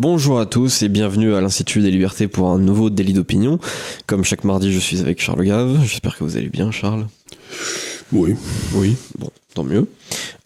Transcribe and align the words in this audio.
Bonjour 0.00 0.40
à 0.40 0.46
tous 0.46 0.80
et 0.80 0.88
bienvenue 0.88 1.34
à 1.34 1.42
l'Institut 1.42 1.82
des 1.82 1.90
Libertés 1.90 2.26
pour 2.26 2.48
un 2.48 2.58
nouveau 2.58 2.88
délit 2.88 3.12
d'opinion. 3.12 3.58
Comme 4.06 4.24
chaque 4.24 4.44
mardi, 4.44 4.72
je 4.72 4.78
suis 4.78 4.98
avec 5.00 5.20
Charles 5.20 5.44
Gave. 5.44 5.78
J'espère 5.84 6.16
que 6.16 6.24
vous 6.24 6.38
allez 6.38 6.48
bien, 6.48 6.70
Charles. 6.70 7.06
Oui. 8.10 8.34
Oui, 8.72 8.96
bon, 9.18 9.28
tant 9.52 9.62
mieux. 9.62 9.86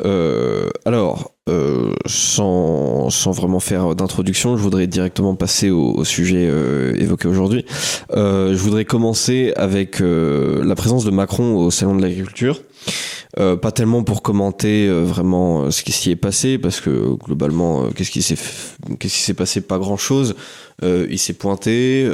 Euh, 0.02 0.70
alors, 0.84 1.32
euh, 1.48 1.92
sans, 2.06 3.10
sans 3.10 3.30
vraiment 3.32 3.60
faire 3.60 3.94
d'introduction, 3.94 4.56
je 4.56 4.62
voudrais 4.62 4.86
directement 4.86 5.34
passer 5.34 5.70
au, 5.70 6.04
sujet 6.04 6.48
euh, 6.48 6.94
évoqué 6.96 7.28
aujourd'hui. 7.28 7.64
Je 8.10 8.56
voudrais 8.56 8.84
commencer 8.84 9.52
avec 9.56 10.00
la 10.00 10.74
présence 10.74 11.04
de 11.04 11.10
Macron 11.10 11.56
au 11.56 11.70
Salon 11.70 11.96
de 11.96 12.02
l'Agriculture. 12.02 12.60
Pas 13.36 13.72
tellement 13.72 14.04
pour 14.04 14.22
commenter 14.22 14.88
vraiment 14.88 15.70
ce 15.70 15.82
qui 15.82 15.90
s'y 15.90 16.10
est 16.10 16.16
passé, 16.16 16.56
parce 16.58 16.80
que 16.80 17.14
globalement, 17.14 17.90
qu'est-ce 17.90 18.10
qui 18.10 18.22
s'est 18.22 18.36
qu'est-ce 18.98 19.14
qui 19.14 19.22
s'est 19.22 19.34
passé? 19.34 19.60
Pas 19.60 19.78
grand-chose. 19.78 20.36
Il 20.82 21.18
s'est 21.18 21.32
pointé, 21.32 22.08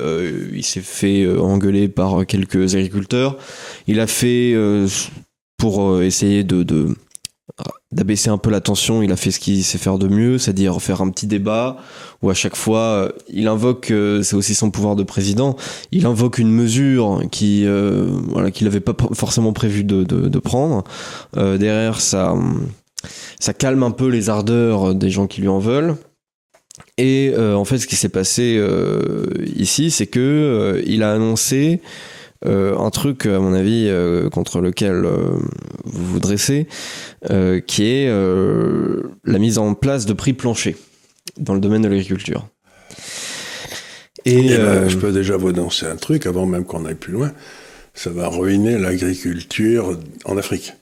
il 0.53 0.65
s'est 0.65 0.81
fait 0.81 1.29
engueuler 1.29 1.89
par 1.89 2.25
quelques 2.27 2.75
agriculteurs. 2.75 3.37
Il 3.87 4.01
a 4.01 4.07
fait 4.07 4.55
pour 5.59 6.01
essayer 6.01 6.43
de 6.43 6.95
d'abaisser 7.93 8.31
un 8.31 8.39
peu 8.39 8.51
la 8.51 8.61
tension, 8.61 9.03
il 9.03 9.11
a 9.11 9.17
fait 9.17 9.31
ce 9.31 9.41
qu'il 9.41 9.65
sait 9.65 9.79
faire 9.79 9.99
de 9.99 10.07
mieux, 10.07 10.39
c'est-à-dire 10.39 10.81
faire 10.81 11.01
un 11.01 11.11
petit 11.11 11.27
débat 11.27 11.77
où 12.23 12.31
à 12.31 12.35
chaque 12.35 12.57
fois 12.57 12.81
euh, 12.81 13.09
il 13.29 13.49
invoque, 13.49 13.91
euh, 13.91 14.23
c'est 14.23 14.37
aussi 14.37 14.55
son 14.55 14.71
pouvoir 14.71 14.97
de 14.97 15.03
président, 15.03 15.57
il 15.91 16.07
invoque 16.07 16.39
une 16.39 16.53
mesure 16.53 17.23
qui, 17.31 17.65
euh, 17.67 18.07
voilà, 18.29 18.51
qu'il 18.51 18.67
n'avait 18.67 18.81
pas 18.81 18.95
forcément 19.13 19.53
prévu 19.53 19.83
de, 19.85 20.05
de, 20.05 20.39
prendre. 20.39 20.85
Derrière, 21.35 22.01
ça, 22.01 22.35
ça 23.39 23.53
calme 23.53 23.83
un 23.83 23.91
peu 23.91 24.09
les 24.09 24.31
ardeurs 24.31 24.95
des 24.95 25.11
gens 25.11 25.27
qui 25.27 25.41
lui 25.41 25.49
en 25.49 25.59
veulent. 25.59 25.97
Et 26.97 27.35
en 27.37 27.65
fait, 27.65 27.79
ce 27.79 27.87
qui 27.87 27.97
s'est 27.97 28.09
passé 28.09 28.61
ici, 29.55 29.91
c'est 29.91 30.07
que 30.07 30.83
il 30.87 31.03
a 31.03 31.13
annoncé 31.13 31.83
euh, 32.47 32.77
un 32.79 32.91
truc, 32.91 33.27
à 33.27 33.39
mon 33.39 33.53
avis, 33.53 33.87
euh, 33.89 34.31
contre 34.31 34.61
lequel 34.61 35.05
euh, 35.05 35.33
vous 35.85 36.07
vous 36.07 36.21
dressez, 36.21 36.67
qui 37.67 37.85
est 37.85 38.09
la 38.09 39.39
mise 39.39 39.59
en 39.59 39.75
place 39.75 40.07
de 40.07 40.13
prix 40.13 40.33
planchers 40.33 40.77
dans 41.37 41.55
le 41.55 41.61
domaine 41.61 41.83
de 41.83 41.89
l'agriculture. 41.89 42.49
Et, 44.25 44.53
Eh 44.53 44.57
ben, 44.57 44.89
je 44.89 44.97
peux 44.97 45.13
déjà 45.13 45.37
vous 45.37 45.49
annoncer 45.49 45.87
un 45.87 45.97
truc 45.97 46.27
avant 46.27 46.47
même 46.47 46.65
qu'on 46.65 46.85
aille 46.85 46.95
plus 46.95 47.13
loin. 47.13 47.33
Ça 47.95 48.11
va 48.11 48.29
ruiner 48.29 48.79
l'agriculture 48.79 49.99
en 50.25 50.37
Afrique. 50.37 50.75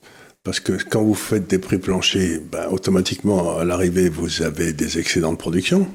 Parce 0.45 0.61
que 0.61 0.73
quand 0.73 1.03
vous 1.03 1.15
faites 1.15 1.49
des 1.49 1.59
prix 1.59 1.79
planchers, 1.79 2.41
ben, 2.51 2.69
automatiquement, 2.71 3.59
à 3.59 3.65
l'arrivée, 3.65 4.09
vous 4.09 4.43
avez 4.43 4.73
des 4.73 4.99
excédents 4.99 5.33
de 5.33 5.39
production. 5.39 5.89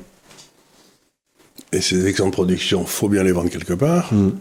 Et 1.72 1.82
ces 1.82 2.06
excédents 2.06 2.30
de 2.30 2.34
production, 2.34 2.86
faut 2.86 3.10
bien 3.10 3.24
les 3.24 3.32
vendre 3.32 3.50
quelque 3.50 3.74
part. 3.74 4.14
Mm. 4.14 4.32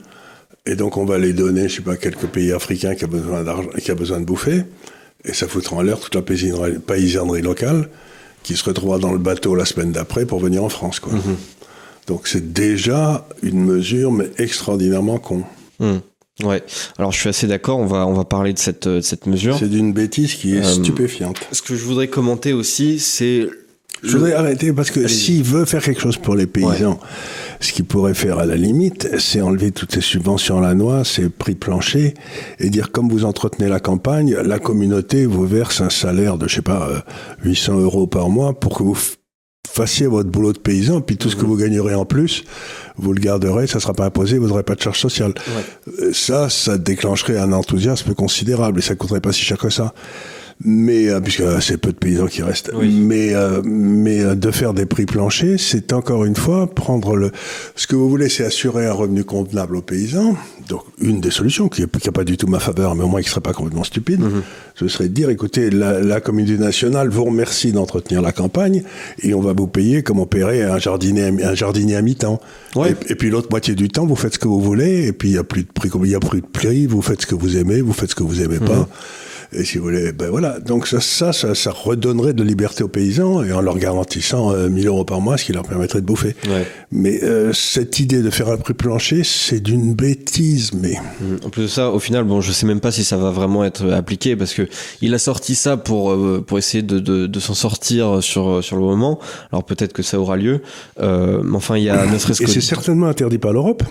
Et 0.66 0.76
donc, 0.76 0.96
on 0.96 1.04
va 1.04 1.18
les 1.18 1.32
donner, 1.32 1.68
je 1.68 1.76
sais 1.76 1.82
pas, 1.82 1.92
à 1.92 1.96
quelques 1.96 2.26
pays 2.26 2.52
africains 2.52 2.94
qui 2.94 3.04
a 3.04 3.08
besoin 3.08 3.42
d'argent, 3.42 3.68
qui 3.80 3.90
a 3.90 3.94
besoin 3.94 4.20
de 4.20 4.24
bouffer. 4.24 4.62
Et 5.24 5.32
ça 5.32 5.48
foutra 5.48 5.76
en 5.76 5.82
l'air 5.82 5.98
toute 5.98 6.14
la 6.14 6.22
paysannerie, 6.22 7.42
locale 7.42 7.88
qui 8.42 8.56
se 8.56 8.64
retrouvera 8.64 8.98
dans 8.98 9.12
le 9.12 9.18
bateau 9.18 9.54
la 9.54 9.64
semaine 9.64 9.92
d'après 9.92 10.26
pour 10.26 10.40
venir 10.40 10.64
en 10.64 10.68
France, 10.68 10.98
quoi. 11.00 11.12
Donc, 12.08 12.26
c'est 12.26 12.52
déjà 12.52 13.26
une 13.42 13.64
mesure, 13.64 14.10
mais 14.10 14.30
extraordinairement 14.38 15.18
con. 15.18 15.44
hmm, 15.78 15.98
ouais. 16.42 16.62
Alors, 16.98 17.12
je 17.12 17.20
suis 17.20 17.28
assez 17.28 17.46
d'accord. 17.46 17.78
On 17.78 17.86
va 17.86 18.04
on 18.06 18.14
va 18.14 18.24
parler 18.24 18.52
de 18.52 18.58
cette 18.58 18.88
de 18.88 19.00
cette 19.00 19.26
mesure. 19.26 19.56
C'est 19.58 19.68
d'une 19.68 19.92
bêtise 19.92 20.34
qui 20.34 20.56
est 20.56 20.60
Euh, 20.64 20.64
stupéfiante. 20.64 21.38
Ce 21.52 21.62
que 21.62 21.76
je 21.76 21.84
voudrais 21.84 22.08
commenter 22.08 22.52
aussi, 22.52 22.98
c'est 22.98 23.48
Je 24.02 24.16
voudrais 24.16 24.32
arrêter 24.34 24.72
parce 24.72 24.90
que 24.90 25.06
s'il 25.08 25.42
veut 25.44 25.64
faire 25.64 25.82
quelque 25.82 26.00
chose 26.00 26.16
pour 26.16 26.34
les 26.34 26.46
paysans, 26.46 26.98
ce 27.60 27.72
qu'il 27.72 27.84
pourrait 27.84 28.14
faire 28.14 28.38
à 28.38 28.46
la 28.46 28.56
limite, 28.56 29.08
c'est 29.18 29.40
enlever 29.40 29.70
toutes 29.70 29.92
ces 29.92 30.00
subventions 30.00 30.58
à 30.58 30.60
la 30.60 30.74
noix, 30.74 31.04
ces 31.04 31.28
prix 31.28 31.54
planchers, 31.54 32.12
et 32.58 32.68
dire 32.70 32.90
comme 32.90 33.08
vous 33.08 33.24
entretenez 33.24 33.68
la 33.68 33.78
campagne, 33.78 34.34
la 34.34 34.58
communauté 34.58 35.24
vous 35.24 35.46
verse 35.46 35.80
un 35.80 35.90
salaire 35.90 36.36
de, 36.36 36.48
je 36.48 36.56
sais 36.56 36.62
pas, 36.62 36.88
euh, 36.88 36.98
800 37.44 37.78
euros 37.78 38.06
par 38.08 38.28
mois 38.28 38.58
pour 38.58 38.76
que 38.76 38.82
vous 38.82 38.98
fassiez 39.68 40.06
votre 40.08 40.28
boulot 40.28 40.52
de 40.52 40.58
paysan, 40.58 41.00
puis 41.00 41.16
tout 41.16 41.30
ce 41.30 41.36
que 41.36 41.46
vous 41.46 41.56
gagnerez 41.56 41.94
en 41.94 42.04
plus, 42.04 42.44
vous 42.96 43.12
le 43.12 43.20
garderez, 43.20 43.66
ça 43.68 43.78
sera 43.80 43.94
pas 43.94 44.04
imposé, 44.06 44.36
vous 44.36 44.48
n'aurez 44.48 44.64
pas 44.64 44.74
de 44.74 44.82
charge 44.82 44.98
sociale. 44.98 45.32
Euh, 46.00 46.10
Ça, 46.12 46.50
ça 46.50 46.76
déclencherait 46.76 47.38
un 47.38 47.52
enthousiasme 47.52 48.14
considérable 48.14 48.80
et 48.80 48.82
ça 48.82 48.96
coûterait 48.96 49.20
pas 49.20 49.32
si 49.32 49.42
cher 49.42 49.58
que 49.58 49.70
ça. 49.70 49.94
Mais 50.64 51.08
euh, 51.08 51.20
puisque 51.20 51.42
c'est 51.60 51.76
peu 51.76 51.90
de 51.92 51.96
paysans 51.96 52.26
qui 52.26 52.42
restent, 52.42 52.70
Oui. 52.74 52.92
mais 53.00 53.34
euh, 53.34 53.62
mais 53.64 54.20
euh, 54.20 54.34
de 54.36 54.50
faire 54.50 54.74
des 54.74 54.86
prix 54.86 55.06
planchers, 55.06 55.58
c'est 55.58 55.92
encore 55.92 56.24
une 56.24 56.36
fois 56.36 56.72
prendre 56.72 57.16
le. 57.16 57.32
Ce 57.74 57.86
que 57.86 57.96
vous 57.96 58.08
voulez, 58.08 58.28
c'est 58.28 58.44
assurer 58.44 58.86
un 58.86 58.92
revenu 58.92 59.24
convenable 59.24 59.76
aux 59.76 59.82
paysans. 59.82 60.36
Donc 60.68 60.82
une 61.00 61.20
des 61.20 61.30
solutions 61.32 61.68
qui 61.68 61.80
n'a 61.82 61.88
pas 62.12 62.22
du 62.24 62.36
tout 62.36 62.46
ma 62.46 62.60
faveur, 62.60 62.94
mais 62.94 63.02
au 63.02 63.08
moins 63.08 63.20
qui 63.22 63.28
serait 63.28 63.40
pas 63.40 63.52
complètement 63.52 63.82
stupide, 63.82 64.20
Mhm. 64.20 64.42
ce 64.76 64.86
serait 64.88 65.08
de 65.08 65.14
dire 65.14 65.30
écoutez, 65.30 65.68
la, 65.70 66.00
la 66.00 66.20
communauté 66.20 66.56
nationale 66.58 67.08
vous 67.08 67.24
remercie 67.24 67.72
d'entretenir 67.72 68.22
la 68.22 68.30
campagne 68.32 68.84
et 69.22 69.34
on 69.34 69.40
va 69.40 69.52
vous 69.54 69.66
payer 69.66 70.02
comme 70.04 70.20
on 70.20 70.26
paierait 70.26 70.62
un 70.62 70.78
jardinier 70.78 71.24
un 71.42 71.54
jardinier 71.54 71.96
à 71.96 72.02
mi-temps. 72.02 72.40
Ouais. 72.76 72.94
Et, 73.08 73.12
et 73.12 73.14
puis 73.16 73.30
l'autre 73.30 73.48
moitié 73.50 73.74
du 73.74 73.88
temps, 73.88 74.06
vous 74.06 74.16
faites 74.16 74.34
ce 74.34 74.38
que 74.38 74.48
vous 74.48 74.60
voulez 74.60 75.06
et 75.08 75.12
puis 75.12 75.30
il 75.30 75.34
y 75.34 75.38
a 75.38 75.44
plus 75.44 75.62
de 75.64 75.68
prix, 75.72 75.90
il 76.04 76.10
y 76.10 76.14
a 76.14 76.20
plus 76.20 76.40
de 76.40 76.46
prix, 76.46 76.86
vous 76.86 77.02
faites 77.02 77.22
ce 77.22 77.26
que 77.26 77.34
vous 77.34 77.56
aimez, 77.56 77.80
vous 77.80 77.92
faites 77.92 78.10
ce 78.10 78.14
que 78.14 78.22
vous 78.22 78.40
aimez 78.40 78.58
pas. 78.60 78.88
Et 79.54 79.64
si 79.64 79.78
vous 79.78 79.84
voulez, 79.84 80.12
ben 80.12 80.30
voilà. 80.30 80.58
Donc 80.60 80.86
ça, 80.86 81.00
ça, 81.00 81.32
ça, 81.32 81.54
ça 81.54 81.70
redonnerait 81.70 82.32
de 82.32 82.42
liberté 82.42 82.82
aux 82.82 82.88
paysans 82.88 83.42
et 83.42 83.52
en 83.52 83.60
leur 83.60 83.78
garantissant 83.78 84.52
euh, 84.52 84.68
1000 84.68 84.86
euros 84.86 85.04
par 85.04 85.20
mois, 85.20 85.36
ce 85.36 85.44
qui 85.44 85.52
leur 85.52 85.64
permettrait 85.64 86.00
de 86.00 86.06
bouffer. 86.06 86.34
Ouais. 86.48 86.66
Mais 86.90 87.22
euh, 87.22 87.52
cette 87.52 88.00
idée 88.00 88.22
de 88.22 88.30
faire 88.30 88.48
un 88.48 88.56
prix 88.56 88.74
plancher, 88.74 89.22
c'est 89.24 89.60
d'une 89.60 89.94
bêtise. 89.94 90.72
Mais 90.72 90.92
Mm. 91.20 91.46
En 91.46 91.50
plus 91.50 91.62
de 91.62 91.66
ça, 91.66 91.90
au 91.90 91.98
final, 91.98 92.24
bon, 92.24 92.40
je 92.40 92.52
sais 92.52 92.66
même 92.66 92.80
pas 92.80 92.92
si 92.92 93.04
ça 93.04 93.16
va 93.16 93.30
vraiment 93.30 93.64
être 93.64 93.90
appliqué 93.92 94.36
parce 94.36 94.54
que 94.54 94.68
il 95.00 95.14
a 95.14 95.18
sorti 95.18 95.54
ça 95.54 95.76
pour 95.76 96.12
euh, 96.12 96.42
pour 96.46 96.58
essayer 96.58 96.82
de, 96.82 96.98
de, 96.98 97.26
de 97.26 97.40
s'en 97.40 97.54
sortir 97.54 98.22
sur 98.22 98.62
sur 98.62 98.76
le 98.76 98.82
moment. 98.82 99.18
Alors 99.52 99.64
peut-être 99.64 99.92
que 99.92 100.02
ça 100.02 100.18
aura 100.18 100.36
lieu. 100.36 100.62
Euh, 101.00 101.40
mais 101.42 101.56
enfin, 101.56 101.76
il 101.76 101.84
y 101.84 101.90
a 101.90 102.06
ne 102.06 102.18
serait-ce 102.18 102.42
et 102.42 102.46
que 102.46 102.50
c'est 102.50 102.60
certainement 102.60 103.06
interdit 103.06 103.38
par 103.38 103.52
l'Europe. 103.52 103.82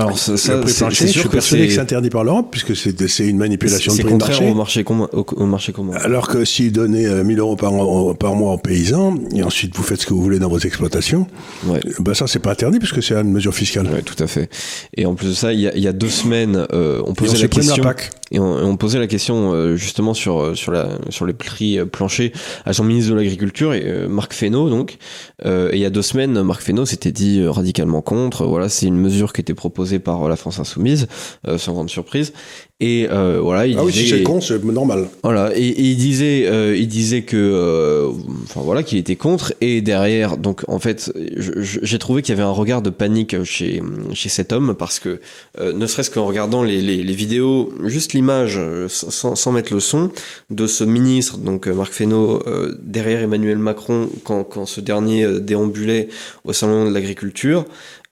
Alors 0.00 0.18
ça, 0.18 0.36
ça, 0.36 0.60
c'est 0.66 0.90
c'est 0.92 1.06
sûr 1.08 1.28
que 1.30 1.40
c'est 1.40 1.68
c'est 1.68 1.80
interdit 1.80 2.10
par 2.10 2.24
l'Europe 2.24 2.48
puisque 2.50 2.76
c'est 2.76 3.08
c'est 3.08 3.26
une 3.26 3.38
manipulation 3.38 3.92
de 3.92 3.96
c'est 3.96 4.02
prix 4.02 4.12
de 4.14 4.18
contraire 4.18 4.38
marché. 4.40 4.50
au 4.52 4.54
marché 4.54 4.84
commun. 4.84 5.08
Au, 5.12 5.24
au 5.36 5.46
marché 5.46 5.72
commun. 5.72 5.92
Alors 5.94 6.28
que 6.28 6.44
s'il 6.44 6.72
donnait 6.72 7.06
euh, 7.06 7.24
1000 7.24 7.38
euros 7.38 7.56
par, 7.56 7.72
an- 7.72 8.14
par 8.14 8.34
mois 8.34 8.52
aux 8.52 8.58
paysans, 8.58 9.14
et 9.34 9.42
ensuite 9.42 9.74
vous 9.76 9.82
faites 9.82 10.00
ce 10.00 10.06
que 10.06 10.14
vous 10.14 10.22
voulez 10.22 10.38
dans 10.38 10.48
vos 10.48 10.58
exploitations, 10.58 11.26
Ouais. 11.66 11.80
ben 12.00 12.14
ça 12.14 12.26
c'est 12.26 12.38
pas 12.38 12.52
interdit 12.52 12.78
puisque 12.78 13.02
c'est 13.02 13.14
une 13.14 13.32
mesure 13.32 13.54
fiscale. 13.54 13.86
Ouais, 13.86 14.02
tout 14.02 14.22
à 14.22 14.26
fait. 14.26 14.48
Et 14.96 15.06
en 15.06 15.14
plus 15.14 15.28
de 15.28 15.32
ça, 15.34 15.52
il 15.52 15.60
y 15.60 15.66
a, 15.68 15.74
il 15.76 15.82
y 15.82 15.88
a 15.88 15.92
deux 15.92 16.08
semaines, 16.10 16.66
euh, 16.72 17.00
on 17.04 17.08
Et 17.08 17.10
on 17.10 17.14
posait 17.14 17.38
la 17.38 17.48
question. 17.48 17.76
la 17.76 17.82
PAC. 17.82 18.10
Et 18.30 18.38
on, 18.38 18.44
on 18.44 18.76
posait 18.76 18.98
la 18.98 19.06
question 19.06 19.52
euh, 19.52 19.76
justement 19.76 20.14
sur 20.14 20.40
euh, 20.40 20.54
sur 20.54 20.72
la 20.72 20.98
sur 21.10 21.26
les 21.26 21.32
prix 21.32 21.78
euh, 21.78 21.86
planchers 21.86 22.32
à 22.64 22.72
son 22.72 22.84
ministre 22.84 23.10
de 23.10 23.16
l'agriculture 23.16 23.74
et 23.74 23.82
euh, 23.84 24.08
Marc 24.08 24.32
Fesneau 24.32 24.68
donc. 24.68 24.98
Euh, 25.44 25.70
et 25.72 25.76
il 25.76 25.80
y 25.80 25.84
a 25.84 25.90
deux 25.90 26.02
semaines 26.02 26.42
Marc 26.42 26.62
Fesneau 26.62 26.86
s'était 26.86 27.12
dit 27.12 27.40
euh, 27.40 27.50
radicalement 27.50 28.02
contre. 28.02 28.44
Voilà 28.44 28.68
c'est 28.68 28.86
une 28.86 28.98
mesure 28.98 29.32
qui 29.32 29.40
était 29.40 29.54
proposée 29.54 29.98
par 29.98 30.28
la 30.28 30.36
France 30.36 30.58
insoumise 30.58 31.08
sans 31.56 31.72
grande 31.72 31.90
surprise 31.90 32.32
et 32.80 33.08
euh, 33.10 33.40
voilà 33.42 33.66
il 33.66 33.76
Ah 33.76 33.84
oui, 33.84 33.90
disait 33.90 34.04
si 34.04 34.10
c'est 34.10 34.22
con, 34.22 34.40
c'est 34.40 34.62
normal. 34.64 35.08
voilà 35.24 35.50
et, 35.56 35.66
et 35.66 35.82
il 35.82 35.96
disait 35.96 36.44
euh, 36.46 36.76
il 36.76 36.86
disait 36.86 37.22
que 37.22 37.36
euh, 37.36 38.08
enfin 38.44 38.60
voilà 38.62 38.84
qu'il 38.84 38.98
était 38.98 39.16
contre 39.16 39.52
et 39.60 39.80
derrière 39.80 40.36
donc 40.36 40.62
en 40.68 40.78
fait 40.78 41.12
j'ai 41.36 41.98
trouvé 41.98 42.22
qu'il 42.22 42.36
y 42.36 42.38
avait 42.38 42.46
un 42.46 42.52
regard 42.52 42.80
de 42.80 42.90
panique 42.90 43.42
chez 43.42 43.82
chez 44.14 44.28
cet 44.28 44.52
homme 44.52 44.76
parce 44.78 45.00
que 45.00 45.18
euh, 45.58 45.72
ne 45.72 45.86
serait-ce 45.88 46.10
qu'en 46.12 46.24
regardant 46.24 46.62
les, 46.62 46.80
les, 46.80 47.02
les 47.02 47.12
vidéos 47.14 47.72
juste 47.84 48.12
l'image 48.12 48.54
euh, 48.58 48.86
sans, 48.88 49.34
sans 49.34 49.50
mettre 49.50 49.74
le 49.74 49.80
son 49.80 50.12
de 50.50 50.68
ce 50.68 50.84
ministre 50.84 51.38
donc 51.38 51.66
euh, 51.66 51.74
Marc 51.74 51.92
Fesneau 51.92 52.44
euh, 52.46 52.76
derrière 52.80 53.20
Emmanuel 53.22 53.58
Macron 53.58 54.08
quand 54.22 54.44
quand 54.44 54.66
ce 54.66 54.80
dernier 54.80 55.40
déambulait 55.40 56.06
au 56.44 56.52
salon 56.52 56.84
de 56.88 56.94
l'agriculture 56.94 57.64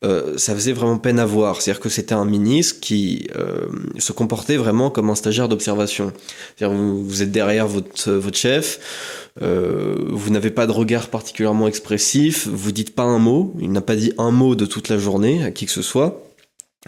euh, 0.06 0.38
ça 0.38 0.54
faisait 0.54 0.72
vraiment 0.72 0.98
peine 0.98 1.18
à 1.18 1.26
voir. 1.26 1.60
C'est-à-dire 1.60 1.80
que 1.80 1.88
c'était 1.88 2.14
un 2.14 2.24
ministre 2.24 2.80
qui 2.80 3.28
euh, 3.36 3.66
se 3.98 4.12
comportait 4.12 4.56
vraiment 4.56 4.90
comme 4.90 5.10
un 5.10 5.14
stagiaire 5.14 5.48
d'observation. 5.48 6.12
C'est-à-dire 6.56 6.76
vous, 6.76 7.04
vous 7.04 7.22
êtes 7.22 7.32
derrière 7.32 7.66
votre, 7.66 8.12
votre 8.12 8.36
chef, 8.38 9.28
euh, 9.42 9.96
vous 10.10 10.30
n'avez 10.30 10.50
pas 10.50 10.66
de 10.66 10.72
regard 10.72 11.08
particulièrement 11.08 11.66
expressif, 11.66 12.46
vous 12.46 12.72
dites 12.72 12.94
pas 12.94 13.02
un 13.02 13.18
mot, 13.18 13.54
il 13.60 13.72
n'a 13.72 13.80
pas 13.80 13.96
dit 13.96 14.12
un 14.18 14.30
mot 14.30 14.54
de 14.54 14.64
toute 14.64 14.88
la 14.88 14.98
journée 14.98 15.42
à 15.44 15.50
qui 15.50 15.66
que 15.66 15.72
ce 15.72 15.82
soit. 15.82 16.25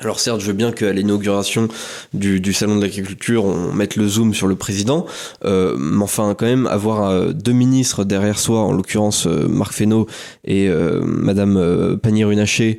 Alors 0.01 0.21
certes, 0.21 0.41
je 0.41 0.47
veux 0.47 0.53
bien 0.53 0.71
qu'à 0.71 0.93
l'inauguration 0.93 1.69
du, 2.15 2.53
salon 2.53 2.77
de 2.77 2.83
l'agriculture, 2.83 3.45
on 3.45 3.73
mette 3.73 3.97
le 3.97 4.07
zoom 4.07 4.33
sur 4.33 4.47
le 4.47 4.55
président, 4.55 5.07
euh, 5.45 5.77
mais 5.77 6.03
enfin 6.03 6.35
quand 6.39 6.47
même 6.47 6.67
avoir 6.67 7.09
euh, 7.09 7.33
deux 7.33 7.53
ministres 7.53 8.05
derrière 8.05 8.39
soi, 8.39 8.61
en 8.61 8.73
l'occurrence 8.73 9.27
euh, 9.27 9.49
Marc 9.49 9.73
Fesneau 9.73 10.07
et 10.45 10.69
Madame 11.03 11.99
Pannier-Runacher, 12.03 12.79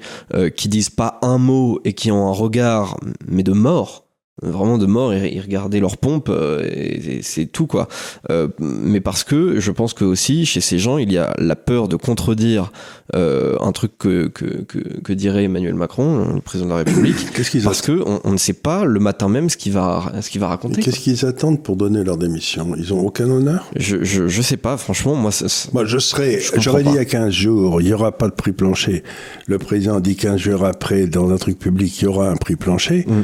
qui 0.55 0.69
disent 0.69 0.89
pas 0.89 1.19
un 1.21 1.37
mot 1.37 1.79
et 1.85 1.93
qui 1.93 2.11
ont 2.11 2.27
un 2.27 2.33
regard 2.33 2.97
mais 3.27 3.43
de 3.43 3.51
mort. 3.51 4.08
Vraiment 4.41 4.77
de 4.77 4.85
mort 4.85 5.13
et 5.13 5.31
ils 5.33 5.41
regardaient 5.41 5.79
leur 5.79 5.97
pompe 5.97 6.29
euh, 6.29 6.63
et, 6.69 7.21
c'est 7.21 7.45
tout 7.45 7.67
quoi. 7.67 7.87
Euh, 8.29 8.47
mais 8.59 9.01
parce 9.01 9.23
que 9.23 9.59
je 9.59 9.71
pense 9.71 9.93
que 9.93 10.05
aussi 10.05 10.45
chez 10.45 10.61
ces 10.61 10.79
gens 10.79 10.97
il 10.97 11.11
y 11.11 11.17
a 11.17 11.33
la 11.37 11.55
peur 11.55 11.87
de 11.87 11.95
contredire 11.95 12.71
euh, 13.15 13.57
un 13.59 13.71
truc 13.71 13.97
que, 13.97 14.27
que, 14.27 14.61
que, 14.63 14.79
que, 14.79 15.13
dirait 15.13 15.45
Emmanuel 15.45 15.73
Macron 15.73 16.33
le 16.35 16.41
président 16.41 16.69
de 16.69 16.71
la 16.71 16.77
République 16.77 17.31
qu'est-ce 17.33 17.51
qu'ils 17.51 17.63
parce 17.63 17.81
que 17.81 18.01
on, 18.05 18.21
on, 18.23 18.31
ne 18.31 18.37
sait 18.37 18.53
pas 18.53 18.85
le 18.85 18.99
matin 18.99 19.29
même 19.29 19.49
ce 19.49 19.57
qu'il 19.57 19.73
va 19.73 20.13
ce 20.21 20.29
qu'il 20.29 20.39
va 20.39 20.47
raconter 20.47 20.81
qu'est-ce 20.81 20.99
qu'ils 20.99 21.25
attendent 21.25 21.61
pour 21.61 21.75
donner 21.75 22.03
leur 22.03 22.17
démission? 22.17 22.75
Ils 22.77 22.93
ont 22.93 22.99
aucun 22.99 23.29
honneur? 23.29 23.69
Je, 23.75 24.03
je, 24.03 24.27
je 24.27 24.41
sais 24.41 24.57
pas 24.57 24.77
franchement 24.77 25.15
moi 25.15 25.31
moi 25.73 25.85
je 25.85 25.97
serais 25.97 26.39
j'aurais 26.57 26.83
dit 26.83 26.89
il 26.89 26.95
y 26.95 26.99
a 26.99 27.05
15 27.05 27.31
jours 27.31 27.81
il 27.81 27.87
y 27.87 27.93
aura 27.93 28.11
pas 28.11 28.27
de 28.27 28.33
prix 28.33 28.51
plancher. 28.51 29.03
Le 29.47 29.57
président 29.57 29.99
dit 29.99 30.15
15 30.15 30.39
jours 30.39 30.65
après 30.65 31.07
dans 31.07 31.29
un 31.31 31.37
truc 31.37 31.59
public 31.59 32.01
il 32.01 32.05
y 32.05 32.07
aura 32.07 32.29
un 32.29 32.35
prix 32.35 32.55
plancher. 32.55 33.05
Mm 33.07 33.23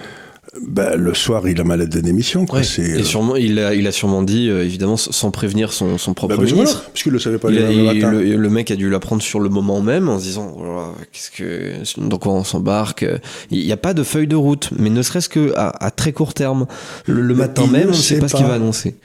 ben, 0.61 0.95
le 0.95 1.13
soir, 1.13 1.47
il 1.47 1.59
a 1.59 1.63
mal 1.63 1.87
de 1.87 1.99
démission. 1.99 2.45
Quoi. 2.45 2.61
et 2.61 2.79
euh, 2.79 3.03
sûrement, 3.03 3.35
il 3.35 3.59
a, 3.59 3.73
il 3.73 3.87
a 3.87 3.91
sûrement 3.91 4.23
dit, 4.23 4.49
euh, 4.49 4.63
évidemment, 4.63 4.97
sans 4.97 5.31
prévenir 5.31 5.73
son, 5.73 5.97
son 5.97 6.13
propre 6.13 6.37
bah, 6.37 6.43
ministre. 6.43 6.85
parce 6.85 7.03
qu'il 7.03 7.11
le 7.11 7.19
savait 7.19 7.37
pas 7.37 7.49
il 7.49 7.55
le, 7.55 7.83
matin. 7.83 8.11
Le, 8.11 8.49
mec 8.49 8.71
a 8.71 8.75
dû 8.75 8.89
l'apprendre 8.89 9.21
sur 9.21 9.39
le 9.39 9.49
moment 9.49 9.81
même 9.81 10.07
en 10.07 10.17
se 10.17 10.23
disant, 10.23 10.55
oh 10.57 10.93
qu'est-ce 11.11 11.31
que, 11.31 11.99
dans 12.01 12.17
quoi 12.17 12.33
on 12.33 12.43
s'embarque. 12.43 13.05
Il 13.51 13.65
n'y 13.65 13.71
a 13.71 13.77
pas 13.77 13.93
de 13.93 14.03
feuille 14.03 14.27
de 14.27 14.35
route, 14.35 14.69
mais 14.77 14.89
ne 14.89 15.01
serait-ce 15.01 15.29
que 15.29 15.53
à, 15.55 15.91
très 15.91 16.13
court 16.13 16.33
terme, 16.33 16.67
le, 17.05 17.35
matin 17.35 17.67
même, 17.67 17.87
on 17.87 17.91
ne 17.91 17.93
sait 17.93 18.19
pas, 18.19 18.27
ce 18.27 18.35
qu'il 18.37 18.45
va 18.45 18.53
annoncer. 18.53 18.95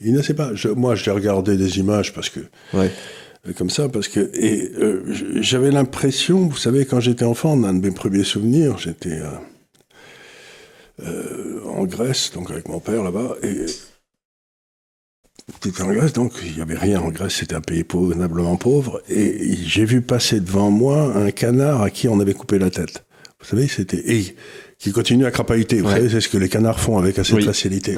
Il 0.00 0.12
ne 0.12 0.22
sait 0.22 0.34
pas. 0.34 0.50
Je, 0.54 0.68
moi, 0.68 0.94
j'ai 0.94 1.10
regardé 1.10 1.56
des 1.56 1.78
images 1.78 2.12
parce 2.12 2.28
que. 2.28 2.40
Ouais 2.74 2.90
euh, 3.48 3.52
comme 3.56 3.70
ça 3.70 3.88
parce 3.88 4.06
que 4.08 4.30
et 4.34 4.70
j'avais 5.36 5.70
l'impression, 5.70 6.46
vous 6.46 6.58
savez, 6.58 6.84
quand 6.84 7.00
j'étais 7.00 7.24
enfant, 7.24 7.52
un 7.64 7.72
de 7.72 7.80
mes 7.80 7.90
premiers 7.90 8.22
souvenirs, 8.22 8.76
j'étais 8.76 9.12
euh, 9.12 9.30
en 11.66 11.84
Grèce, 11.84 12.32
donc 12.32 12.50
avec 12.50 12.68
mon 12.68 12.80
père 12.80 13.02
là-bas, 13.02 13.36
et 13.42 13.66
c'était 15.62 15.82
en 15.82 15.92
Grèce, 15.92 16.12
donc 16.12 16.32
il 16.44 16.54
n'y 16.54 16.60
avait 16.60 16.78
rien 16.78 17.00
en 17.00 17.10
Grèce, 17.10 17.36
c'était 17.36 17.54
un 17.54 17.60
pays 17.60 17.84
pauvre, 17.84 18.14
pauvre, 18.56 19.02
et 19.08 19.56
j'ai 19.56 19.84
vu 19.84 20.02
passer 20.02 20.40
devant 20.40 20.70
moi 20.70 21.14
un 21.16 21.30
canard 21.30 21.82
à 21.82 21.90
qui 21.90 22.08
on 22.08 22.20
avait 22.20 22.34
coupé 22.34 22.58
la 22.58 22.70
tête. 22.70 23.04
Vous 23.40 23.46
savez, 23.46 23.68
c'était 23.68 24.02
et 24.12 24.36
qui 24.78 24.92
continue 24.92 25.24
à 25.26 25.30
crapahuter. 25.30 25.80
Vous 25.80 25.90
savez, 25.90 26.08
c'est 26.08 26.20
ce 26.20 26.28
que 26.28 26.38
les 26.38 26.48
canards 26.48 26.80
font 26.80 26.98
avec 26.98 27.18
assez 27.18 27.34
de 27.34 27.42
facilité. 27.42 27.96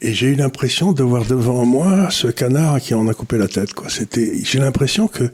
Et 0.00 0.12
j'ai 0.12 0.28
eu 0.28 0.34
l'impression 0.34 0.92
de 0.92 1.02
voir 1.02 1.24
devant 1.24 1.64
moi 1.64 2.10
ce 2.10 2.26
canard 2.28 2.74
à 2.74 2.80
qui 2.80 2.94
on 2.94 3.08
a 3.08 3.14
coupé 3.14 3.38
la 3.38 3.48
tête. 3.48 3.72
Quoi. 3.72 3.88
C'était, 3.88 4.34
j'ai 4.42 4.58
l'impression 4.58 5.08
que 5.08 5.30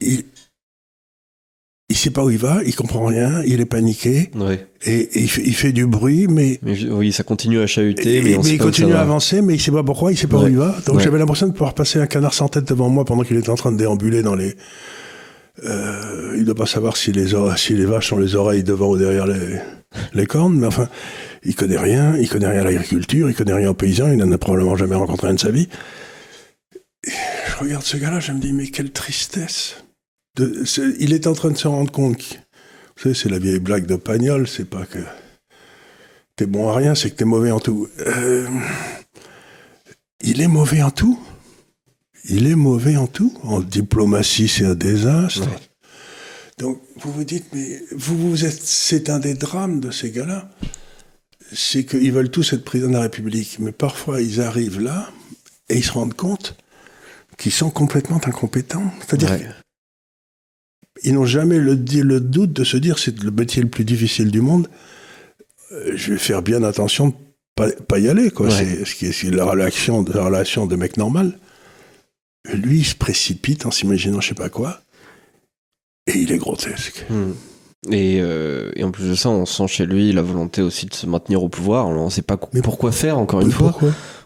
il, 0.00 0.24
il 1.90 1.96
sait 1.96 2.10
pas 2.10 2.24
où 2.24 2.30
il 2.30 2.38
va, 2.38 2.62
il 2.64 2.74
comprend 2.74 3.04
rien, 3.04 3.42
il 3.46 3.60
est 3.60 3.66
paniqué, 3.66 4.30
et, 4.86 5.08
il, 5.20 5.28
fait, 5.28 5.72
du 5.72 5.86
bruit, 5.86 6.26
mais, 6.28 6.58
oui, 6.62 7.12
ça 7.12 7.24
continue 7.24 7.60
à 7.60 7.66
chahuter, 7.66 8.22
mais, 8.22 8.32
il 8.32 8.58
continue 8.58 8.94
à 8.94 9.00
avancer, 9.00 9.42
mais 9.42 9.54
il 9.54 9.60
sait 9.60 9.70
pas 9.70 9.82
pourquoi, 9.82 10.10
il 10.10 10.16
sait 10.16 10.26
pas 10.26 10.38
où 10.38 10.48
il 10.48 10.56
va. 10.56 10.76
Donc 10.86 11.00
j'avais 11.00 11.18
l'impression 11.18 11.46
de 11.46 11.52
pouvoir 11.52 11.74
passer 11.74 11.98
un 11.98 12.06
canard 12.06 12.32
sans 12.32 12.48
tête 12.48 12.66
devant 12.66 12.88
moi 12.88 13.04
pendant 13.04 13.22
qu'il 13.22 13.36
était 13.36 13.50
en 13.50 13.56
train 13.56 13.72
de 13.72 13.76
déambuler 13.76 14.22
dans 14.22 14.34
les. 14.34 14.56
Euh, 15.64 16.34
il 16.36 16.44
doit 16.44 16.54
pas 16.54 16.66
savoir 16.66 16.96
si 16.96 17.12
les 17.12 17.34
si 17.56 17.74
les 17.74 17.84
vaches 17.84 18.12
ont 18.12 18.18
les 18.18 18.34
oreilles 18.34 18.64
devant 18.64 18.88
ou 18.88 18.96
derrière 18.96 19.26
les, 19.26 19.60
les 20.14 20.26
cornes, 20.26 20.58
mais 20.58 20.66
enfin, 20.66 20.88
il 21.44 21.54
connaît 21.54 21.78
rien, 21.78 22.16
il 22.16 22.28
connaît 22.28 22.48
rien 22.48 22.62
à 22.62 22.64
l'agriculture, 22.64 23.28
il 23.28 23.36
connaît 23.36 23.52
rien 23.52 23.70
aux 23.70 23.74
paysans, 23.74 24.10
il 24.10 24.16
n'en 24.16 24.32
a 24.32 24.38
probablement 24.38 24.76
jamais 24.76 24.96
rencontré 24.96 25.28
un 25.28 25.34
de 25.34 25.40
sa 25.40 25.50
vie. 25.50 25.68
je 27.04 27.56
regarde 27.60 27.84
ce 27.84 27.98
gars-là, 27.98 28.20
je 28.20 28.32
me 28.32 28.40
dis 28.40 28.52
mais 28.52 28.68
quelle 28.68 28.90
tristesse 28.90 29.83
il 30.38 31.12
est 31.12 31.26
en 31.26 31.32
train 31.32 31.50
de 31.50 31.56
se 31.56 31.68
rendre 31.68 31.90
compte. 31.90 32.38
vous 32.96 33.02
savez, 33.02 33.14
c'est 33.14 33.28
la 33.28 33.38
vieille 33.38 33.60
blague 33.60 33.86
de 33.86 33.96
Pagnol, 33.96 34.48
c'est 34.48 34.68
pas 34.68 34.84
que 34.84 34.98
t'es 36.36 36.46
bon 36.46 36.68
à 36.68 36.74
rien, 36.74 36.94
c'est 36.94 37.10
que 37.10 37.16
t'es 37.16 37.24
mauvais 37.24 37.50
en 37.50 37.60
tout. 37.60 37.88
Euh, 38.00 38.48
il 40.20 40.40
est 40.40 40.48
mauvais 40.48 40.82
en 40.82 40.90
tout. 40.90 41.18
Il 42.24 42.46
est 42.46 42.54
mauvais 42.54 42.96
en 42.96 43.06
tout. 43.06 43.32
En 43.42 43.60
diplomatie, 43.60 44.48
c'est 44.48 44.64
un 44.64 44.74
désastre. 44.74 45.48
Donc, 46.58 46.80
vous 46.96 47.12
vous 47.12 47.24
dites, 47.24 47.46
mais 47.52 47.82
vous, 47.92 48.30
vous 48.30 48.44
êtes, 48.44 48.62
c'est 48.62 49.10
un 49.10 49.18
des 49.18 49.34
drames 49.34 49.80
de 49.80 49.90
ces 49.90 50.10
gars-là. 50.10 50.50
C'est 51.52 51.84
qu'ils 51.84 52.12
veulent 52.12 52.30
tous 52.30 52.54
être 52.54 52.64
président 52.64 52.88
de 52.88 52.94
la 52.94 53.02
République. 53.02 53.58
Mais 53.58 53.72
parfois, 53.72 54.22
ils 54.22 54.40
arrivent 54.40 54.80
là 54.80 55.10
et 55.68 55.76
ils 55.76 55.84
se 55.84 55.92
rendent 55.92 56.14
compte 56.14 56.56
qu'ils 57.36 57.52
sont 57.52 57.70
complètement 57.70 58.20
incompétents. 58.24 58.90
C'est-à-dire 59.00 59.38
ils 61.02 61.14
n'ont 61.14 61.26
jamais 61.26 61.58
le, 61.58 61.74
le, 61.74 62.20
doute 62.20 62.52
de 62.52 62.64
se 62.64 62.76
dire 62.76 62.98
c'est 62.98 63.20
le 63.22 63.30
métier 63.30 63.62
le 63.62 63.68
plus 63.68 63.84
difficile 63.84 64.30
du 64.30 64.40
monde. 64.40 64.68
Euh, 65.72 65.92
je 65.96 66.12
vais 66.12 66.18
faire 66.18 66.42
bien 66.42 66.62
attention 66.62 67.08
de 67.08 67.14
pas, 67.56 67.70
pas 67.70 67.98
y 67.98 68.08
aller. 68.08 68.30
Quoi. 68.30 68.50
C'est 68.50 68.84
ce 68.84 69.30
la 69.30 69.44
relation, 69.44 70.04
la 70.12 70.24
relation 70.24 70.66
de 70.66 70.76
mec 70.76 70.96
normal. 70.96 71.38
Lui, 72.52 72.80
il 72.80 72.84
se 72.84 72.94
précipite 72.94 73.66
en 73.66 73.70
s'imaginant 73.70 74.20
je 74.20 74.28
sais 74.28 74.34
pas 74.34 74.50
quoi. 74.50 74.80
Et 76.06 76.18
il 76.18 76.32
est 76.32 76.38
grotesque. 76.38 77.06
Hmm. 77.08 77.32
Et, 77.90 78.18
euh, 78.20 78.72
et, 78.76 78.84
en 78.84 78.90
plus 78.90 79.08
de 79.08 79.14
ça, 79.14 79.28
on 79.28 79.44
sent 79.44 79.66
chez 79.68 79.86
lui 79.86 80.12
la 80.12 80.22
volonté 80.22 80.62
aussi 80.62 80.86
de 80.86 80.94
se 80.94 81.06
maintenir 81.06 81.42
au 81.42 81.48
pouvoir. 81.48 81.86
on 81.86 82.06
ne 82.06 82.10
sait 82.10 82.22
pas 82.22 82.38
mais 82.52 82.62
pourquoi 82.62 82.92
faire, 82.92 83.18
encore 83.18 83.40
une 83.40 83.52
fois. 83.52 83.76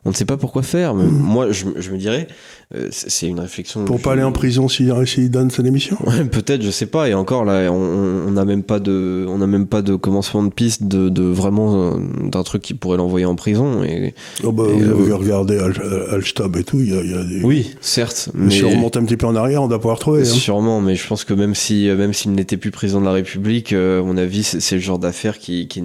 On 0.04 0.10
ne 0.10 0.14
sait 0.14 0.24
pas 0.24 0.36
pourquoi 0.36 0.62
faire. 0.62 0.94
Mais 0.94 1.04
hmm. 1.04 1.18
Moi, 1.18 1.52
je, 1.52 1.66
je, 1.76 1.90
me 1.90 1.98
dirais, 1.98 2.28
euh, 2.74 2.88
c'est 2.90 3.26
une 3.26 3.40
réflexion. 3.40 3.84
Pour 3.84 4.00
pas 4.00 4.12
aller 4.12 4.22
en 4.22 4.32
prison 4.32 4.68
s'il 4.68 4.92
si, 5.06 5.30
donne 5.30 5.50
sa 5.50 5.62
démission 5.62 5.96
ouais, 6.06 6.24
Peut-être, 6.24 6.62
je 6.62 6.70
sais 6.70 6.86
pas. 6.86 7.08
Et 7.08 7.14
encore 7.14 7.44
là, 7.44 7.72
on 7.72 8.30
n'a 8.30 8.44
même 8.44 8.62
pas 8.62 8.78
de, 8.78 9.24
on 9.28 9.40
a 9.40 9.46
même 9.46 9.66
pas 9.66 9.82
de 9.82 9.94
commencement 9.94 10.42
de 10.42 10.50
piste 10.50 10.84
de, 10.84 11.08
de 11.08 11.22
vraiment 11.22 11.92
euh, 11.92 11.94
d'un 12.24 12.42
truc 12.42 12.62
qui 12.62 12.74
pourrait 12.74 12.98
l'envoyer 12.98 13.26
en 13.26 13.36
prison. 13.36 13.82
Et, 13.82 14.14
oh 14.44 14.52
bah, 14.52 14.64
vous 14.64 14.82
avez 14.82 15.10
euh, 15.10 15.16
regardé 15.16 15.58
Al, 15.58 15.74
Alstab 16.10 16.56
et 16.56 16.64
tout, 16.64 16.80
il 16.80 16.90
y 16.90 16.98
a, 16.98 17.02
y 17.02 17.14
a 17.14 17.24
des... 17.24 17.42
Oui, 17.42 17.74
certes. 17.80 18.30
Mais 18.34 18.50
si 18.50 18.64
on 18.64 18.70
remonte 18.70 18.96
un 18.96 19.04
petit 19.04 19.16
peu 19.16 19.26
en 19.26 19.36
arrière, 19.36 19.62
on 19.62 19.68
doit 19.68 19.80
pouvoir 19.80 19.98
trouver. 19.98 20.22
Hein. 20.22 20.24
Sûrement, 20.24 20.80
mais 20.80 20.94
je 20.94 21.06
pense 21.06 21.24
que 21.24 21.34
même 21.34 21.54
si, 21.54 21.88
même 21.88 22.12
s'il 22.12 22.32
n'était 22.32 22.56
plus 22.56 22.70
président 22.70 23.00
de 23.00 23.06
la 23.06 23.12
République, 23.12 23.72
à 23.72 24.02
mon 24.02 24.16
avis, 24.16 24.44
c'est 24.44 24.74
le 24.74 24.80
genre 24.80 24.98
d'affaire 24.98 25.38
qui, 25.38 25.68
qui, 25.68 25.82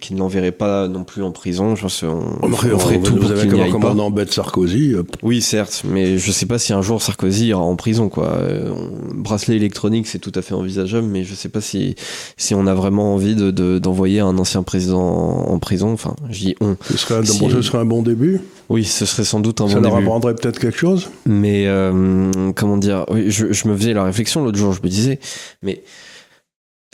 qui 0.00 0.14
ne 0.14 0.18
l'enverrait 0.18 0.52
pas 0.52 0.88
non 0.88 1.04
plus 1.04 1.22
en 1.22 1.30
prison. 1.30 1.76
Je 1.76 1.82
pense 1.82 2.00
qu'on 2.00 2.38
on, 2.42 2.78
ferait 2.78 2.97
tout 3.02 3.16
pour 3.16 3.32
qu'il 3.34 3.52
n'y 3.52 3.60
aille 3.60 3.72
pas. 3.72 3.94
Sarkozy. 4.30 4.94
Oui, 5.22 5.40
certes, 5.40 5.82
mais 5.88 6.18
je 6.18 6.32
sais 6.32 6.46
pas 6.46 6.58
si 6.58 6.72
un 6.72 6.82
jour 6.82 7.02
Sarkozy 7.02 7.48
ira 7.48 7.60
en 7.60 7.76
prison, 7.76 8.08
quoi. 8.08 8.28
Euh, 8.28 8.72
bracelet 9.14 9.56
électronique, 9.56 10.06
c'est 10.06 10.18
tout 10.18 10.32
à 10.34 10.42
fait 10.42 10.54
envisageable, 10.54 11.06
mais 11.06 11.24
je 11.24 11.34
sais 11.34 11.48
pas 11.48 11.60
si, 11.60 11.94
si 12.36 12.54
on 12.54 12.66
a 12.66 12.74
vraiment 12.74 13.14
envie 13.14 13.34
de, 13.34 13.78
d'envoyer 13.78 14.20
un 14.20 14.36
ancien 14.38 14.62
président 14.62 15.00
en, 15.00 15.58
prison. 15.58 15.92
Enfin, 15.92 16.14
je 16.30 16.38
dis 16.38 16.56
on. 16.60 16.76
Ce 16.88 16.96
serait, 16.96 17.16
un, 17.16 17.24
ce 17.24 17.62
serait 17.62 17.78
un 17.78 17.84
bon 17.84 18.02
début. 18.02 18.40
Oui, 18.68 18.84
ce 18.84 19.06
serait 19.06 19.24
sans 19.24 19.40
doute 19.40 19.60
un 19.60 19.64
bon 19.64 19.70
début. 19.70 19.84
Ça 19.84 19.90
leur 19.90 19.98
apprendrait 19.98 20.34
peut-être 20.34 20.58
quelque 20.58 20.78
chose. 20.78 21.10
Mais, 21.26 21.66
euh, 21.66 22.52
comment 22.54 22.76
dire, 22.76 23.04
oui, 23.10 23.30
je, 23.30 23.52
je 23.52 23.68
me 23.68 23.76
faisais 23.76 23.94
la 23.94 24.04
réflexion 24.04 24.44
l'autre 24.44 24.58
jour, 24.58 24.72
je 24.72 24.82
me 24.82 24.88
disais, 24.88 25.18
mais 25.62 25.82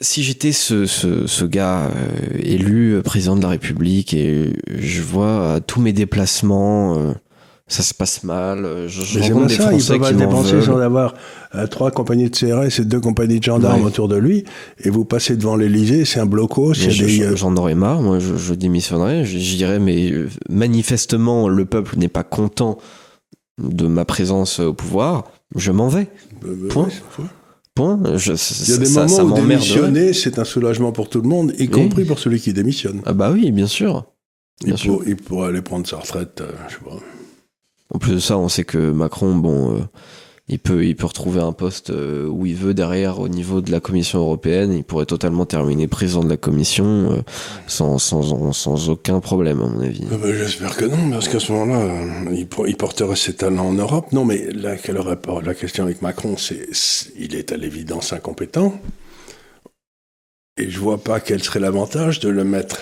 si 0.00 0.22
j'étais 0.22 0.52
ce, 0.52 0.86
ce, 0.86 1.26
ce, 1.26 1.44
gars 1.44 1.86
euh, 1.86 2.38
élu 2.42 3.00
président 3.04 3.36
de 3.36 3.42
la 3.42 3.48
République 3.48 4.14
et 4.14 4.52
je 4.68 5.02
vois 5.02 5.60
tous 5.66 5.80
mes 5.80 5.92
déplacements, 5.92 7.14
ça 7.66 7.82
se 7.82 7.94
passe 7.94 8.24
mal. 8.24 8.64
Euh, 8.64 8.88
je, 8.88 9.02
je 9.02 9.18
rencontre 9.20 9.46
des 9.46 9.54
ça, 9.54 9.68
Français 9.68 9.94
ils 9.94 9.98
peuvent 9.98 10.10
qui 10.10 10.16
dépenser 10.16 10.62
sans 10.62 10.78
avoir 10.78 11.14
euh, 11.54 11.66
trois 11.66 11.90
compagnies 11.90 12.28
de 12.28 12.36
CRS 12.36 12.80
et 12.80 12.84
deux 12.84 13.00
compagnies 13.00 13.38
de 13.38 13.44
gendarmes 13.44 13.84
autour 13.84 14.08
de 14.08 14.16
lui, 14.16 14.44
et 14.82 14.90
vous 14.90 15.04
passez 15.04 15.36
devant 15.36 15.56
l'Elysée, 15.56 16.04
c'est 16.04 16.20
un 16.20 16.26
blocos. 16.26 16.72
Euh, 16.72 17.36
j'en 17.36 17.56
aurais 17.56 17.74
marre, 17.74 18.02
moi 18.02 18.18
je, 18.18 18.36
je 18.36 18.54
démissionnerais, 18.54 19.24
je, 19.24 19.56
dirais, 19.56 19.78
mais 19.78 20.12
manifestement 20.48 21.48
le 21.48 21.64
peuple 21.64 21.96
n'est 21.96 22.08
pas 22.08 22.24
content 22.24 22.78
de 23.58 23.86
ma 23.86 24.04
présence 24.04 24.60
au 24.60 24.74
pouvoir, 24.74 25.24
je 25.56 25.72
m'en 25.72 25.88
vais. 25.88 26.08
Point. 26.68 26.88
Point. 27.74 28.16
Je, 28.16 28.32
Il 28.64 28.70
y 28.70 28.74
a 28.74 28.78
des 28.78 28.84
ça, 28.86 29.06
moments 29.06 29.32
où 29.32 29.34
démissionner, 29.34 30.12
c'est 30.12 30.38
un 30.38 30.44
soulagement 30.44 30.92
pour 30.92 31.08
tout 31.08 31.20
le 31.20 31.28
monde, 31.28 31.52
y 31.58 31.68
compris 31.68 32.04
pour 32.04 32.18
celui 32.20 32.40
qui 32.40 32.52
démissionne. 32.52 33.02
Ah 33.04 33.12
bah 33.12 33.30
oui, 33.32 33.50
bien 33.50 33.66
sûr. 33.66 34.06
Bien 34.64 34.74
il, 34.74 34.78
sûr. 34.78 35.02
il 35.06 35.16
pourrait 35.16 35.48
aller 35.48 35.62
prendre 35.62 35.86
sa 35.86 35.96
retraite, 35.96 36.42
je 36.68 36.74
sais 36.74 36.80
pas. 36.84 36.96
En 37.90 37.98
plus 37.98 38.12
de 38.12 38.18
ça, 38.18 38.38
on 38.38 38.48
sait 38.48 38.64
que 38.64 38.92
Macron, 38.92 39.34
bon, 39.34 39.76
euh, 39.76 39.80
il 40.48 40.58
peut, 40.58 40.84
il 40.84 40.94
peut 40.94 41.06
retrouver 41.06 41.40
un 41.40 41.52
poste 41.52 41.88
euh, 41.88 42.28
où 42.28 42.44
il 42.44 42.54
veut 42.54 42.74
derrière 42.74 43.18
au 43.18 43.28
niveau 43.28 43.62
de 43.62 43.70
la 43.70 43.80
Commission 43.80 44.18
européenne. 44.18 44.74
Il 44.74 44.84
pourrait 44.84 45.06
totalement 45.06 45.46
terminer 45.46 45.88
président 45.88 46.22
de 46.22 46.28
la 46.28 46.36
Commission 46.36 47.12
euh, 47.12 47.22
sans, 47.66 47.98
sans, 47.98 48.52
sans, 48.52 48.90
aucun 48.90 49.20
problème, 49.20 49.62
à 49.62 49.66
mon 49.66 49.80
avis. 49.80 50.04
Ah 50.12 50.16
bah, 50.20 50.34
j'espère 50.34 50.76
que 50.76 50.84
non, 50.84 51.10
parce 51.10 51.28
qu'à 51.28 51.40
ce 51.40 51.50
moment-là, 51.52 52.30
il, 52.32 52.76
porterait 52.76 53.16
ses 53.16 53.32
talents 53.34 53.68
en 53.68 53.72
Europe. 53.72 54.12
Non, 54.12 54.26
mais 54.26 54.50
là, 54.52 54.76
La 55.42 55.54
question 55.54 55.84
avec 55.84 56.02
Macron, 56.02 56.36
c'est 56.36 56.68
il 57.16 57.34
est 57.34 57.50
à 57.52 57.56
l'évidence 57.56 58.12
incompétent. 58.12 58.78
Et 60.58 60.70
je 60.70 60.78
vois 60.78 60.98
pas 60.98 61.20
quel 61.20 61.42
serait 61.42 61.58
l'avantage 61.58 62.20
de 62.20 62.28
le 62.28 62.44
mettre 62.44 62.80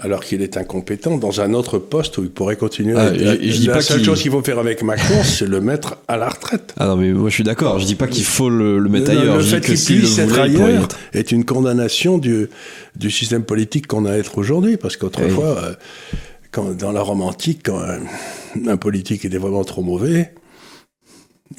alors 0.00 0.22
qu'il 0.24 0.42
est 0.42 0.56
incompétent 0.56 1.16
dans 1.16 1.40
un 1.40 1.54
autre 1.54 1.78
poste 1.78 2.18
où 2.18 2.22
il 2.22 2.30
pourrait 2.30 2.56
continuer. 2.56 2.94
Ah, 2.96 3.06
à- 3.06 3.14
je- 3.14 3.20
je 3.20 3.56
dis 3.58 3.66
la 3.66 3.74
pas 3.74 3.80
seule 3.80 4.04
chose 4.04 4.20
qu'il 4.20 4.30
faut 4.30 4.42
faire 4.42 4.58
avec 4.58 4.82
Macron, 4.82 5.20
c'est 5.24 5.46
le 5.48 5.60
mettre 5.60 5.96
à 6.08 6.16
la 6.16 6.28
retraite. 6.28 6.74
Ah 6.76 6.86
non, 6.88 6.96
mais 6.96 7.12
moi 7.12 7.28
je 7.30 7.34
suis 7.34 7.44
d'accord. 7.44 7.78
Je 7.78 7.86
dis 7.86 7.94
pas 7.94 8.06
qu'il 8.06 8.24
faut 8.24 8.50
le, 8.50 8.78
le 8.78 8.88
mettre 8.90 9.10
Le- 9.12 9.18
ailleurs. 9.20 9.36
le 9.36 9.42
je 9.42 9.56
fait 9.56 9.60
qu'il 9.64 9.74
puisse 9.82 10.18
être 10.18 10.38
ailleurs 10.38 10.84
être. 10.84 10.98
est 11.14 11.32
une 11.32 11.44
condamnation 11.44 12.18
du, 12.18 12.48
du 12.96 13.10
système 13.10 13.44
politique 13.44 13.86
qu'on 13.86 14.04
a 14.04 14.12
à 14.12 14.16
être 14.18 14.38
aujourd'hui. 14.38 14.76
Parce 14.76 14.96
qu'autrefois, 14.96 15.58
euh, 15.64 15.74
quand, 16.50 16.76
dans 16.76 16.92
la 16.92 17.00
Rome 17.00 17.22
antique, 17.22 17.60
quand 17.64 17.80
un, 17.80 18.00
un 18.68 18.76
politique 18.76 19.24
était 19.24 19.38
vraiment 19.38 19.64
trop 19.64 19.82
mauvais, 19.82 20.32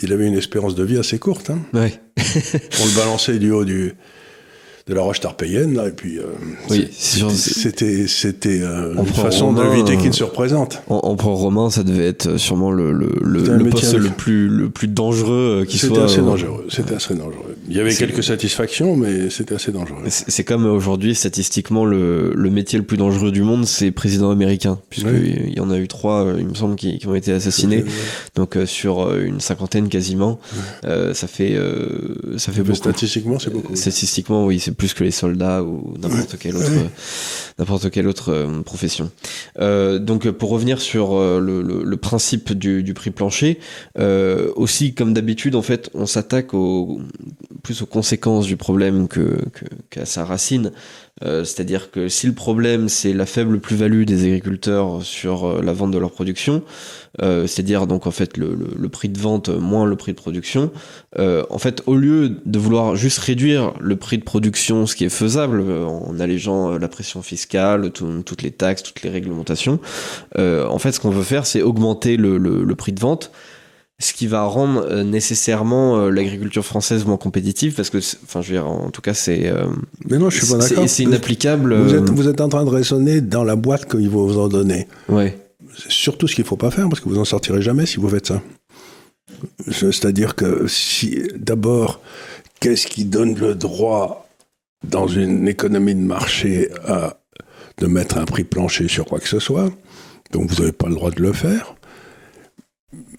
il 0.01 0.11
avait 0.13 0.27
une 0.27 0.37
espérance 0.37 0.75
de 0.75 0.83
vie 0.83 0.97
assez 0.97 1.17
courte. 1.17 1.49
hein. 1.49 1.59
Ouais. 1.73 1.93
On 2.17 2.85
le 2.85 2.95
balançait 2.95 3.39
du 3.39 3.51
haut 3.51 3.65
du, 3.65 3.93
de 4.87 4.93
la 4.93 5.01
roche 5.01 5.19
tarpéienne, 5.19 5.75
là, 5.75 5.87
et 5.89 5.91
puis 5.91 6.17
euh, 6.17 6.23
Oui, 6.69 6.87
c'était 6.91 8.07
c'était 8.07 8.61
euh, 8.61 8.93
une 8.95 9.05
façon 9.05 9.51
d'éviter 9.51 9.93
euh, 9.93 9.97
qu'il 9.97 10.07
ne 10.07 10.13
se 10.13 10.23
représente. 10.23 10.81
En 10.87 10.99
empereur 10.99 11.33
romain, 11.33 11.69
ça 11.69 11.83
devait 11.83 12.07
être 12.07 12.37
sûrement 12.37 12.71
le, 12.71 12.93
le, 12.93 13.11
le, 13.21 13.57
le 13.57 13.69
poste 13.69 13.95
le 13.95 14.09
plus, 14.09 14.47
le 14.47 14.69
plus 14.69 14.87
dangereux 14.87 15.63
euh, 15.63 15.65
qui 15.65 15.77
soit. 15.77 15.89
C'était 15.89 16.01
assez 16.01 16.19
euh, 16.19 16.23
dangereux. 16.23 16.65
C'était 16.69 16.95
assez 16.95 17.15
dangereux. 17.15 17.56
Il 17.69 17.75
y 17.75 17.79
avait 17.79 17.93
quelques 17.93 18.23
satisfactions, 18.23 18.95
mais 18.95 19.29
c'était 19.29 19.55
assez 19.55 19.71
dangereux. 19.71 20.03
C'est 20.07 20.43
comme 20.43 20.65
aujourd'hui, 20.65 21.15
statistiquement, 21.15 21.83
le, 21.85 22.31
le 22.33 22.49
métier 22.49 22.79
le 22.79 22.85
plus 22.85 22.97
dangereux 22.97 23.31
du 23.31 23.41
monde, 23.41 23.65
c'est 23.65 23.91
président 23.91 24.29
américain. 24.31 24.79
Puisqu'il 24.89 25.11
Oui. 25.47 25.53
y 25.55 25.59
en 25.59 25.69
a 25.69 25.77
eu 25.77 25.87
trois, 25.87 26.25
euh, 26.25 26.37
il 26.39 26.47
me 26.47 26.53
semble, 26.53 26.75
qui, 26.75 26.97
qui 26.97 27.07
ont 27.07 27.15
été 27.15 27.31
assassinés. 27.33 27.83
Donc 28.35 28.55
euh, 28.55 28.65
sur 28.65 29.01
euh, 29.01 29.23
une 29.25 29.39
cinquantaine 29.41 29.89
quasiment, 29.89 30.39
euh, 30.85 31.13
ça 31.13 31.27
fait, 31.27 31.55
euh, 31.55 32.15
ça 32.37 32.51
fait 32.51 32.59
Mais 32.59 32.65
beaucoup. 32.67 32.77
Statistiquement, 32.77 33.39
c'est 33.39 33.51
beaucoup. 33.51 33.75
Statistiquement, 33.75 34.45
oui, 34.45 34.59
c'est 34.59 34.71
plus 34.71 34.93
que 34.93 35.03
les 35.03 35.11
soldats 35.11 35.63
ou 35.63 35.93
n'importe 36.01 36.37
quelle 36.39 36.55
autre, 36.55 36.71
n'importe 37.59 37.89
quelle 37.89 38.07
autre 38.07 38.29
euh, 38.31 38.61
profession. 38.61 39.11
Euh, 39.59 39.99
donc, 39.99 40.29
pour 40.31 40.49
revenir 40.51 40.79
sur 40.79 41.19
le, 41.19 41.61
le- 41.61 41.83
le 41.83 41.97
principe 41.97 42.53
du, 42.53 42.83
du 42.83 42.93
prix 42.93 43.11
plancher, 43.11 43.59
euh, 43.99 44.51
aussi 44.55 44.93
comme 44.93 45.13
d'habitude, 45.13 45.55
en 45.55 45.61
fait, 45.61 45.89
on 45.93 46.05
s'attaque 46.05 46.53
au, 46.53 46.99
plus 47.63 47.81
aux 47.81 47.85
conséquences 47.85 48.45
du 48.45 48.57
problème 48.57 49.07
que 49.07 49.37
que- 49.53 49.65
qu'à 49.89 50.05
sa 50.05 50.25
racine. 50.25 50.71
Euh, 51.23 51.43
C'est-à-dire 51.43 51.89
que 51.89 52.09
si 52.09 52.27
le 52.27 52.33
problème 52.33 52.89
c'est 52.89 53.11
la 53.13 53.25
faible 53.25 53.59
plus-value 53.59 54.03
des 54.03 54.25
agriculteurs 54.25 55.01
sur 55.01 55.45
euh, 55.47 55.61
la 55.63 55.73
vente 55.73 55.89
de 55.91 55.97
leur 55.97 56.11
production, 56.11 56.61
euh, 57.23 57.47
c'est-à-dire 57.47 57.87
donc 57.87 58.05
en 58.05 58.11
fait 58.11 58.37
le, 58.37 58.55
prix 58.89 59.09
de 59.09 59.17
vente 59.19 59.49
moins 59.49 59.85
le 59.87 59.95
prix 59.95 60.11
de 60.11 60.17
production, 60.17 60.71
euh, 61.17 61.43
en 61.49 61.57
fait 61.57 61.81
au 61.87 61.95
lieu 61.95 62.37
de 62.45 62.59
vouloir 62.59 62.95
juste 62.95 63.17
réduire 63.17 63.73
le 63.79 63.95
prix 63.95 64.19
de 64.19 64.23
production, 64.23 64.85
ce 64.85 64.95
qui 64.95 65.05
est 65.05 65.09
faisable 65.09 65.61
en 65.61 66.19
allégeant 66.19 66.77
la 66.77 66.87
pression 66.87 67.23
fiscale, 67.23 67.89
tout- 67.91 68.21
toutes 68.23 68.43
les 68.43 68.51
taxes, 68.51 68.83
toutes 68.83 69.01
les 69.01 69.09
réglementations, 69.09 69.79
en 70.37 70.77
fait 70.79 70.91
ce 70.91 70.99
qu'on 70.99 71.09
veut 71.09 71.23
faire 71.23 71.47
c'est 71.47 71.63
augmenter 71.63 72.15
le 72.17 72.75
prix 72.75 72.91
de 72.93 72.99
vente 72.99 73.31
ce 73.99 74.13
qui 74.13 74.27
va 74.27 74.43
rendre 74.43 74.85
euh, 74.89 75.03
nécessairement 75.03 75.97
euh, 75.97 76.09
l'agriculture 76.11 76.63
française 76.63 77.05
moins 77.05 77.17
compétitive 77.17 77.73
parce 77.73 77.89
que 77.89 77.97
enfin 77.97 78.41
je 78.41 78.49
veux 78.49 78.59
dire 78.59 78.67
en 78.67 78.91
tout 78.91 79.01
cas 79.01 79.15
c'est 79.15 79.47
euh, 79.47 79.65
Mais 80.07 80.19
non, 80.19 80.29
je 80.29 80.37
suis 80.43 80.53
pas 80.53 80.59
d'accord. 80.59 80.87
c'est 80.87 81.03
inapplicable 81.03 81.75
Vous 81.75 81.95
êtes, 81.95 82.09
vous 82.09 82.27
êtes 82.27 82.41
en 82.41 82.49
train 82.49 82.63
de 82.63 82.69
raisonner 82.69 83.21
dans 83.21 83.43
la 83.43 83.55
boîte 83.55 83.89
qu'ils 83.89 84.09
vont 84.09 84.27
vous 84.27 84.37
en 84.39 84.49
donner. 84.49 84.87
ouais 85.09 85.37
C'est 85.77 85.91
surtout 85.91 86.27
ce 86.27 86.35
qu'il 86.35 86.43
ne 86.43 86.47
faut 86.47 86.57
pas 86.57 86.69
faire, 86.69 86.87
parce 86.89 86.99
que 86.99 87.09
vous 87.09 87.15
n'en 87.15 87.25
sortirez 87.25 87.61
jamais 87.61 87.85
si 87.87 87.97
vous 87.97 88.09
faites 88.09 88.27
ça. 88.27 88.41
C'est-à-dire 89.71 90.35
que 90.35 90.67
si, 90.67 91.21
d'abord, 91.35 91.99
qu'est-ce 92.59 92.87
qui 92.87 93.05
donne 93.05 93.35
le 93.35 93.55
droit 93.55 94.27
dans 94.87 95.07
une 95.07 95.47
économie 95.47 95.95
de 95.95 96.01
marché 96.01 96.69
à, 96.85 97.17
de 97.79 97.87
mettre 97.87 98.17
un 98.17 98.25
prix 98.25 98.43
plancher 98.43 98.87
sur 98.87 99.05
quoi 99.05 99.19
que 99.19 99.27
ce 99.27 99.39
soit? 99.39 99.69
Donc 100.31 100.49
vous 100.49 100.61
n'avez 100.61 100.71
pas 100.71 100.87
le 100.87 100.95
droit 100.95 101.11
de 101.11 101.21
le 101.21 101.33
faire. 101.33 101.75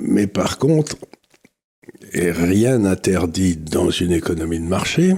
Mais 0.01 0.27
par 0.27 0.59
contre, 0.59 0.97
rien 2.15 2.79
n'interdit 2.79 3.57
dans 3.57 3.91
une 3.91 4.13
économie 4.13 4.59
de 4.61 4.65
marché 4.65 5.15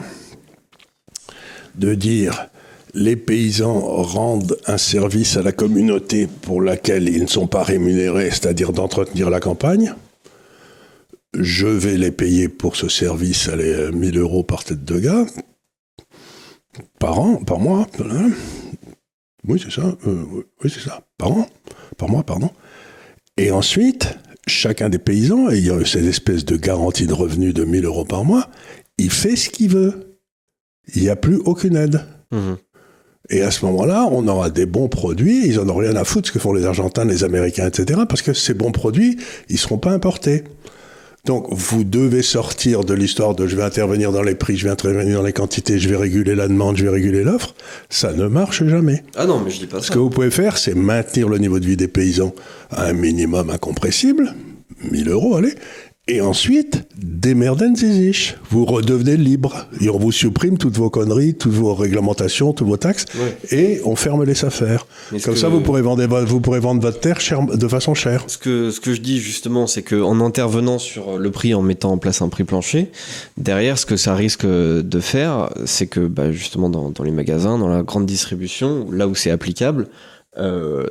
de 1.76 1.94
dire 1.94 2.48
les 2.94 3.14
paysans 3.16 3.78
rendent 4.02 4.56
un 4.66 4.78
service 4.78 5.36
à 5.36 5.42
la 5.42 5.52
communauté 5.52 6.26
pour 6.26 6.60
laquelle 6.60 7.08
ils 7.08 7.22
ne 7.22 7.28
sont 7.28 7.46
pas 7.46 7.62
rémunérés, 7.62 8.30
c'est-à-dire 8.30 8.72
d'entretenir 8.72 9.30
la 9.30 9.38
campagne. 9.38 9.94
Je 11.38 11.68
vais 11.68 11.96
les 11.96 12.10
payer 12.10 12.48
pour 12.48 12.74
ce 12.74 12.88
service, 12.88 13.48
allez, 13.48 13.72
euh, 13.72 13.92
1000 13.92 14.18
euros 14.18 14.42
par 14.42 14.64
tête 14.64 14.84
de 14.84 14.98
gars, 14.98 15.24
par 16.98 17.20
an, 17.20 17.36
par 17.36 17.60
mois. 17.60 17.86
Oui, 19.46 19.62
c'est 19.62 19.70
ça. 19.70 19.96
euh, 20.08 20.24
oui, 20.64 20.70
c'est 20.74 20.80
ça. 20.80 21.02
Par 21.16 21.30
an, 21.30 21.48
par 21.96 22.08
mois, 22.08 22.24
pardon. 22.24 22.50
Et 23.36 23.52
ensuite, 23.52 24.18
chacun 24.46 24.88
des 24.88 24.98
paysans, 24.98 25.48
ayant 25.50 25.84
cette 25.84 26.04
espèce 26.04 26.44
de 26.44 26.56
garantie 26.56 27.06
de 27.06 27.12
revenu 27.12 27.52
de 27.52 27.64
1000 27.64 27.84
euros 27.84 28.04
par 28.04 28.24
mois, 28.24 28.48
il 28.98 29.10
fait 29.10 29.36
ce 29.36 29.50
qu'il 29.50 29.70
veut. 29.70 30.18
Il 30.94 31.02
n'y 31.02 31.08
a 31.08 31.16
plus 31.16 31.36
aucune 31.44 31.76
aide. 31.76 32.04
Mhm. 32.32 32.56
Et 33.28 33.42
à 33.42 33.50
ce 33.50 33.64
moment-là, 33.66 34.08
on 34.10 34.26
aura 34.26 34.50
des 34.50 34.66
bons 34.66 34.88
produits, 34.88 35.46
ils 35.46 35.60
en 35.60 35.68
ont 35.68 35.76
rien 35.76 35.94
à 35.94 36.04
foutre 36.04 36.28
ce 36.28 36.32
que 36.32 36.40
font 36.40 36.52
les 36.52 36.64
Argentins, 36.64 37.04
les 37.04 37.22
Américains, 37.22 37.68
etc. 37.68 38.00
Parce 38.08 38.22
que 38.22 38.32
ces 38.32 38.54
bons 38.54 38.72
produits, 38.72 39.18
ils 39.48 39.58
seront 39.58 39.78
pas 39.78 39.92
importés. 39.92 40.42
Donc, 41.26 41.46
vous 41.50 41.84
devez 41.84 42.22
sortir 42.22 42.84
de 42.84 42.94
l'histoire 42.94 43.34
de 43.34 43.46
je 43.46 43.54
vais 43.56 43.62
intervenir 43.62 44.10
dans 44.12 44.22
les 44.22 44.34
prix, 44.34 44.56
je 44.56 44.64
vais 44.64 44.70
intervenir 44.70 45.18
dans 45.18 45.22
les 45.26 45.32
quantités, 45.32 45.78
je 45.78 45.88
vais 45.88 45.96
réguler 45.96 46.34
la 46.34 46.48
demande, 46.48 46.76
je 46.76 46.84
vais 46.84 46.90
réguler 46.90 47.22
l'offre. 47.24 47.54
Ça 47.90 48.12
ne 48.12 48.26
marche 48.26 48.64
jamais. 48.64 49.02
ah 49.16 49.26
non 49.26 49.40
mais 49.40 49.50
je 49.50 49.58
dis 49.58 49.66
pas 49.66 49.80
Ce 49.80 49.88
ça 49.88 49.94
que 49.94 49.98
vous 49.98 50.10
pouvez 50.10 50.30
faire, 50.30 50.56
c'est 50.56 50.74
maintenir 50.74 51.28
le 51.28 51.38
niveau 51.38 51.60
de 51.60 51.66
vie 51.66 51.76
des 51.76 51.88
paysans 51.88 52.34
à 52.70 52.86
un 52.86 52.92
minimum 52.94 53.50
incompressible, 53.50 54.34
1000 54.90 55.08
euros, 55.10 55.36
allez, 55.36 55.54
et 56.10 56.20
ensuite, 56.20 56.84
démerden 57.02 57.76
sich. 57.76 58.36
Vous 58.50 58.64
redevenez 58.64 59.16
libre. 59.16 59.66
Et 59.80 59.88
on 59.90 59.98
vous 59.98 60.12
supprime 60.12 60.58
toutes 60.58 60.76
vos 60.76 60.90
conneries, 60.90 61.34
toutes 61.34 61.52
vos 61.52 61.74
réglementations, 61.74 62.52
toutes 62.52 62.66
vos 62.68 62.76
taxes, 62.76 63.04
Ouais. 63.14 63.56
et 63.56 63.80
on 63.84 63.96
ferme 63.96 64.24
les 64.24 64.44
affaires. 64.44 64.86
Comme 65.10 65.20
que- 65.20 65.34
ça, 65.36 65.48
vous 65.48 65.60
pourrez, 65.60 65.82
vendre, 65.82 66.04
vous 66.24 66.40
pourrez 66.40 66.60
vendre 66.60 66.80
votre 66.82 67.00
terre 67.00 67.20
cher- 67.20 67.42
de 67.46 67.68
façon 67.68 67.94
chère. 67.94 68.24
Ce 68.26 68.38
que, 68.38 68.70
ce 68.70 68.80
que 68.80 68.92
je 68.94 69.00
dis 69.00 69.18
justement, 69.20 69.66
c'est 69.66 69.82
qu'en 69.82 70.20
intervenant 70.20 70.78
sur 70.78 71.18
le 71.18 71.30
prix, 71.30 71.54
en 71.54 71.62
mettant 71.62 71.92
en 71.92 71.98
place 71.98 72.22
un 72.22 72.28
prix 72.28 72.44
plancher, 72.44 72.90
derrière, 73.36 73.78
ce 73.78 73.86
que 73.86 73.96
ça 73.96 74.14
risque 74.14 74.46
de 74.46 75.00
faire, 75.00 75.50
c'est 75.64 75.86
que 75.86 76.00
bah, 76.00 76.32
justement 76.32 76.68
dans, 76.70 76.90
dans 76.90 77.04
les 77.04 77.10
magasins, 77.12 77.58
dans 77.58 77.68
la 77.68 77.82
grande 77.82 78.06
distribution, 78.06 78.86
là 78.90 79.06
où 79.08 79.14
c'est 79.14 79.30
applicable, 79.30 79.88
euh, 80.38 80.86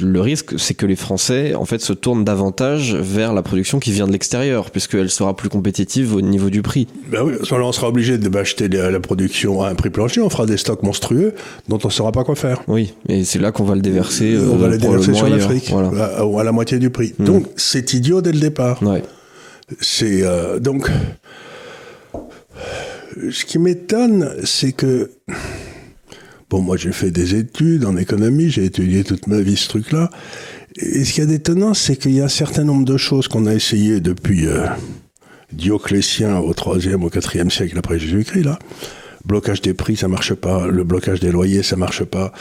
le 0.00 0.20
risque, 0.20 0.58
c'est 0.58 0.72
que 0.72 0.86
les 0.86 0.96
Français, 0.96 1.54
en 1.54 1.66
fait, 1.66 1.80
se 1.80 1.92
tournent 1.92 2.24
davantage 2.24 2.94
vers 2.94 3.34
la 3.34 3.42
production 3.42 3.78
qui 3.78 3.92
vient 3.92 4.06
de 4.06 4.12
l'extérieur, 4.12 4.70
puisqu'elle 4.70 5.10
sera 5.10 5.36
plus 5.36 5.50
compétitive 5.50 6.14
au 6.14 6.22
niveau 6.22 6.48
du 6.48 6.62
prix. 6.62 6.86
Ben 7.10 7.22
oui, 7.22 7.34
on 7.38 7.72
sera 7.72 7.88
obligé 7.88 8.16
d'acheter 8.16 8.68
la 8.68 9.00
production 9.00 9.62
à 9.62 9.68
un 9.68 9.74
prix 9.74 9.90
plancher, 9.90 10.22
on 10.22 10.30
fera 10.30 10.46
des 10.46 10.56
stocks 10.56 10.82
monstrueux 10.82 11.34
dont 11.68 11.78
on 11.84 11.88
ne 11.88 11.92
saura 11.92 12.12
pas 12.12 12.24
quoi 12.24 12.34
faire. 12.34 12.62
Oui, 12.66 12.94
et 13.08 13.24
c'est 13.24 13.38
là 13.38 13.52
qu'on 13.52 13.64
va 13.64 13.74
le 13.74 13.82
déverser. 13.82 14.38
on 14.38 14.54
euh, 14.54 14.68
va 14.68 14.76
déverser 14.76 15.12
sur 15.12 15.28
l'Afrique, 15.28 15.68
Voilà. 15.70 16.04
à, 16.04 16.24
ou 16.24 16.38
à 16.38 16.44
la 16.44 16.52
moitié 16.52 16.78
du 16.78 16.88
prix. 16.88 17.14
Mm. 17.18 17.24
Donc, 17.24 17.46
c'est 17.56 17.92
idiot 17.92 18.22
dès 18.22 18.32
le 18.32 18.40
départ. 18.40 18.82
Ouais. 18.82 19.02
C'est 19.80 20.22
euh, 20.22 20.58
donc 20.58 20.90
ce 23.30 23.44
qui 23.44 23.58
m'étonne, 23.58 24.34
c'est 24.44 24.72
que 24.72 25.10
bon, 26.52 26.60
moi 26.60 26.76
j'ai 26.76 26.92
fait 26.92 27.10
des 27.10 27.34
études 27.34 27.86
en 27.86 27.96
économie, 27.96 28.50
j'ai 28.50 28.66
étudié 28.66 29.04
toute 29.04 29.26
ma 29.26 29.40
vie 29.40 29.56
ce 29.56 29.68
truc-là. 29.70 30.10
Et 30.76 31.02
ce 31.06 31.14
qui 31.14 31.22
est 31.22 31.26
d'étonnant, 31.26 31.72
c'est 31.72 31.96
qu'il 31.96 32.12
y 32.12 32.20
a 32.20 32.24
un 32.24 32.28
certain 32.28 32.62
nombre 32.64 32.84
de 32.84 32.98
choses 32.98 33.26
qu'on 33.26 33.46
a 33.46 33.54
essayé 33.54 34.00
depuis 34.00 34.46
euh, 34.46 34.66
Dioclétien 35.54 36.38
au 36.38 36.52
3e, 36.52 37.02
au 37.02 37.08
4e 37.08 37.48
siècle 37.50 37.78
après 37.78 37.98
Jésus-Christ, 37.98 38.44
là. 38.44 38.58
Blocage 39.24 39.62
des 39.62 39.72
prix, 39.72 39.96
ça 39.96 40.08
marche 40.08 40.34
pas. 40.34 40.66
Le 40.66 40.82
blocage 40.84 41.20
des 41.20 41.30
loyers, 41.30 41.62
ça 41.62 41.76
marche 41.76 42.02
pas. 42.04 42.32